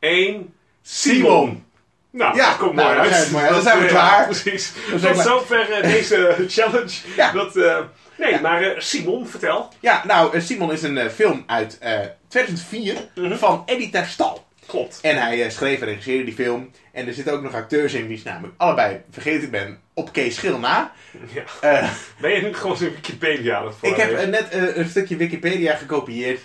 1. 0.00 0.54
Simon. 0.82 1.64
Nou, 2.10 2.36
Ja, 2.36 2.48
dat 2.48 2.58
komt 2.58 2.74
nou, 2.74 2.86
mooi 2.94 3.00
dan 3.08 3.12
uit. 3.16 3.22
zijn 3.26 3.34
we- 3.42 3.44
dan 3.48 3.54
Dat, 3.54 3.62
zijn 3.62 3.78
we 3.78 3.84
eh, 3.84 3.90
klaar. 3.90 4.20
ja, 4.20 4.24
precies. 4.24 4.72
Tot 5.02 5.16
zover 5.18 5.70
eh, 5.72 5.82
deze 5.90 6.36
challenge. 6.48 6.94
Ja. 7.16 7.32
Dat, 7.32 7.56
eh, 7.56 7.78
nee, 8.18 8.30
Ja. 8.32 8.40
maar 8.40 8.62
eh, 8.62 8.80
Simon, 8.80 9.26
vertel. 9.26 9.68
ja, 9.80 10.02
nou, 10.06 10.34
eh, 10.34 10.40
Simon 10.42 10.72
is 10.72 10.82
een 10.82 10.98
eh, 10.98 11.08
film 11.08 11.42
uit 11.46 11.78
eh, 11.78 11.98
2004 12.28 13.08
Mhm. 13.14 13.36
van 13.36 13.62
Eddie 13.66 13.90
Terstal. 13.90 14.45
Klopt. 14.66 14.98
En 15.02 15.16
hij 15.16 15.44
eh, 15.44 15.50
schreef 15.50 15.80
en 15.80 15.86
regisseerde 15.86 16.24
die 16.24 16.34
film. 16.34 16.70
En 16.92 17.06
er 17.06 17.14
zitten 17.14 17.32
ook 17.32 17.42
nog 17.42 17.54
acteurs 17.54 17.92
in 17.92 18.08
die 18.08 18.20
namelijk 18.24 18.54
allebei, 18.56 19.00
vergeet 19.10 19.42
ik 19.42 19.50
ben, 19.50 19.80
op 19.94 20.12
Kees 20.12 20.34
Schil 20.34 20.58
na. 20.58 20.92
Ja. 21.34 21.44
Eh, 21.60 21.90
Ben 22.20 22.30
je 22.30 22.42
nu 22.42 22.54
gewoon 22.54 22.76
zo'n 22.76 22.90
Wikipedia 22.90 23.56
aan 23.58 23.66
het 23.66 23.74
ik 23.80 23.96
heb 23.96 24.12
eh, 24.12 24.26
net 24.26 24.46
een 24.52 24.88
stukje 24.88 25.16
Wikipedia 25.16 25.74
gekopieerd 25.76 26.40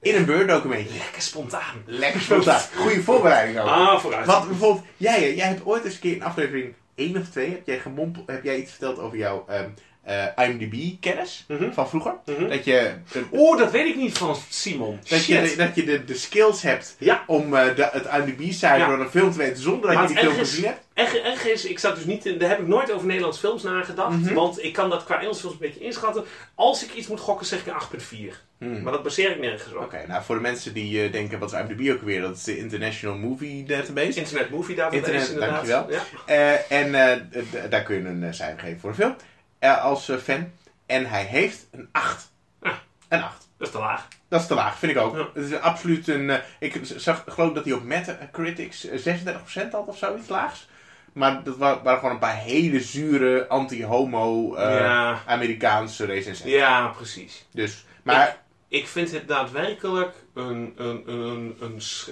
in 0.00 0.14
een 0.14 0.26
Word-documentje. 0.26 0.98
Lekker 0.98 1.22
spontaan. 1.22 1.82
Lekker 1.84 2.20
spontaan. 2.20 2.60
Goede 2.74 3.02
voorbereiding 3.02 3.58
ook. 3.58 3.66
Ah, 3.66 4.00
vooruit. 4.00 4.26
Want 4.26 4.48
bijvoorbeeld, 4.48 4.84
jij, 4.96 5.34
jij 5.34 5.46
hebt 5.48 5.64
ooit 5.64 5.84
eens 5.84 5.94
een 5.94 6.00
keer 6.00 6.14
in 6.14 6.22
aflevering 6.22 6.74
1 6.94 7.16
of 7.16 7.28
2 7.28 7.50
heb 7.50 7.66
jij, 7.66 7.78
gemompeld, 7.78 8.28
heb 8.28 8.44
jij 8.44 8.56
iets 8.56 8.70
verteld 8.70 8.98
over 8.98 9.18
jouw 9.18 9.44
ehm, 9.48 9.68
eh, 10.06 10.24
IMDb-kennis 10.48 11.44
Mhm. 11.48 11.72
van 11.72 11.88
vroeger. 11.88 12.14
Mhm. 12.24 12.48
Dat 12.48 12.64
je, 12.64 12.92
een- 13.12 13.26
Oeh, 13.32 13.58
dat 13.58 13.70
weet 13.70 13.86
ik 13.86 13.96
niet 13.96 14.18
van 14.18 14.36
Simon. 14.48 14.98
dat 15.08 15.18
Shit. 15.20 15.50
je, 15.50 15.56
dat 15.56 15.74
je 15.74 15.84
de, 15.84 16.04
de 16.04 16.14
skills 16.14 16.62
hebt 16.62 16.96
Ja. 16.98 17.24
om 17.26 17.54
eh, 17.56 17.76
de, 17.76 17.88
het 17.92 18.04
IMDb-cijfer 18.04 18.78
Ja. 18.78 18.90
van 18.90 19.00
een 19.00 19.10
film 19.10 19.30
te 19.32 19.38
weten 19.38 19.62
zonder 19.62 19.82
dat 19.86 19.94
Maar 19.94 20.02
je 20.08 20.14
die 20.14 20.18
film 20.24 20.34
gezien 20.34 20.64
hebt. 20.64 20.84
Erg 20.94 21.44
is, 21.46 21.64
ik 21.64 21.78
zat 21.78 21.94
dus 21.96 22.04
niet 22.04 22.26
in, 22.26 22.38
daar 22.38 22.48
heb 22.48 22.58
ik 22.60 22.66
nooit 22.66 22.92
over 22.92 23.06
Nederlandse 23.06 23.40
films 23.40 23.62
nagedacht. 23.62 24.16
Mhm. 24.18 24.34
Want 24.34 24.62
ik 24.64 24.72
kan 24.72 24.90
dat 24.90 25.04
qua 25.04 25.20
Engelse 25.20 25.40
films 25.40 25.54
een 25.54 25.66
beetje 25.66 25.80
inschatten. 25.84 26.24
Als 26.54 26.84
ik 26.84 26.92
iets 26.94 27.06
moet 27.06 27.20
gokken, 27.20 27.46
zeg 27.46 27.60
ik 27.60 27.66
een 27.66 27.74
8,4. 27.74 28.44
Hmm. 28.58 28.82
Maar 28.82 28.92
dat 28.92 29.02
baseer 29.02 29.30
ik 29.30 29.38
nergens 29.40 29.74
op. 29.74 29.82
Oké, 29.82 30.04
nou 30.08 30.22
voor 30.24 30.34
de 30.34 30.40
mensen 30.40 30.74
die 30.74 31.02
eh, 31.04 31.12
denken, 31.12 31.38
wat 31.38 31.52
is 31.52 31.58
IMDb 31.58 31.90
ook 31.92 32.02
weer? 32.02 32.20
Dat 32.20 32.36
is 32.36 32.44
de 32.44 32.58
International 32.58 33.16
Movie 33.16 33.64
Database. 33.64 34.18
Internet 34.18 34.50
Movie 34.50 34.74
Database 34.74 34.96
Internet, 34.98 35.28
inderdaad. 35.28 35.66
dankjewel. 35.66 36.00
Ja. 36.26 36.62
En 36.68 36.92
daar 37.70 37.82
kun 37.82 37.96
je 37.96 38.04
een 38.08 38.34
cijfer 38.34 38.58
geven 38.60 38.80
voor 38.80 38.90
de 38.90 38.96
film. 38.96 39.16
Eh, 39.74 39.84
als 39.84 40.08
eh, 40.08 40.16
fan. 40.16 40.52
En 40.86 41.06
hij 41.06 41.24
heeft 41.24 41.66
een 41.70 41.88
8. 41.92 42.32
Ah. 42.60 42.72
Een 43.08 43.22
8. 43.22 43.48
Dat 43.58 43.66
is 43.66 43.72
te 43.72 43.78
laag. 43.80 44.08
Dat 44.28 44.40
is 44.40 44.46
te 44.46 44.54
laag, 44.54 44.78
vind 44.78 44.92
ik 44.92 44.98
ook. 44.98 45.16
Ja. 45.16 45.28
Het 45.34 45.44
is 45.50 45.58
absoluut 45.60 46.08
een. 46.08 46.30
eh, 46.30 46.38
ik 46.58 46.80
zag, 46.82 47.24
geloof 47.28 47.52
dat 47.52 47.64
hij 47.64 47.72
op 47.74 47.82
Metacritics 47.82 48.84
eh, 48.86 48.98
36% 48.98 49.70
had 49.70 49.86
of 49.86 49.98
zoiets 49.98 50.28
laags. 50.28 50.68
Maar 51.12 51.42
dat 51.42 51.56
wa- 51.56 51.82
waren 51.82 51.98
gewoon 51.98 52.14
een 52.14 52.20
paar 52.20 52.36
hele 52.36 52.80
zure 52.80 53.46
anti-homo 53.48 54.54
ja. 54.60 55.18
Amerikaanse 55.26 56.04
recensenten. 56.04 56.56
ja, 56.56 56.86
precies. 56.88 57.46
Dus, 57.52 57.84
maar 58.02 58.42
Ik 58.68 58.86
vind 58.88 59.10
het 59.10 59.28
daadwerkelijk 59.28 60.14
een, 60.34 60.74
een, 60.76 61.02
een, 61.10 61.56
een 61.60 61.80
sch- 61.82 62.08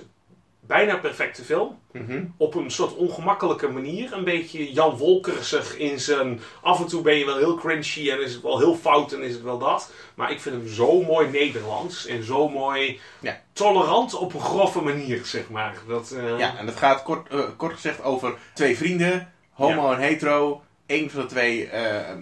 bijna 0.67 0.97
perfecte 0.97 1.43
film. 1.45 1.79
mhm. 1.93 2.25
Op 2.37 2.55
een 2.55 2.71
soort 2.71 2.95
ongemakkelijke 2.97 3.69
manier. 3.69 4.13
Een 4.13 4.25
beetje 4.25 4.73
Jan 4.73 4.97
Wolkersig 4.97 5.77
in 5.77 6.01
zijn... 6.01 6.41
Af 6.63 6.81
en 6.81 6.87
toe 6.87 7.03
ben 7.03 7.15
je 7.17 7.25
wel 7.25 7.37
heel 7.37 7.55
cringy 7.55 8.11
en 8.11 8.23
is 8.23 8.33
het 8.33 8.43
wel 8.43 8.59
heel 8.59 8.75
fout 8.77 9.13
en 9.13 9.23
is 9.23 9.33
het 9.33 9.43
wel 9.43 9.59
dat. 9.59 9.93
Maar 10.15 10.31
ik 10.31 10.41
vind 10.41 10.55
hem 10.55 10.69
zo 10.69 11.03
mooi 11.03 11.29
Nederlands. 11.31 12.07
En 12.07 12.25
zo 12.25 12.49
mooi 12.49 13.01
Ja. 13.21 13.41
tolerant 13.53 14.15
op 14.15 14.35
een 14.35 14.41
grove 14.41 14.81
manier, 14.81 15.25
zeg 15.25 15.49
maar. 15.51 15.75
Dat, 15.89 16.11
eh, 16.11 16.39
ja, 16.39 16.57
en 16.59 16.67
dat 16.67 16.77
gaat 16.77 17.03
kort, 17.03 17.29
eh, 17.29 17.41
kort 17.57 17.73
gezegd 17.75 18.03
over 18.03 18.35
twee 18.55 18.77
vrienden, 18.77 19.33
homo 19.53 19.93
en 19.93 19.99
hetero. 20.01 20.63
Eén 20.87 21.11
van 21.11 21.21
de 21.21 21.27
twee. 21.27 21.67
eh, 21.69 22.15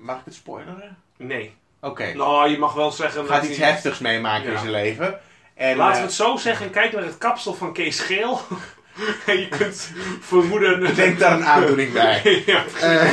mag 0.00 0.18
ik 0.18 0.24
het 0.24 0.34
spoileren? 0.34 0.96
Nee. 1.16 1.54
Oké. 1.80 2.12
Nou, 2.14 2.50
je 2.50 2.58
mag 2.58 2.74
wel 2.74 2.90
zeggen... 2.90 3.26
Gaat 3.26 3.44
iets 3.44 3.58
heftigs 3.58 3.98
meemaken 3.98 4.52
in 4.52 4.58
zijn 4.58 4.70
leven. 4.70 5.20
En, 5.58 5.76
Laten 5.76 5.92
eh, 5.94 5.98
we 6.00 6.06
het 6.06 6.14
zo 6.14 6.36
zeggen. 6.36 6.70
Kijk 6.70 6.92
naar 6.92 7.04
het 7.04 7.18
kapsel 7.18 7.54
van 7.54 7.72
Kees 7.72 8.00
Geel. 8.00 8.40
en 9.26 9.38
je 9.40 9.48
kunt 9.48 9.90
vermoeden... 10.20 10.94
Denk 10.94 11.18
daar 11.18 11.32
een 11.32 11.44
aandoening 11.44 11.92
bij. 11.92 12.20
ja, 12.46 12.64
Eh, 12.80 13.10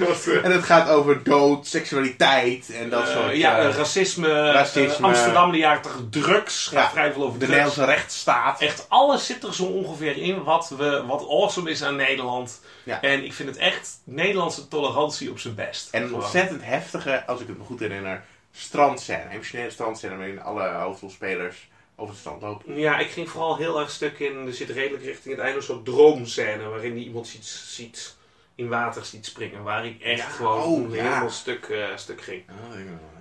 dat, 0.00 0.26
eh, 0.26 0.44
en 0.44 0.52
het 0.52 0.64
gaat 0.64 0.88
over 0.88 1.22
dood, 1.22 1.66
seksualiteit 1.66 2.70
en 2.70 2.90
dat 2.90 3.02
Eh, 3.08 3.12
soort... 3.12 3.36
ja, 3.36 3.58
eh, 3.58 3.66
eh, 3.68 3.76
racisme, 3.76 4.50
racisme. 4.52 4.94
eh, 4.96 5.00
Amsterdam 5.04 5.52
de 5.52 5.58
jaren 5.58 5.82
80, 5.82 6.00
drugs, 6.10 6.66
gaat 6.66 6.72
Ja, 6.84 6.90
vrij 6.90 7.12
veel 7.12 7.22
over 7.22 7.38
de 7.38 7.46
drugs. 7.46 7.50
Nederlandse 7.60 7.84
rechtsstaat. 7.94 8.60
Echt 8.60 8.86
alles 8.88 9.26
zit 9.26 9.44
er 9.44 9.54
zo 9.54 9.64
ongeveer 9.64 10.16
in 10.16 10.42
wat, 10.44 10.72
we, 10.78 11.02
wat 11.06 11.20
awesome 11.28 11.70
is 11.70 11.82
aan 11.82 11.96
Nederland. 11.96 12.60
Ja. 12.82 13.00
En 13.02 13.24
ik 13.24 13.32
vind 13.32 13.48
het 13.48 13.58
echt 13.58 13.88
Nederlandse 14.04 14.68
tolerantie 14.68 15.30
op 15.30 15.38
zijn 15.38 15.54
best. 15.54 15.88
En 15.90 16.02
een 16.02 16.14
ontzettend 16.14 16.60
heftige, 16.64 17.26
als 17.26 17.40
ik 17.40 17.46
het 17.46 17.58
me 17.58 17.64
goed 17.64 17.80
herinner, 17.80 18.24
strandscène. 18.56 19.30
Emotionele 19.30 19.70
strandscène 19.70 20.16
waarin 20.16 20.42
alle 20.42 20.68
hoofdrolspelers 20.68 21.68
over 21.96 22.10
het 22.12 22.20
strand 22.20 22.42
lopen. 22.42 22.78
Ja, 22.78 22.98
ik 22.98 23.10
ging 23.10 23.28
vooral 23.30 23.56
heel 23.56 23.80
erg 23.80 23.90
stuk 23.90 24.18
in, 24.18 24.46
er 24.46 24.54
zit 24.54 24.70
redelijk 24.70 25.04
richting 25.04 25.34
het 25.34 25.44
einde 25.44 25.58
een 25.58 25.64
soort 25.64 25.84
droomscène 25.84 26.68
waarin 26.68 26.94
die 26.94 27.04
iemand 27.04 27.26
ziet, 27.26 27.44
ziet 27.46 28.16
in 28.54 28.68
water 28.68 29.04
ziet 29.04 29.26
springen. 29.26 29.62
Waar 29.62 29.86
ik 29.86 30.00
echt 30.00 30.18
Ja, 30.18 30.28
gewoon 30.28 30.62
oh, 30.62 30.94
ja. 30.94 31.02
helemaal 31.02 31.30
stuk, 31.30 31.64
eh, 31.64 31.86
stuk 31.96 32.22
ging. 32.22 32.42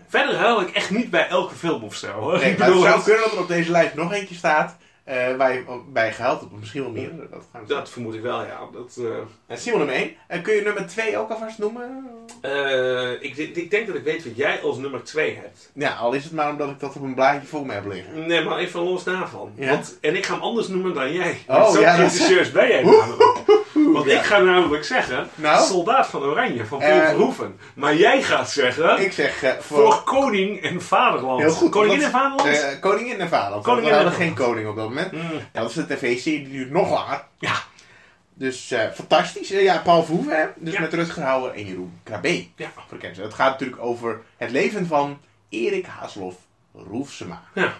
Verder 0.08 0.36
huil 0.36 0.62
ik 0.62 0.70
echt 0.70 0.90
niet 0.90 1.10
bij 1.10 1.28
elke 1.28 1.56
film 1.56 1.84
of 1.84 1.96
zo. 1.96 2.12
Hoor. 2.12 2.38
Nee, 2.38 2.52
ik 2.52 2.58
maar 2.58 2.68
het 2.68 2.76
bedoel, 2.76 2.92
zou 2.92 3.04
kunnen 3.04 3.22
dat 3.24 3.32
er 3.34 3.40
op 3.40 3.48
deze 3.48 3.72
lijst 3.72 3.94
nog 3.94 4.14
eentje 4.14 4.36
staat 4.36 4.78
eh, 5.04 5.36
waar 5.36 5.54
je 5.54 5.64
bij 5.92 6.14
gehaald 6.14 6.40
hebt. 6.40 6.52
Misschien 6.60 6.82
wel 6.82 6.92
meer. 6.92 7.12
Dat 7.32 7.44
gaan 7.52 7.62
we 7.62 7.68
dat 7.68 7.90
vermoed 7.90 8.14
ik 8.14 8.22
wel, 8.22 8.44
ja. 8.46 8.60
Dat, 8.74 8.98
eh, 9.00 9.06
En 9.48 9.58
Simon 9.58 9.78
nummer 9.80 9.96
1. 9.96 10.12
En 10.28 10.42
kun 10.42 10.54
je 10.56 10.62
nummer 10.62 10.88
2 10.88 11.18
ook 11.18 11.30
alvast 11.30 11.58
noemen? 11.58 12.06
Eh, 12.42 13.12
ik, 13.12 13.38
ik 13.38 13.72
denk 13.72 13.88
dat 13.88 13.96
ik 13.96 14.04
weet 14.04 14.24
wat 14.24 14.36
jij 14.36 14.62
als 14.62 14.78
nummer 14.78 15.04
2 15.04 15.36
hebt. 15.36 15.72
Ja, 15.74 15.94
al 15.96 16.14
is 16.14 16.24
het 16.24 16.34
maar 16.34 16.50
omdat 16.50 16.70
ik 16.70 16.80
dat 16.80 16.96
op 16.96 17.02
een 17.02 17.14
blaadje 17.14 17.48
voor 17.48 17.66
me 17.66 17.74
heb 17.74 17.86
liggen. 17.86 18.28
Nee, 18.28 18.44
maar 18.44 18.58
even 18.58 18.80
los 18.82 19.04
daarvan. 19.04 19.52
Ja? 19.56 19.70
Want, 19.70 19.98
en 20.02 20.16
ik 20.16 20.26
ga 20.26 20.34
hem 20.34 20.42
anders 20.44 20.68
noemen 20.68 20.94
dan 20.94 21.12
jij. 21.12 21.38
Oh, 21.48 21.72
Zo 21.72 21.80
ja, 21.82 21.98
dat- 21.98 22.52
ben 22.54 22.68
jij 22.68 22.84
namelijk. 22.84 23.63
Want 23.92 24.06
ja. 24.06 24.20
ik 24.20 24.26
ga 24.26 24.40
namelijk 24.40 24.84
zeggen, 24.84 25.30
Nou? 25.36 25.66
soldaat 25.66 26.08
van 26.08 26.22
Oranje, 26.24 26.66
van 26.66 26.80
Paul 26.80 26.92
Eh, 26.92 27.08
Verhoeven. 27.08 27.60
Maar 27.74 27.96
jij 27.96 28.22
gaat 28.22 28.50
zeggen, 28.52 29.02
Ik 29.02 29.12
zeg 29.12 29.44
eh, 29.44 29.52
voor, 29.60 29.78
voor... 29.94 30.04
koning 30.04 30.62
en 30.62 30.82
vaderland. 30.82 31.42
Heel 31.42 31.52
goed. 31.52 31.72
Koningin 31.72 32.02
en 32.04 32.12
vaderland? 32.12 32.58
eh, 32.58 32.80
koningin 32.80 33.20
en 33.20 33.30
vaderland. 33.30 33.64
Koningin 33.64 33.90
we 33.90 33.96
en 33.96 34.02
hadden 34.04 34.20
geen 34.22 34.34
koning 34.34 34.68
op 34.68 34.76
dat 34.76 34.88
moment. 34.88 35.12
Mm, 35.12 35.22
Ja, 35.54 35.62
dat 35.62 35.70
is 35.70 35.76
een 35.76 35.88
tv-serie, 35.88 36.44
die 36.44 36.52
duurt 36.52 36.72
nog 36.72 36.90
langer. 36.90 37.24
Ja. 37.40 37.56
Dus 38.34 38.74
fantastisch. 38.94 39.48
Ja, 39.50 39.78
Paul 39.84 40.04
Verhoeven, 40.04 40.38
hè? 40.38 40.46
Dus 40.56 40.74
Ja. 40.74 40.80
met 40.82 40.94
Rutger 40.94 41.24
Hauer 41.24 41.52
en 41.54 41.66
Jeroen 41.66 42.00
Krabbe. 42.04 42.46
Ja. 42.56 42.72
Voor 42.88 43.00
de. 43.00 43.22
Het 43.22 43.34
gaat 43.34 43.52
natuurlijk 43.52 43.82
over 43.82 44.22
het 44.38 44.52
leven 44.52 44.88
van 44.88 45.20
Erik 45.50 45.86
Haaslof 45.86 46.36
Roefsema. 46.90 47.42
Ja. 47.54 47.74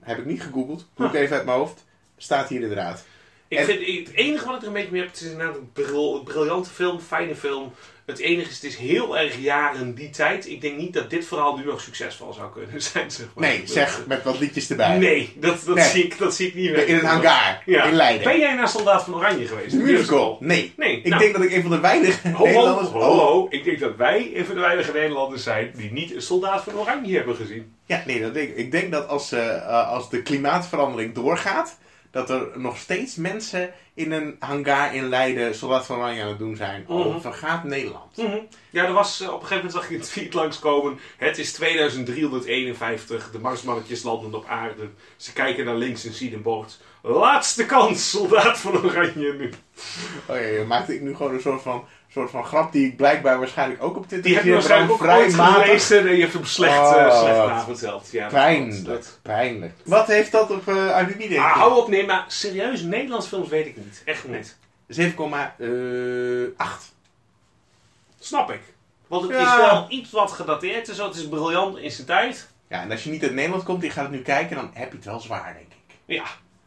Heb 0.00 0.18
ik 0.18 0.24
niet 0.24 0.42
gegoogeld. 0.42 0.86
Doe 0.94 1.06
ik 1.06 1.14
even 1.14 1.36
uit 1.36 1.44
mijn 1.44 1.58
hoofd. 1.58 1.84
Staat 2.16 2.48
hier 2.48 2.60
inderdaad. 2.60 3.04
Ik 3.52 3.58
En- 3.58 3.64
vind, 3.64 4.06
het 4.06 4.14
enige 4.16 4.44
wat 4.46 4.54
ik 4.54 4.60
er 4.60 4.66
een 4.66 4.72
beetje 4.72 4.90
mee 4.90 5.00
heb, 5.00 5.10
het 5.10 5.20
is 5.20 5.30
inderdaad 5.30 5.56
een 5.56 5.70
bril- 5.72 6.22
briljante 6.24 6.70
film, 6.70 7.00
fijne 7.00 7.34
film. 7.34 7.72
Het 8.06 8.18
enige 8.18 8.48
is, 8.48 8.54
het 8.54 8.64
is 8.64 8.76
heel 8.76 9.18
erg 9.18 9.36
jaren 9.40 9.94
die 9.94 10.10
tijd. 10.10 10.48
Ik 10.48 10.60
denk 10.60 10.76
niet 10.76 10.92
dat 10.92 11.10
dit 11.10 11.26
verhaal 11.26 11.56
nu 11.56 11.64
nog 11.64 11.80
succesvol 11.80 12.32
zou 12.32 12.52
kunnen 12.52 12.82
zijn. 12.92 13.10
Zeg 13.10 13.26
maar. 13.34 13.48
Nee, 13.48 13.62
zeg 13.64 14.02
met 14.06 14.22
wat 14.22 14.38
liedjes 14.38 14.70
erbij. 14.70 14.98
Nee, 14.98 15.32
dat, 15.36 15.64
dat, 15.66 15.74
Nee. 15.74 15.84
Zie, 15.84 16.04
ik, 16.04 16.18
dat 16.18 16.34
zie 16.34 16.46
ik 16.48 16.54
niet 16.54 16.66
In 16.66 16.72
weten. 16.72 16.94
een 16.94 17.04
hangar 17.04 17.62
Ja. 17.66 17.84
in 17.84 17.94
Leiden. 17.94 18.24
Ben 18.24 18.38
jij 18.38 18.54
naar 18.54 18.68
Soldaat 18.68 19.04
van 19.04 19.14
Oranje 19.14 19.46
geweest? 19.46 19.74
Musical? 19.74 20.36
Nee. 20.40 20.72
Nee, 20.76 20.96
Ik 20.96 21.06
nou, 21.08 21.22
denk 21.22 21.32
dat 21.34 21.42
ik 21.42 21.52
een 21.52 21.62
van 21.62 21.70
de 21.70 21.80
weinige 21.80 22.28
Ho, 22.28 22.36
ho, 22.36 22.44
Nederlanders... 22.44 22.88
ho, 22.88 23.00
ho. 23.00 23.46
Ik 23.50 23.64
denk 23.64 23.78
dat 23.80 23.96
wij 23.96 24.30
een 24.34 24.44
van 24.46 24.54
de 24.54 24.60
weinige 24.60 24.92
Nederlanders 24.92 25.42
zijn 25.42 25.72
die 25.76 25.92
niet 25.92 26.14
een 26.14 26.22
Soldaat 26.22 26.62
van 26.62 26.74
Oranje 26.74 27.16
hebben 27.16 27.36
gezien. 27.36 27.72
Ja, 27.86 28.02
nee, 28.06 28.20
dat 28.20 28.34
denk 28.34 28.48
ik. 28.48 28.56
Ik 28.56 28.70
denk 28.70 28.92
dat 28.92 29.08
als, 29.08 29.32
eh, 29.32 29.56
eh, 29.56 29.88
als 29.88 30.10
de 30.10 30.22
klimaatverandering 30.22 31.14
doorgaat, 31.14 31.78
dat 32.12 32.30
er 32.30 32.48
nog 32.54 32.76
steeds 32.78 33.16
mensen 33.16 33.72
in 33.94 34.12
een 34.12 34.36
hangar 34.38 34.94
in 34.94 35.08
Leiden 35.08 35.54
Soldaat 35.54 35.86
van 35.86 35.96
Oranje 35.96 36.22
aan 36.22 36.28
het 36.28 36.38
doen 36.38 36.56
zijn. 36.56 36.84
Al 36.88 37.20
vergaat 37.20 37.64
Nederland. 37.64 38.16
Mhm. 38.16 38.38
Ja, 38.70 38.84
er 38.84 38.92
was, 38.92 39.20
eh, 39.20 39.26
op 39.26 39.40
een 39.40 39.46
gegeven 39.46 39.56
moment 39.56 39.74
zag 39.74 39.88
je 39.88 39.96
het 39.96 40.12
tweet 40.12 40.34
langskomen. 40.34 40.98
Het 41.16 41.38
is 41.38 41.52
2351, 41.52 43.30
de 43.30 43.38
marsmannetjes 43.38 44.02
landen 44.02 44.34
op 44.34 44.46
aarde. 44.46 44.88
Ze 45.16 45.32
kijken 45.32 45.64
naar 45.64 45.74
links 45.74 46.04
en 46.04 46.12
zien 46.12 46.32
een 46.32 46.42
bord. 46.42 46.80
Laatste 47.02 47.66
kans, 47.66 48.10
soldaat 48.10 48.58
van 48.58 48.84
Oranje 48.84 49.32
nu. 49.32 49.50
Oh 50.26 50.36
ja, 50.36 50.42
je 50.42 50.64
maakte 50.68 50.94
ik 50.94 51.00
nu 51.00 51.14
gewoon 51.16 51.34
een 51.34 51.40
soort 51.40 51.62
van, 51.62 51.84
soort 52.12 52.30
van 52.30 52.44
grap 52.44 52.72
die 52.72 52.86
ik 52.86 52.96
blijkbaar 52.96 53.38
waarschijnlijk 53.38 53.82
ook 53.82 53.96
op 53.96 54.06
Twitter 54.06 54.22
Die 54.22 54.34
heb 54.34 54.44
je 54.44 54.52
waarschijnlijk 54.52 54.92
ook 54.92 54.98
vrij 54.98 55.30
matig. 55.30 55.62
gelezen 55.64 56.06
en 56.08 56.14
je 56.14 56.20
hebt 56.20 56.32
hem 56.32 56.44
slecht, 56.44 56.78
Oh, 56.78 56.96
eh, 56.96 57.20
slecht 57.20 57.36
wat 57.36 57.46
naverteld. 57.48 58.10
Ja, 58.10 58.28
Pijnlijk, 58.28 58.84
dat- 58.84 59.18
pijnlijk. 59.22 59.72
Wat 59.84 60.06
heeft 60.06 60.32
dat 60.32 60.50
op 60.50 60.68
uh, 60.68 60.98
IMDb 61.00 61.18
denk 61.18 61.30
je? 61.30 61.38
Ah, 61.40 61.52
hou 61.56 61.76
op, 61.82 61.88
nee, 61.88 62.06
maar 62.06 62.24
serieus, 62.28 62.80
Nederlands 62.82 63.26
films 63.26 63.48
weet 63.48 63.66
ik 63.66 63.76
niet. 63.76 64.02
Echt 64.04 64.28
niet. 64.28 64.56
7,8. 64.86 66.94
Snap 68.18 68.50
ik. 68.50 68.60
Want 69.06 69.22
het 69.22 69.32
Ja. 69.32 69.40
is 69.50 69.56
wel 69.70 69.86
iets 69.88 70.10
wat 70.10 70.32
gedateerd 70.32 70.88
is. 70.88 70.98
Het 70.98 71.14
is 71.14 71.28
briljant 71.28 71.78
in 71.78 71.90
zijn 71.90 72.06
tijd. 72.06 72.48
Ja, 72.68 72.82
en 72.82 72.90
als 72.90 73.04
je 73.04 73.10
niet 73.10 73.22
uit 73.22 73.34
Nederland 73.34 73.62
komt 73.62 73.80
en 73.80 73.86
je 73.86 73.92
gaat 73.92 74.04
het 74.04 74.12
nu 74.12 74.22
kijken, 74.22 74.56
dan 74.56 74.70
heb 74.74 74.90
je 74.90 74.96
het 74.96 75.04
wel 75.06 75.20
zwaar, 75.20 75.52
denk 75.54 75.66
ik. 75.66 75.94
Ja. 76.04 76.24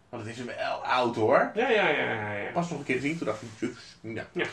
Want 0.09 0.25
het 0.27 0.37
is 0.37 0.43
wel 0.43 0.85
oud 0.85 1.15
hoor. 1.15 1.51
Ja, 1.55 1.69
ja, 1.69 1.89
ja, 1.89 2.03
ja. 2.03 2.31
ja. 2.33 2.51
Pas 2.53 2.69
nog 2.69 2.79
een 2.79 2.85
keer 2.85 2.95
gezien, 2.95 3.17
toen 3.17 3.27
dacht 3.27 3.41
ik, 3.41 3.47
"Zus, 3.59 3.97
ja. 4.01 4.25
Ja. 4.31 4.45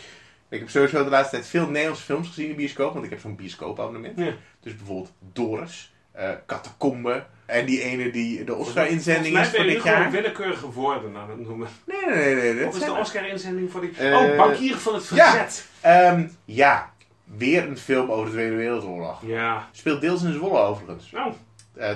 Ik 0.53 0.59
heb 0.59 0.71
sowieso 0.71 1.05
de 1.05 1.11
laatste 1.11 1.37
tijd 1.37 1.49
veel 1.49 1.67
Nederlandse 1.67 2.05
films 2.05 2.29
gezien 2.29 2.45
in 2.45 2.51
de 2.51 2.57
bioscoop, 2.57 2.93
want 2.93 3.05
ik 3.05 3.11
heb 3.11 3.21
zo'n 3.21 3.37
bioscoopabonnement. 3.37 4.19
Ja. 4.19 4.33
Dus 4.61 4.77
bijvoorbeeld 4.77 5.13
Doris, 5.19 5.95
eh 6.13 6.31
Catacombe 6.47 7.25
en 7.47 7.67
die 7.67 7.83
ene 7.83 8.11
die 8.11 8.45
de 8.45 8.55
Oscar-inzending 8.55 9.39
is 9.39 9.51
je 9.51 9.63
dit 9.63 9.83
jaar. 9.83 10.11
willekeurige 10.11 10.71
woorden 10.71 11.17
aan 11.17 11.31
het 11.31 11.41
noemen. 11.41 11.69
Nee, 11.87 12.15
nee, 12.17 12.35
nee. 12.35 12.55
nee, 12.55 12.65
Wat 12.65 12.75
is 12.75 12.85
de 12.85 12.93
Oscar-inzending 12.93 13.71
voor 13.71 13.81
die... 13.81 13.97
Eh, 13.97 14.15
oh, 14.15 14.37
Bankier 14.37 14.77
van 14.77 14.95
het 14.95 15.09
ja. 15.09 15.31
Verzet. 15.31 15.67
Ehm, 15.81 16.29
ja, 16.45 16.93
weer 17.25 17.69
een 17.69 17.79
film 17.79 18.11
over 18.11 18.25
de 18.27 18.33
Tweede 18.33 18.57
Wereldoorlog. 18.57 19.23
Ja. 19.27 19.69
Speelt 19.73 20.01
deels 20.01 20.23
in 20.23 20.33
Zwolle 20.33 20.59
overigens. 20.59 21.11
Nou, 21.11 21.33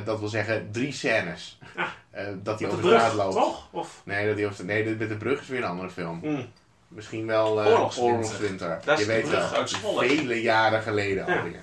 dat 0.05 0.19
wil 0.19 0.29
zeggen 0.29 0.69
drie 0.73 0.93
scènes. 0.93 1.59
Ah. 1.77 1.87
Dat 2.43 2.61
hij 2.61 2.69
de 2.69 2.75
over 2.75 2.91
de 2.91 2.97
straat 2.97 3.13
brug, 3.13 3.25
loopt. 3.25 3.35
toch? 3.35 3.69
Of... 3.71 4.03
Nee, 4.05 4.27
dat 4.27 4.37
hij 4.37 4.47
over, 4.47 4.65
nee, 4.65 4.97
met 4.97 5.09
de 5.09 5.17
brug 5.17 5.41
is 5.41 5.49
weer 5.49 5.59
een 5.63 5.69
andere 5.69 5.91
film. 5.91 6.21
Hm. 6.23 6.43
Misschien 6.89 7.27
wel 7.27 7.61
eh 7.63 7.67
Oorlogswinter. 7.67 8.13
Oorlogswinter. 8.15 8.81
Dat 8.85 8.99
is 8.99 9.05
Je 9.07 9.13
weet 9.13 9.29
wel. 9.29 9.41
uit 9.43 9.71
Zwolle. 9.71 10.09
Vele 10.09 10.41
jaren 10.43 10.83
geleden 10.83 11.27
Ja. 11.27 11.37
alweer. 11.39 11.63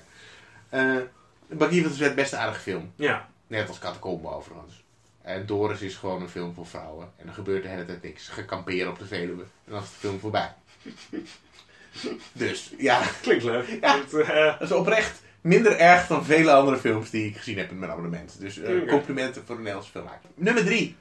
Van 1.58 1.68
de 1.68 1.94
Zwet, 1.94 2.14
best 2.14 2.32
een 2.32 2.38
aardige 2.38 2.60
film. 2.60 2.92
Ja. 2.96 3.28
Net 3.46 3.68
als 3.68 3.78
Catacombe 3.78 4.28
overigens. 4.28 4.84
En 5.22 5.46
Doris 5.46 5.80
is 5.80 5.94
gewoon 5.96 6.22
een 6.22 6.28
film 6.28 6.54
voor 6.54 6.66
vrouwen. 6.66 7.12
En 7.16 7.26
er 7.26 7.32
gebeurt 7.34 7.62
de 7.62 7.68
hele 7.68 7.84
tijd 7.84 8.02
niks. 8.02 8.28
Gekamperen 8.28 8.90
op 8.90 8.98
de 8.98 9.06
Veluwe. 9.06 9.42
En 9.42 9.72
dan 9.72 9.82
is 9.82 9.88
de 9.88 9.94
film 9.98 10.20
voorbij. 10.20 10.52
dus 12.32 12.72
ja, 12.78 13.02
Klinkt 13.22 13.44
leuk. 13.44 13.78
Ja. 13.80 13.98
Eh, 14.12 14.58
dat 14.58 14.60
is 14.60 14.72
oprecht 14.72 15.22
minder 15.40 15.76
erg 15.78 16.06
dan 16.06 16.24
vele 16.24 16.52
andere 16.52 16.76
films 16.76 17.10
die 17.10 17.26
ik 17.28 17.36
gezien 17.36 17.58
heb 17.58 17.70
in 17.70 17.78
mijn 17.78 17.90
abonnement. 17.90 18.36
Dus 18.40 18.58
eh, 18.58 18.88
complimenten 18.88 19.42
voor 19.46 19.54
de 19.54 19.60
Nederlandse 19.60 19.90
filmmaker. 19.92 20.28
Nummer 20.34 20.64
drie. 20.64 20.96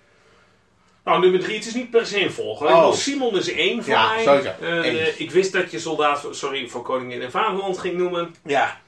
Nou, 1.04 1.20
nummer 1.22 1.39
drie, 1.39 1.56
het 1.56 1.66
is 1.66 1.74
niet 1.74 1.89
per 1.89 2.06
se 2.06 2.22
een 2.24 2.32
volger. 2.32 2.68
Oh. 2.68 2.94
Simon 2.94 3.38
is 3.38 3.52
één 3.52 3.84
voor 3.84 3.94
Ja, 3.94 4.13
mij. 4.13 4.24
sowieso. 4.24 4.50
Eh, 4.62 5.20
ik 5.20 5.32
wist 5.32 5.52
dat 5.52 5.72
je 5.72 5.80
soldaat, 5.80 6.28
sorry, 6.32 6.68
voor 6.68 6.82
Koningin 6.82 7.22
en 7.22 7.32
Vaderland 7.32 7.78
ging 7.78 7.98
noemen. 7.98 8.36
Ja. 8.46 8.82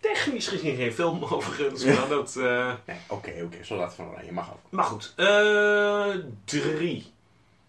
Technisch 0.00 0.48
gezien 0.48 0.76
geen 0.76 0.92
film 0.92 1.24
overigens, 1.30 1.84
maar 1.84 2.08
dat... 2.08 2.36
eh, 2.36 2.72
Nee, 2.84 2.96
oké, 3.08 3.32
oké. 3.44 3.56
Soldaat 3.62 3.94
van 3.94 4.08
Oranje 4.08 4.32
mag 4.32 4.50
ook. 4.50 4.58
Maar 4.70 4.84
goed, 4.84 5.12
eh, 5.16 6.06
drie. 6.44 7.14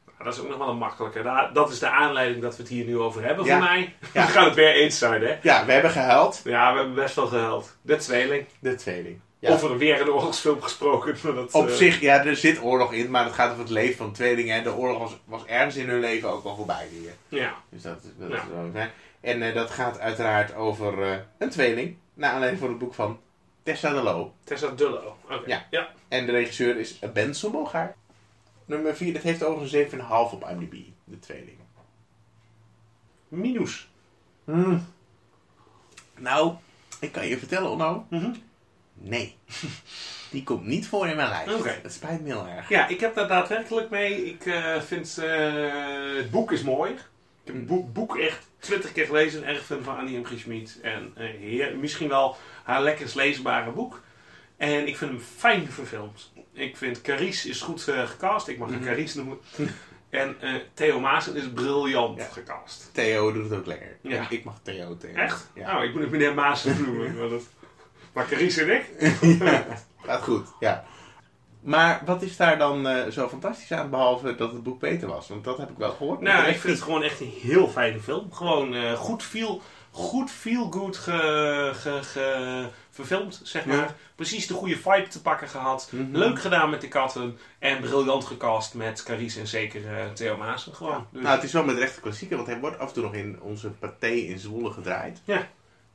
Nou, 0.06 0.24
dat 0.24 0.34
is 0.34 0.40
ook 0.40 0.50
nog 0.50 0.58
wel 0.58 0.70
een 0.70 0.78
makkelijke. 0.78 1.22
Da- 1.22 1.50
Dat 1.54 1.72
is 1.72 1.80
de 1.80 1.90
aanleiding 1.90 2.42
dat 2.42 2.56
we 2.56 2.62
het 2.62 2.72
hier 2.72 2.86
nu 2.86 2.98
over 3.00 3.24
hebben 3.24 3.46
Ja. 3.46 3.58
voor 3.58 3.68
mij. 3.68 3.94
Ja. 4.14 4.26
We 4.26 4.32
gaan 4.32 4.46
het 4.46 4.56
weer 4.56 4.74
eens 4.74 4.98
zijn, 4.98 5.22
hè? 5.22 5.36
Ja, 5.42 5.66
we 5.66 5.72
hebben 5.72 5.92
gehuild. 5.92 6.42
Ja, 6.44 6.72
we 6.72 6.78
hebben 6.78 6.96
best 6.96 7.16
wel 7.16 7.28
gehuild. 7.28 7.76
De 7.82 7.96
tweeling. 7.96 8.46
De 8.60 8.76
tweeling. 8.76 9.20
Ja. 9.40 9.52
Over 9.54 9.78
weer 9.78 10.02
een 10.02 10.10
oorlogsfilm 10.10 10.62
gesproken. 10.62 11.18
Dat, 11.36 11.52
Op 11.54 11.68
eh, 11.68 11.74
zich, 11.74 12.00
ja, 12.02 12.26
er 12.26 12.36
zit 12.36 12.62
oorlog 12.62 12.94
in, 12.94 13.10
maar 13.10 13.24
het 13.26 13.34
gaat 13.34 13.50
over 13.50 13.62
het 13.62 13.70
leven 13.72 13.98
van 13.98 14.12
tweelingen. 14.12 14.56
En 14.56 14.64
de 14.64 14.74
oorlog 14.76 15.00
was, 15.00 15.18
was 15.26 15.46
ergens 15.46 15.76
in 15.76 15.90
hun 15.90 16.00
leven 16.00 16.30
ook 16.30 16.44
wel 16.44 16.56
voorbij 16.56 16.88
hier. 16.92 17.12
Ja. 17.28 17.56
Dus 17.70 17.82
dat, 17.82 18.04
dat 18.18 18.30
Ja. 18.30 18.36
is 18.36 18.48
wel 18.54 18.70
fijn. 18.74 18.92
En 19.22 19.42
eh, 19.42 19.54
dat 19.54 19.70
gaat 19.70 20.00
uiteraard 20.00 20.56
over 20.56 21.04
eh, 21.12 21.18
een 21.38 21.50
tweeling. 21.50 21.98
Naar 22.14 22.32
aanleiding 22.32 22.62
van 22.62 22.70
het 22.70 22.80
boek 22.80 22.94
van 22.94 23.20
Tessa 23.64 23.94
de 23.94 24.02
Loo. 24.02 24.34
Tessa 24.44 24.68
Dullo. 24.70 25.18
Oké. 25.24 25.50
Ja. 25.50 25.66
ja. 25.70 25.90
En 26.08 26.26
de 26.26 26.32
regisseur 26.32 26.78
is 26.80 27.00
Ben 27.14 27.36
Sommelgaard. 27.36 27.96
Nummer 28.66 28.96
4, 28.96 29.14
dat 29.14 29.22
heeft 29.22 29.44
overigens 29.44 29.92
een 29.94 30.00
7,5 30.00 30.06
op 30.10 30.48
IMDb. 30.50 30.76
De 31.04 31.20
tweeling. 31.20 31.58
Minus. 33.28 33.90
Nou, 36.18 36.54
ik 37.00 37.12
kan 37.12 37.28
je 37.28 37.38
vertellen, 37.38 37.70
Onno. 37.70 38.06
Mhm. 38.10 38.34
Nee. 39.00 39.36
Die 40.30 40.44
komt 40.44 40.66
niet 40.66 40.88
voor 40.88 41.08
in 41.08 41.16
mijn 41.16 41.30
lijst. 41.30 41.54
Oké. 41.54 41.80
Dat 41.84 41.92
spijt 41.94 42.22
me 42.22 42.28
heel 42.28 42.48
erg. 42.48 42.70
Ja, 42.70 42.88
ik 42.88 43.00
heb 43.00 43.16
daar 43.16 43.28
daadwerkelijk 43.28 43.90
mee. 43.90 44.26
Ik 44.26 44.46
eh, 44.46 44.82
vind 44.82 45.18
eh, 45.18 46.16
het 46.18 46.32
boek 46.32 46.52
is 46.52 46.64
mooi. 46.64 46.92
Ik 46.92 46.98
heb 47.54 47.56
het 47.56 47.66
boek, 47.66 47.94
boek 47.94 48.18
echt 48.18 48.48
twintig 48.60 48.92
keer 48.92 49.06
gelezen. 49.06 49.44
Erg 49.46 49.66
fan 49.66 49.84
van 49.84 49.98
Annie 49.98 50.18
M. 50.20 50.24
G. 50.26 50.40
Schmid. 50.40 50.80
En 50.82 51.12
eh, 51.16 51.26
heer, 51.40 51.76
misschien 51.78 52.08
wel 52.10 52.36
haar 52.64 52.84
lekkerst 52.84 53.16
leesbare 53.16 53.72
boek. 53.72 54.02
En 54.58 54.88
ik 54.88 54.98
vind 54.98 55.12
hem 55.12 55.20
fijn 55.38 55.72
verfilmd. 55.72 56.32
Ik 56.54 56.78
vind 56.78 57.02
Carice 57.02 57.50
is 57.50 57.62
goed 57.62 57.82
gecast. 57.82 58.48
Ik 58.48 58.58
mag 58.58 58.70
hem 58.70 58.78
Mhm. 58.80 58.88
Carice 58.88 59.18
noemen. 59.18 59.38
En 60.10 60.36
Theo 60.74 61.00
Maassen 61.00 61.36
is 61.36 61.50
briljant 61.54 62.18
Ja. 62.18 62.26
gecast. 62.32 62.90
Theo 62.94 63.32
doet 63.34 63.50
het 63.50 63.60
ook 63.60 63.66
lekker. 63.66 63.98
Ja. 64.02 64.30
Ik 64.30 64.44
mag 64.44 64.60
Theo 64.64 64.98
Theo. 64.98 65.14
Echt? 65.14 65.50
Ja. 65.56 65.72
Nou, 65.72 65.86
ik 65.86 65.94
moet 65.94 66.02
het 66.02 66.12
meneer 66.12 66.34
Maassen 66.34 66.82
noemen. 66.86 67.18
maar, 67.18 67.30
dat... 67.30 67.44
maar 68.18 68.28
Carice 68.28 68.62
en 68.62 68.70
ik? 68.76 68.86
Gaat 70.06 70.22
goed, 70.24 70.48
ja. 70.60 70.84
Maar 71.62 72.02
wat 72.06 72.22
is 72.22 72.38
daar 72.38 72.58
dan 72.58 72.88
eh, 72.88 73.12
zo 73.12 73.28
fantastisch 73.28 73.72
aan, 73.72 73.90
behalve 73.90 74.36
dat 74.36 74.52
het 74.52 74.64
boek 74.64 74.80
beter 74.80 75.08
was? 75.08 75.28
Want 75.28 75.44
dat 75.44 75.58
heb 75.58 75.70
ik 75.70 75.78
wel 75.78 75.92
gehoord. 75.92 76.22
Nou, 76.22 76.48
ik 76.48 76.60
vind 76.60 76.74
het 76.74 76.84
gewoon 76.84 77.04
echt 77.04 77.20
een 77.20 77.34
heel 77.42 77.68
fijne 77.68 78.00
film. 78.00 78.34
Gewoon 78.34 78.74
eh, 78.76 78.94
goed 78.94 79.24
feel, 79.24 79.62
goed 79.92 80.32
feel 80.32 80.72
good 80.72 80.98
ge, 80.98 81.72
ge, 81.76 82.00
ge- 82.04 82.68
verfilmd, 82.90 83.42
zeg 83.44 83.66
maar. 83.66 83.76
Ja. 83.78 83.96
Precies 84.16 84.48
de 84.48 84.54
goede 84.54 84.76
vibe 84.78 85.08
te 85.08 85.22
pakken 85.22 85.48
gehad. 85.50 85.90
Mhm. 85.92 86.16
Leuk 86.18 86.40
gedaan 86.42 86.70
met 86.70 86.82
de 86.82 86.88
katten. 86.88 87.38
En 87.60 87.80
briljant 87.82 88.26
gecast 88.26 88.74
met 88.74 89.04
Carice 89.04 89.40
en 89.40 89.48
zeker 89.48 89.98
eh, 89.98 90.06
Theo 90.14 90.38
Maassen. 90.38 90.76
Gewoon. 90.76 91.08
Dus, 91.12 91.22
Nou, 91.24 91.36
het 91.36 91.44
is 91.44 91.54
wel 91.54 91.64
met 91.64 91.78
rechte 91.78 92.02
klassieker, 92.02 92.36
want 92.36 92.48
hij 92.50 92.60
wordt 92.60 92.80
af 92.80 92.88
en 92.88 92.94
toe 92.94 93.04
nog 93.04 93.14
in 93.14 93.42
onze 93.42 93.70
paté 93.70 94.08
in 94.08 94.40
Zwolle 94.40 94.72
gedraaid. 94.72 95.22
Ja. 95.24 95.48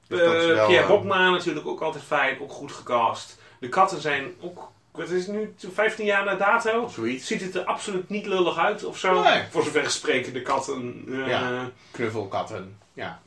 Dus 0.09 0.21
wel, 0.21 0.67
Pierre 0.67 0.83
eh, 0.83 0.89
Bokma 0.89 1.31
natuurlijk 1.31 1.67
ook 1.67 1.81
altijd 1.81 2.05
fijn. 2.05 2.41
Ook 2.41 2.53
goed 2.53 2.73
gecast. 2.73 3.39
De 3.61 3.69
katten 3.69 4.01
zijn 4.01 4.35
ook... 4.41 4.71
Wat 4.91 5.09
is 5.11 5.27
het 5.27 5.37
nu? 5.37 5.55
15 5.73 6.05
jaar 6.05 6.25
na 6.25 6.35
dato? 6.35 6.89
Zoiets. 6.89 7.27
Ziet 7.27 7.41
het 7.41 7.55
er 7.55 7.65
absoluut 7.65 8.09
niet 8.09 8.27
lullig 8.27 8.59
uit 8.59 8.85
of 8.85 8.99
zo? 8.99 9.23
Nee. 9.23 9.43
Voor 9.51 9.63
zover 9.63 9.91
sprekende 9.91 10.43
katten. 10.43 11.05
Ja. 11.27 11.71
Knuffelkatten. 11.91 12.79
Ja. 12.93 13.21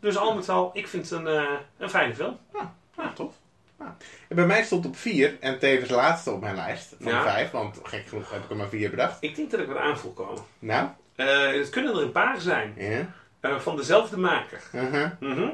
Dus 0.00 0.16
al 0.16 0.34
met 0.34 0.48
al, 0.48 0.70
ik 0.74 0.88
vind 0.88 1.10
het 1.10 1.18
een, 1.26 1.46
een 1.78 1.90
fijne 1.90 2.14
film. 2.14 2.38
Ja, 2.96 3.12
tof. 3.14 3.34
Ja. 3.78 3.96
En 4.28 4.36
bij 4.36 4.46
mij 4.46 4.64
stond 4.64 4.86
op 4.86 4.96
4 4.96 5.36
en 5.40 5.58
tevens 5.58 5.90
laatste 5.90 6.30
op 6.30 6.40
mijn 6.40 6.54
lijst 6.54 6.94
van 7.00 7.12
Ja. 7.12 7.22
5, 7.22 7.50
want 7.50 7.80
gek 7.82 8.06
genoeg 8.06 8.30
heb 8.30 8.44
ik 8.44 8.50
er 8.50 8.56
maar 8.56 8.68
4 8.68 8.90
bedacht. 8.90 9.16
Ik 9.20 9.36
denk 9.36 9.50
dat 9.50 9.60
ik 9.60 9.66
wat 9.66 9.76
aan 9.76 9.98
voel 9.98 10.12
komen. 10.12 10.42
Nou, 10.58 10.88
het 11.14 11.70
kunnen 11.70 11.94
er 11.96 12.02
een 12.02 12.12
paar 12.12 12.40
zijn. 12.40 12.74
ja. 12.76 13.12
Eh, 13.44 13.58
van 13.58 13.76
dezelfde 13.76 14.16
maker. 14.18 14.60
Uh-huh. 14.74 15.10
Mhm. 15.20 15.48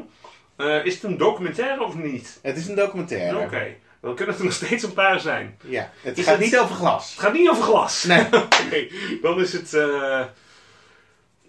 Eh, 0.56 0.84
is 0.84 0.94
het 0.94 1.02
een 1.02 1.16
documentaire 1.18 1.84
of 1.84 1.94
niet? 1.94 2.38
Het 2.42 2.56
is 2.56 2.68
een 2.68 2.74
documentaire. 2.74 3.38
Oké, 3.38 3.74
dan 4.00 4.14
kunnen 4.14 4.28
het 4.34 4.38
er 4.38 4.44
nog 4.44 4.54
steeds 4.54 4.82
een 4.82 4.92
paar 4.92 5.20
zijn. 5.20 5.56
Ja, 5.64 5.90
het 6.00 6.18
Is 6.18 6.24
gaat 6.24 6.34
het- 6.34 6.44
niet 6.44 6.58
over 6.58 6.74
glas. 6.74 7.10
Het 7.10 7.20
gaat 7.20 7.32
niet 7.32 7.48
over 7.50 7.62
glas. 7.62 8.04
Nee. 8.04 8.24
Oké, 8.42 8.86
dan 9.22 9.40
is 9.40 9.52
het... 9.52 9.74
eh, 9.74 10.24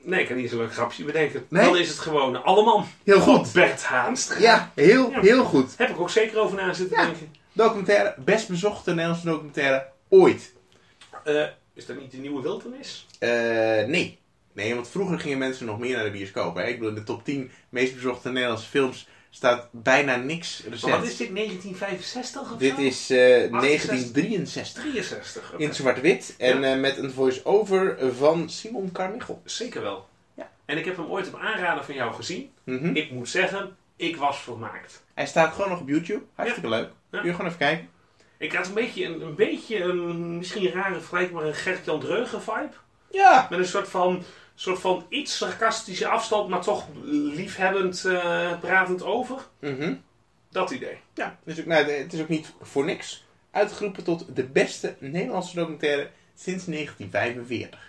Nee, 0.03 0.21
ik 0.21 0.27
kan 0.27 0.35
niet 0.37 0.49
zo'n 0.49 0.59
leuk 0.59 0.73
grapje 0.73 1.03
bedenken. 1.03 1.45
Nee? 1.49 1.63
Dan 1.65 1.77
is 1.77 1.87
het 1.89 1.99
gewoon 1.99 2.43
Alleman. 2.43 2.87
Heel 3.03 3.19
goed. 3.19 3.53
Bert 3.53 3.83
Haans. 3.83 4.31
Ja, 4.39 4.71
heel, 4.75 5.11
Ja. 5.11 5.19
heel 5.21 5.43
goed. 5.43 5.77
Heb 5.77 5.89
ik 5.89 5.99
ook 5.99 6.09
zeker 6.09 6.39
over 6.39 6.55
na 6.57 6.73
zitten 6.73 6.97
Ja. 6.97 7.05
denken. 7.05 7.33
Documentaire, 7.53 8.15
best 8.17 8.47
bezochte 8.47 8.89
Nederlandse 8.89 9.25
documentaire 9.25 9.87
ooit. 10.09 10.53
Is 11.73 11.85
dat 11.85 11.99
niet 11.99 12.11
de 12.11 12.17
nieuwe 12.17 12.41
wildernis? 12.41 13.07
Eh, 13.19 13.29
nee. 13.85 14.19
Nee, 14.53 14.73
want 14.75 14.87
vroeger 14.89 15.19
gingen 15.19 15.37
mensen 15.37 15.65
nog 15.65 15.79
meer 15.79 15.95
naar 15.95 16.03
de 16.05 16.11
bioscoop. 16.11 16.55
Hè? 16.55 16.63
Ik 16.67 16.73
bedoel, 16.73 16.89
in 16.89 16.95
de 16.95 17.03
top 17.03 17.23
10 17.25 17.51
meest 17.69 17.93
bezochte 17.93 18.29
Nederlandse 18.31 18.67
films 18.69 19.07
staat 19.29 19.67
bijna 19.71 20.15
niks 20.15 20.61
Maar 20.63 20.71
recent. 20.71 20.91
wat 20.91 21.03
is 21.03 21.17
dit, 21.17 21.35
1965 21.35 22.51
of 22.51 22.57
Dit 22.57 22.75
zo? 22.75 22.81
is 22.81 23.09
eh, 23.09 23.17
1963. 23.51 24.83
63. 24.83 25.53
oké. 25.53 25.63
In 25.63 25.73
zwart-wit. 25.73 26.35
En 26.37 26.61
Ja. 26.61 26.73
eh, 26.73 26.79
met 26.79 26.97
een 26.97 27.11
voice-over 27.11 27.97
van 28.17 28.49
Simon 28.49 28.91
Carmichael. 28.91 29.41
Zeker 29.45 29.81
wel. 29.81 30.07
Ja. 30.33 30.49
En 30.65 30.77
ik 30.77 30.85
heb 30.85 30.95
hem 30.97 31.05
ooit 31.05 31.27
op 31.27 31.39
aanraden 31.39 31.85
van 31.85 31.95
jou 31.95 32.13
gezien. 32.13 32.51
Mhm. 32.63 32.95
Ik 32.95 33.11
moet 33.11 33.29
zeggen, 33.29 33.75
ik 33.95 34.17
was 34.17 34.39
vermaakt. 34.41 35.03
Hij 35.13 35.25
staat 35.25 35.53
gewoon 35.53 35.69
nog 35.69 35.79
op 35.79 35.87
YouTube. 35.89 36.23
Hartstikke 36.35 36.69
leuk. 36.69 36.89
Ja. 37.11 37.17
Kun 37.19 37.27
je 37.27 37.31
gewoon 37.35 37.47
even 37.47 37.59
kijken. 37.59 37.89
Ik 38.37 38.53
had 38.53 38.67
een 38.67 38.73
beetje 38.73 39.05
een, 39.05 39.21
een, 39.21 39.35
beetje 39.35 39.83
een 39.83 40.37
misschien 40.37 40.65
een 40.65 40.71
rare 40.71 40.93
vergelijking, 40.99 41.37
maar 41.37 41.47
een 41.47 41.53
Gert-Jan 41.55 41.99
Dreugen 41.99 42.41
vibe. 42.41 42.69
Ja. 43.11 43.47
Met 43.49 43.59
een 43.59 43.65
soort 43.65 43.87
van, 43.87 44.23
soort 44.61 44.79
van 44.79 45.05
iets 45.09 45.37
sarcastische 45.37 46.07
afstand, 46.07 46.49
maar 46.49 46.61
toch 46.61 46.87
liefhebbend 47.03 48.05
eh, 48.05 48.59
pratend 48.59 49.03
over. 49.03 49.37
Mhm. 49.59 49.95
Dat 50.49 50.71
idee. 50.71 50.97
Ja, 51.13 51.39
dus 51.43 51.59
ook, 51.59 51.65
nou, 51.65 51.91
het 51.91 52.13
is 52.13 52.21
ook 52.21 52.27
niet 52.27 52.53
voor 52.61 52.85
niks 52.85 53.25
uitgeroepen 53.51 54.03
tot 54.03 54.35
de 54.35 54.43
beste 54.43 54.95
Nederlandse 54.99 55.55
documentaire 55.55 56.09
sinds 56.35 56.65
1945. 56.65 57.79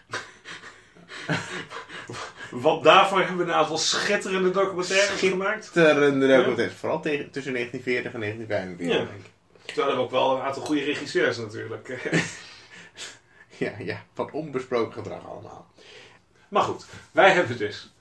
Want 2.50 2.84
daarvoor 2.84 3.18
hebben 3.18 3.36
we 3.36 3.42
een 3.42 3.52
aantal 3.52 3.78
schitterende 3.78 4.50
documentaires 4.50 5.20
gemaakt. 5.20 5.64
Schitterende 5.64 6.26
documentaires, 6.26 6.76
vooral 6.76 7.00
tegen, 7.00 7.30
tussen 7.30 7.52
1940 7.52 8.12
en 8.12 8.20
1945. 8.20 8.86
Ja. 8.86 9.12
denk 9.12 9.26
ik. 9.26 9.74
Hebben 9.74 9.96
we 9.96 10.02
ook 10.02 10.10
wel 10.10 10.36
een 10.36 10.42
aantal 10.42 10.62
goede 10.62 10.84
regisseurs 10.84 11.36
natuurlijk. 11.36 11.88
Ja, 13.56 13.72
ja, 13.78 14.04
van 14.14 14.32
onbesproken 14.32 14.92
gedrag 14.92 15.28
allemaal. 15.28 15.71
Maar 16.52 16.62
goed, 16.62 16.86
wij 17.12 17.30
hebben 17.30 17.56
dus 17.58 17.92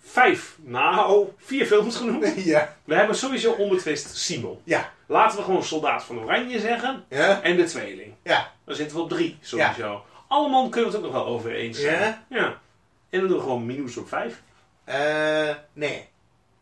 vijf, 0.00 0.56
nou, 0.62 1.28
vier 1.36 1.66
films 1.66 1.96
genoemd. 1.96 2.32
Ja. 2.44 2.76
We 2.84 2.94
hebben 2.94 3.16
sowieso 3.16 3.52
onbetwist 3.52 4.16
Simon. 4.16 4.60
Ja. 4.64 4.92
Laten 5.06 5.38
we 5.38 5.44
gewoon 5.44 5.64
Soldaat 5.64 6.04
van 6.04 6.18
Oranje 6.18 6.60
zeggen. 6.60 7.04
Ja? 7.08 7.42
En 7.42 7.56
de 7.56 7.64
tweeling. 7.64 8.14
Ja. 8.22 8.52
Dan 8.64 8.74
zitten 8.74 8.96
we 8.96 9.02
op 9.02 9.08
drie, 9.08 9.38
sowieso. 9.40 10.04
Allemaal 10.28 10.68
kunnen 10.68 10.90
we 10.90 10.96
het 10.96 11.06
ook 11.06 11.12
nog 11.12 11.22
wel 11.24 11.32
over 11.32 11.54
eens 11.54 11.80
zijn. 11.80 12.00
Ja? 12.00 12.24
Ja. 12.28 12.60
En 13.10 13.18
dan 13.20 13.28
doen 13.28 13.36
we 13.36 13.42
gewoon 13.42 13.66
Minus 13.66 13.96
op 13.96 14.08
vijf. 14.08 14.42
Eh, 14.84 15.54
nee. 15.72 16.08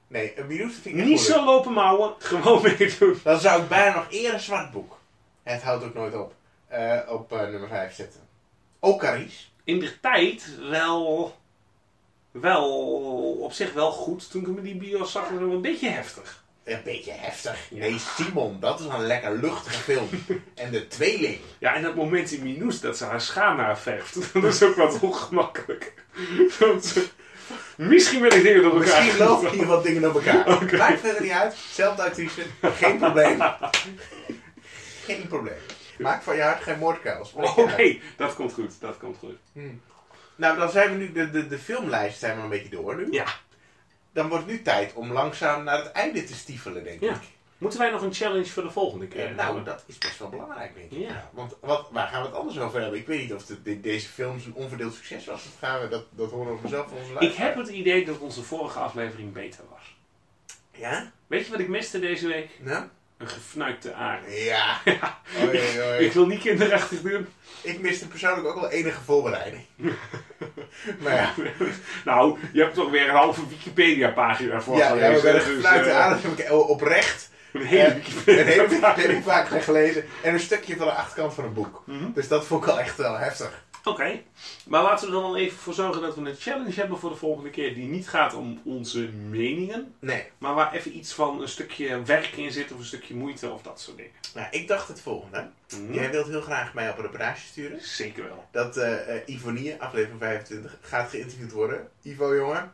Nee, 0.09 0.39
een 0.39 0.47
minuut 0.47 0.73
vind 0.73 0.85
ik 0.87 0.93
echt 0.95 1.05
Niet 1.09 1.16
moeilijk. 1.16 1.37
zo 1.39 1.45
lopen 1.45 1.73
mouwen, 1.73 2.14
gewoon 2.18 2.62
meedoen. 2.62 3.20
Dan 3.23 3.41
zou 3.41 3.62
ik 3.62 3.68
bijna 3.68 3.95
nog 3.95 4.07
eerder 4.11 4.41
Zwartboek. 4.41 4.99
Het 5.43 5.62
houdt 5.62 5.85
ook 5.85 5.95
nooit 5.95 6.14
op. 6.14 6.35
eh, 6.68 6.99
op 7.09 7.33
eh, 7.33 7.41
nummer 7.41 7.68
5 7.68 7.95
zetten. 7.95 8.20
Ook 8.81 9.01
Carice. 9.01 9.45
In 9.65 9.79
de 9.79 10.01
tijd 10.01 10.49
wel... 10.69 11.41
Wel 12.31 12.69
op 13.41 13.53
zich 13.53 13.73
wel 13.73 13.91
goed. 13.91 14.31
Toen 14.31 14.41
ik 14.41 14.47
hem 14.47 14.57
in 14.57 14.63
die 14.63 14.77
bios 14.77 15.13
zag, 15.13 15.23
was 15.23 15.41
het 15.41 15.51
een 15.51 15.61
beetje 15.61 15.89
heftig. 15.89 16.43
Een 16.65 16.81
beetje 16.85 17.13
heftig. 17.13 17.67
Ja. 17.71 17.79
Nee, 17.79 17.99
Simon, 17.99 18.57
dat 18.61 18.81
is 18.81 18.87
een 18.87 19.07
lekker 19.07 19.37
luchtige 19.37 19.79
film. 19.79 20.09
en 20.55 20.71
de 20.71 20.89
tweeling. 20.89 21.39
Ja, 21.59 21.75
en 21.75 21.83
dat 21.83 21.95
moment 21.95 22.33
in 22.33 22.43
Minus 22.43 22.81
dat 22.81 22.97
ze 22.97 23.05
haar 23.05 23.21
schaam 23.21 23.57
naar 23.57 23.79
verft. 23.79 24.17
Dat 24.33 24.45
is 24.45 24.63
ook 24.63 24.75
wat 24.75 24.99
ongemakkelijk. 25.01 25.93
Misschien 27.77 28.21
ben 28.21 28.37
ik 28.37 28.43
dingen 28.43 28.63
door 28.63 28.83
elkaar. 28.83 29.05
Misschien 29.05 29.27
lopen 29.27 29.51
hier 29.51 29.67
wat 29.67 29.85
dingen 29.85 30.09
op 30.09 30.15
elkaar. 30.15 30.53
Oké. 30.63 30.77
Maakt 30.77 31.01
verder 31.01 31.23
niet 31.23 31.31
uit. 31.31 31.55
Zelfde 31.73 32.03
actrice. 32.03 32.43
Geen 32.63 32.99
probleem. 32.99 33.43
Geen 35.05 35.27
probleem. 35.29 35.59
Maak 36.03 36.22
van 36.22 36.36
je 36.36 36.42
hart 36.42 36.62
geen 36.62 36.78
moordkuil. 36.78 37.28
Oké, 37.57 37.98
dat 38.16 38.34
komt 38.34 38.53
goed. 38.53 38.80
Dat 38.80 38.98
komt 38.98 39.16
goed. 39.18 39.36
Nou, 40.36 40.59
dan 40.59 40.70
zijn 40.70 40.90
we 40.90 40.96
nu 40.96 41.12
de, 41.12 41.30
de, 41.30 41.46
de 41.48 41.59
filmlijst 41.59 42.18
zijn 42.18 42.36
we 42.36 42.42
een 42.42 42.48
beetje 42.48 42.68
door 42.68 42.96
nu. 42.96 43.12
Ja. 43.12 43.26
Dan 44.12 44.28
wordt 44.28 44.44
het 44.44 44.53
nu 44.53 44.62
tijd 44.62 44.92
om 44.92 45.12
langzaam 45.12 45.64
naar 45.64 45.78
het 45.78 45.92
einde 45.92 46.24
te 46.24 46.34
stiefelen, 46.34 46.84
denk 46.84 47.00
Ja. 47.00 47.12
ik. 47.14 47.20
Moeten 47.59 47.80
wij 47.80 47.90
nog 47.90 48.03
een 48.03 48.14
challenge 48.14 48.46
voor 48.46 48.62
de 48.62 48.70
volgende 48.70 49.07
keer? 49.07 49.26
Eh, 49.28 49.34
nou, 49.36 49.64
dat 49.64 49.84
is 49.86 49.98
best 49.98 50.18
wel 50.18 50.28
belangrijk, 50.28 50.74
denk 50.74 50.90
ik. 50.90 51.09
Ja. 51.09 51.30
Want 51.32 51.55
wat, 51.61 51.88
waar 51.90 52.09
gaan 52.09 52.20
we 52.22 52.26
het 52.28 52.36
anders 52.36 52.59
over 52.59 52.80
hebben? 52.80 52.98
Ik 52.98 53.07
weet 53.07 53.20
niet 53.20 53.34
of 53.34 53.44
de, 53.46 53.62
de- 53.62 53.80
deze 53.80 54.09
film 54.09 54.34
een 54.46 54.55
onverdeeld 54.55 54.94
succes 54.94 55.24
was. 55.26 55.44
Dat, 55.44 55.53
gaan 55.59 55.80
we, 55.80 55.88
dat, 55.88 56.05
dat 56.11 56.30
horen 56.30 56.53
we 56.55 56.61
vanzelf 56.61 56.88
van 56.88 56.96
onze 56.98 57.26
Ik 57.26 57.34
heb 57.34 57.57
het 57.57 57.68
idee 57.68 58.05
dat 58.05 58.18
onze 58.18 58.42
vorige 58.42 58.78
aflevering 58.78 59.32
beter 59.32 59.64
was. 59.70 59.94
Ja? 60.70 61.12
Weet 61.26 61.44
je 61.44 61.50
wat 61.50 61.61
ik 61.61 61.68
miste 61.68 61.98
deze 62.00 62.26
week? 62.26 62.50
Nou? 62.61 62.84
Een 63.23 63.29
gefnuikte 63.29 63.95
aard. 63.95 64.20
Ja. 64.29 64.81
Oei, 65.45 65.61
oei. 65.81 66.05
Ik 66.05 66.12
wil 66.12 66.27
niet 66.27 66.41
kinderachtig 66.41 67.01
doen. 67.01 67.27
Ik 67.61 67.81
miste 67.81 68.09
persoonlijk 68.09 68.47
ook 68.47 68.61
wel 68.61 68.70
enige 68.70 69.01
voorbereiding. 69.05 69.62
maar 71.03 71.14
ja. 71.14 71.33
Nou, 72.05 72.39
je 72.53 72.61
hebt 72.61 72.75
toch 72.75 72.91
weer 72.91 73.09
een 73.09 73.14
halve 73.14 73.49
Wikipedia-pagina 73.49 74.61
voor 74.61 74.77
Ja, 74.77 74.87
ja, 74.87 74.91
gelezen. 74.91 75.23
werden 75.23 75.45
dus, 75.45 75.55
gefluit 75.55 75.87
eh, 75.87 76.23
heb 76.23 76.39
ik 76.39 76.53
oprecht 76.53 77.31
Een 77.53 77.66
hele 77.66 77.85
Eh, 78.27 78.39
een 78.39 78.47
hele 78.47 78.66
Wikipedia 78.68 79.45
gelezen. 79.70 80.05
En 80.23 80.33
een 80.35 80.41
stukje 80.41 80.77
van 80.77 80.87
de 80.87 80.93
achterkant 80.93 81.35
van 81.35 81.45
een 81.45 81.55
boek. 81.55 81.83
Mhm. 81.87 82.12
Dus 82.14 82.29
dat 82.29 82.47
vond 82.47 82.61
ik 82.61 82.66
wel 82.66 82.81
echt 82.81 82.97
wel 82.97 83.18
heftig. 83.18 83.64
Oké, 83.85 84.22
maar 84.66 84.83
laten 84.83 85.11
we 85.11 85.16
er 85.16 85.22
dan 85.22 85.37
even 85.37 85.59
voor 85.59 85.74
zorgen 85.74 86.03
dat 86.03 86.14
we 86.14 86.20
een 86.20 86.37
challenge 86.37 86.72
hebben 86.74 86.99
voor 86.99 87.11
de 87.11 87.16
volgende 87.16 87.51
keer 87.51 87.74
die 87.74 87.89
niet 87.89 88.09
gaat 88.09 88.35
om 88.35 88.61
onze 88.64 89.09
meningen, 89.09 89.95
Nee. 89.99 90.24
maar 90.39 90.55
waar 90.55 90.72
even 90.72 90.97
iets 90.97 91.12
van 91.12 91.43
een 91.43 91.49
stukje 91.49 92.03
werk 92.03 92.37
in 92.37 92.53
zit 92.53 92.72
of 92.72 92.78
een 92.78 92.85
stukje 92.85 93.14
moeite 93.14 93.51
of 93.51 93.62
dat 93.62 93.80
soort 93.80 93.97
dingen. 93.97 94.12
Nou, 94.35 94.47
ik 94.51 94.68
dacht 94.68 94.89
het 94.89 95.01
volgende. 95.01 95.51
Mhm. 95.76 95.93
Jij 95.95 96.11
wilt 96.11 96.26
heel 96.26 96.41
graag 96.41 96.74
mij 96.74 96.91
op 96.91 96.97
een 96.97 97.03
reportage 97.03 97.47
sturen. 97.47 97.80
Zeker 97.80 98.24
wel. 98.24 98.45
Dat 98.51 98.76
eh 98.76 99.16
eh, 99.16 99.22
Ivonie, 99.26 99.76
aflevering 99.78 100.20
25, 100.20 100.78
gaat 100.80 101.11
geïnterviewd 101.11 101.53
worden. 101.53 101.89
Ivo, 102.03 102.37
jongen. 102.37 102.72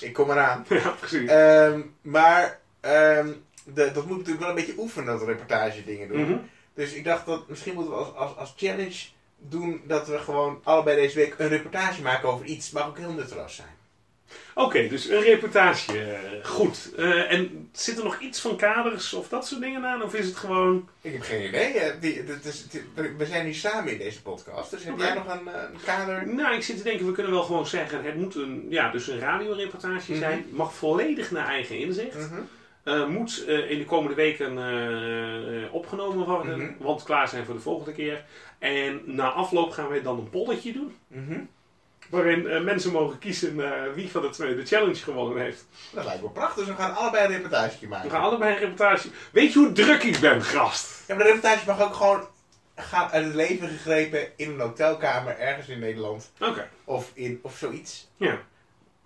Ik 0.00 0.12
kom 0.12 0.30
eraan. 0.30 0.66
Ja, 0.68 0.88
precies. 0.90 1.28
Ehm, 1.28 1.80
maar 2.00 2.60
ehm, 2.80 3.32
de, 3.64 3.90
dat 3.92 4.06
moet 4.06 4.16
natuurlijk 4.16 4.40
wel 4.40 4.48
een 4.48 4.54
beetje 4.54 4.78
oefenen, 4.78 5.18
dat 5.18 5.28
reportage 5.28 5.84
dingen 5.84 6.08
doen. 6.08 6.20
Mhm. 6.20 6.38
Dus 6.74 6.92
ik 6.92 7.04
dacht 7.04 7.26
dat 7.26 7.48
misschien 7.48 7.74
moeten 7.74 7.92
we 7.92 7.98
als, 7.98 8.14
als, 8.14 8.36
als 8.36 8.54
challenge 8.56 8.98
doen 9.40 9.80
dat 9.84 10.08
we 10.08 10.18
gewoon 10.18 10.60
allebei 10.64 10.96
deze 10.96 11.16
week 11.18 11.34
een 11.38 11.48
reportage 11.48 12.02
maken 12.02 12.28
over 12.28 12.46
iets. 12.46 12.70
Mag 12.70 12.86
ook 12.86 12.98
heel 12.98 13.12
nutteloos 13.12 13.54
zijn. 13.54 13.68
Oké, 14.54 14.88
dus 14.88 15.08
een 15.08 15.20
reportage. 15.22 16.18
goed. 16.42 16.90
Eh, 16.96 17.32
en 17.32 17.68
zit 17.72 17.98
er 17.98 18.04
nog 18.04 18.20
iets 18.20 18.40
van 18.40 18.56
kaders 18.56 19.12
of 19.12 19.28
dat 19.28 19.46
soort 19.46 19.60
dingen 19.60 19.84
aan? 19.84 20.02
Of 20.02 20.14
is 20.14 20.26
het 20.26 20.36
gewoon... 20.36 20.88
Ik 21.00 21.12
heb 21.12 21.22
geen 21.22 21.46
idee. 21.48 21.72
eh, 21.72 22.00
die, 22.00 22.24
is, 22.42 22.66
we- 22.94 23.26
zijn 23.26 23.44
hier 23.44 23.54
samen 23.54 23.92
in 23.92 23.98
deze 23.98 24.22
podcast. 24.22 24.70
Dus 24.70 24.84
heb 24.84 24.98
jij 24.98 25.14
nog 25.14 25.26
een, 25.26 25.48
eh, 25.48 25.60
een 25.72 25.80
kader? 25.84 26.26
Nou, 26.34 26.54
ik 26.56 26.62
zit 26.62 26.76
te 26.76 26.82
denken, 26.82 27.06
we 27.06 27.12
kunnen 27.12 27.32
wel 27.32 27.42
gewoon 27.42 27.66
zeggen... 27.66 28.04
Het 28.04 28.16
moet 28.16 28.34
een, 28.34 28.66
ja, 28.68 28.90
dus 28.90 29.06
een 29.08 29.18
radioreportage 29.18 30.10
Mhm. 30.10 30.20
zijn. 30.20 30.46
Mag 30.50 30.74
volledig 30.74 31.30
naar 31.30 31.46
eigen 31.48 31.78
inzicht. 31.78 32.16
Mhm. 32.18 32.40
Eh, 32.82 33.06
moet 33.06 33.44
eh, 33.44 33.70
in 33.70 33.78
de 33.78 33.84
komende 33.84 34.14
weken 34.16 34.58
eh, 34.58 35.74
opgenomen 35.74 36.26
worden, 36.26 36.58
Mhm. 36.58 36.72
want 36.78 37.02
klaar 37.02 37.28
zijn 37.28 37.44
voor 37.44 37.54
de 37.54 37.60
volgende 37.60 37.92
keer. 37.92 38.24
En 38.58 39.00
na 39.04 39.30
afloop 39.30 39.70
gaan 39.70 39.88
wij 39.88 40.02
dan 40.02 40.18
een 40.18 40.30
polletje 40.30 40.72
doen, 40.72 40.96
Mhm. 41.06 41.40
waarin 42.10 42.64
mensen 42.64 42.92
mogen 42.92 43.18
kiezen 43.18 43.56
wie 43.94 44.10
van 44.10 44.22
de 44.22 44.28
twee 44.30 44.54
de 44.56 44.66
challenge 44.66 44.94
gewonnen 44.94 45.42
heeft. 45.42 45.66
Dat 45.92 46.04
lijkt 46.04 46.22
me 46.22 46.28
prachtig. 46.30 46.66
Dus 46.66 46.76
we 46.76 46.82
gaan 46.82 46.94
allebei 46.96 47.24
een 47.24 47.32
reportage 47.32 47.78
We 47.80 47.86
maken. 47.86 48.10
gaan 48.10 48.20
allebei 48.22 48.52
een 48.52 48.58
reportage. 48.60 49.08
Weet 49.32 49.52
je 49.52 49.58
hoe 49.58 49.72
druk 49.72 50.02
ik 50.02 50.18
ben, 50.20 50.42
gast? 50.42 51.04
Ja, 51.08 51.14
maar 51.14 51.24
de 51.24 51.30
reportage 51.32 51.66
mag 51.66 51.80
ook 51.82 51.94
gewoon 51.94 52.26
gaan 52.76 53.10
uit 53.10 53.24
het 53.24 53.34
leven 53.34 53.68
gegrepen 53.68 54.28
in 54.36 54.50
een 54.50 54.60
hotelkamer 54.60 55.38
ergens 55.38 55.68
in 55.68 55.78
Nederland. 55.78 56.32
Oké, 56.40 56.68
Of, 56.84 57.10
in, 57.14 57.38
of 57.42 57.56
zoiets. 57.56 58.08
ja, 58.16 58.38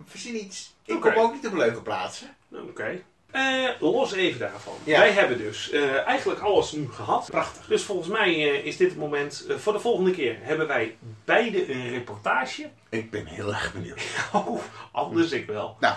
Verzin 0.05 0.35
iets. 0.35 0.75
Ik 0.85 0.99
kom 1.01 1.13
ook 1.13 1.33
niet 1.33 1.47
op 1.47 1.53
leuke 1.53 1.81
plaatsen. 1.81 2.35
oké. 2.51 3.01
Eh, 3.35 3.69
los 3.79 4.13
even 4.13 4.39
daarvan. 4.39 4.73
Ja. 4.83 4.99
Wij 4.99 5.11
hebben 5.11 5.37
dus 5.37 5.69
eh, 5.71 6.07
eigenlijk 6.07 6.39
alles 6.39 6.71
nu 6.71 6.87
gehad. 6.91 7.27
Prachtig. 7.31 7.65
Dus 7.65 7.83
volgens 7.83 8.07
mij 8.07 8.33
eh, 8.33 8.65
is 8.65 8.77
dit 8.77 8.89
het 8.89 8.97
moment. 8.97 9.45
voor 9.57 9.73
de 9.73 9.79
volgende 9.79 10.11
keer 10.11 10.37
hebben 10.41 10.67
wij 10.67 10.97
beide 11.25 11.73
een 11.73 11.89
reportage. 11.89 12.69
Ik 12.89 13.11
ben 13.11 13.25
heel 13.25 13.47
erg 13.53 13.73
benieuwd. 13.73 14.01
Oh, 14.33 14.61
anders 14.91 15.31
ik 15.31 15.45
wel. 15.47 15.77
Nou. 15.79 15.95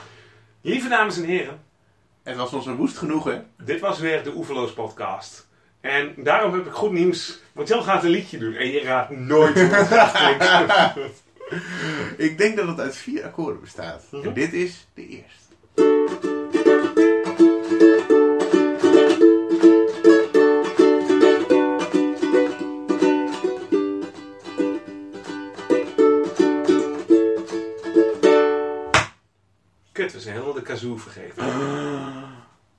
Lieve 0.60 0.88
dames 0.88 1.16
en 1.16 1.24
heren, 1.24 1.60
Het 2.22 2.36
was 2.36 2.52
ons 2.52 2.66
een 2.66 2.76
woest 2.76 2.96
genoegen. 2.96 3.50
dit 3.56 3.80
was 3.80 3.98
weer 3.98 4.22
de 4.22 4.34
Oeverloos 4.34 4.72
podcast. 4.72 5.48
En 5.80 6.14
daarom 6.16 6.52
heb 6.54 6.66
ik 6.66 6.72
goed 6.72 6.92
nieuws, 6.92 7.38
want 7.52 7.68
Jan 7.68 7.82
gaat 7.82 8.04
een 8.04 8.10
liedje 8.10 8.38
doen 8.38 8.54
en 8.54 8.70
je 8.70 8.80
raadt 8.80 9.10
nooit 9.10 9.54
hoe 9.54 9.74
het. 9.74 11.22
Ik 12.28 12.38
denk 12.38 12.56
dat 12.56 12.66
het 12.68 12.80
uit 12.80 12.96
vier 12.96 13.24
akkoorden 13.24 13.60
bestaat. 13.60 14.04
Mhm. 14.10 14.26
En 14.26 14.32
dit 14.32 14.52
is 14.52 14.86
de 14.94 15.06
eerste. 15.06 15.47
Zijn 30.28 30.40
helemaal 30.40 30.60
de 30.62 30.66
kazoo 30.68 30.96
vergeten. 30.96 31.44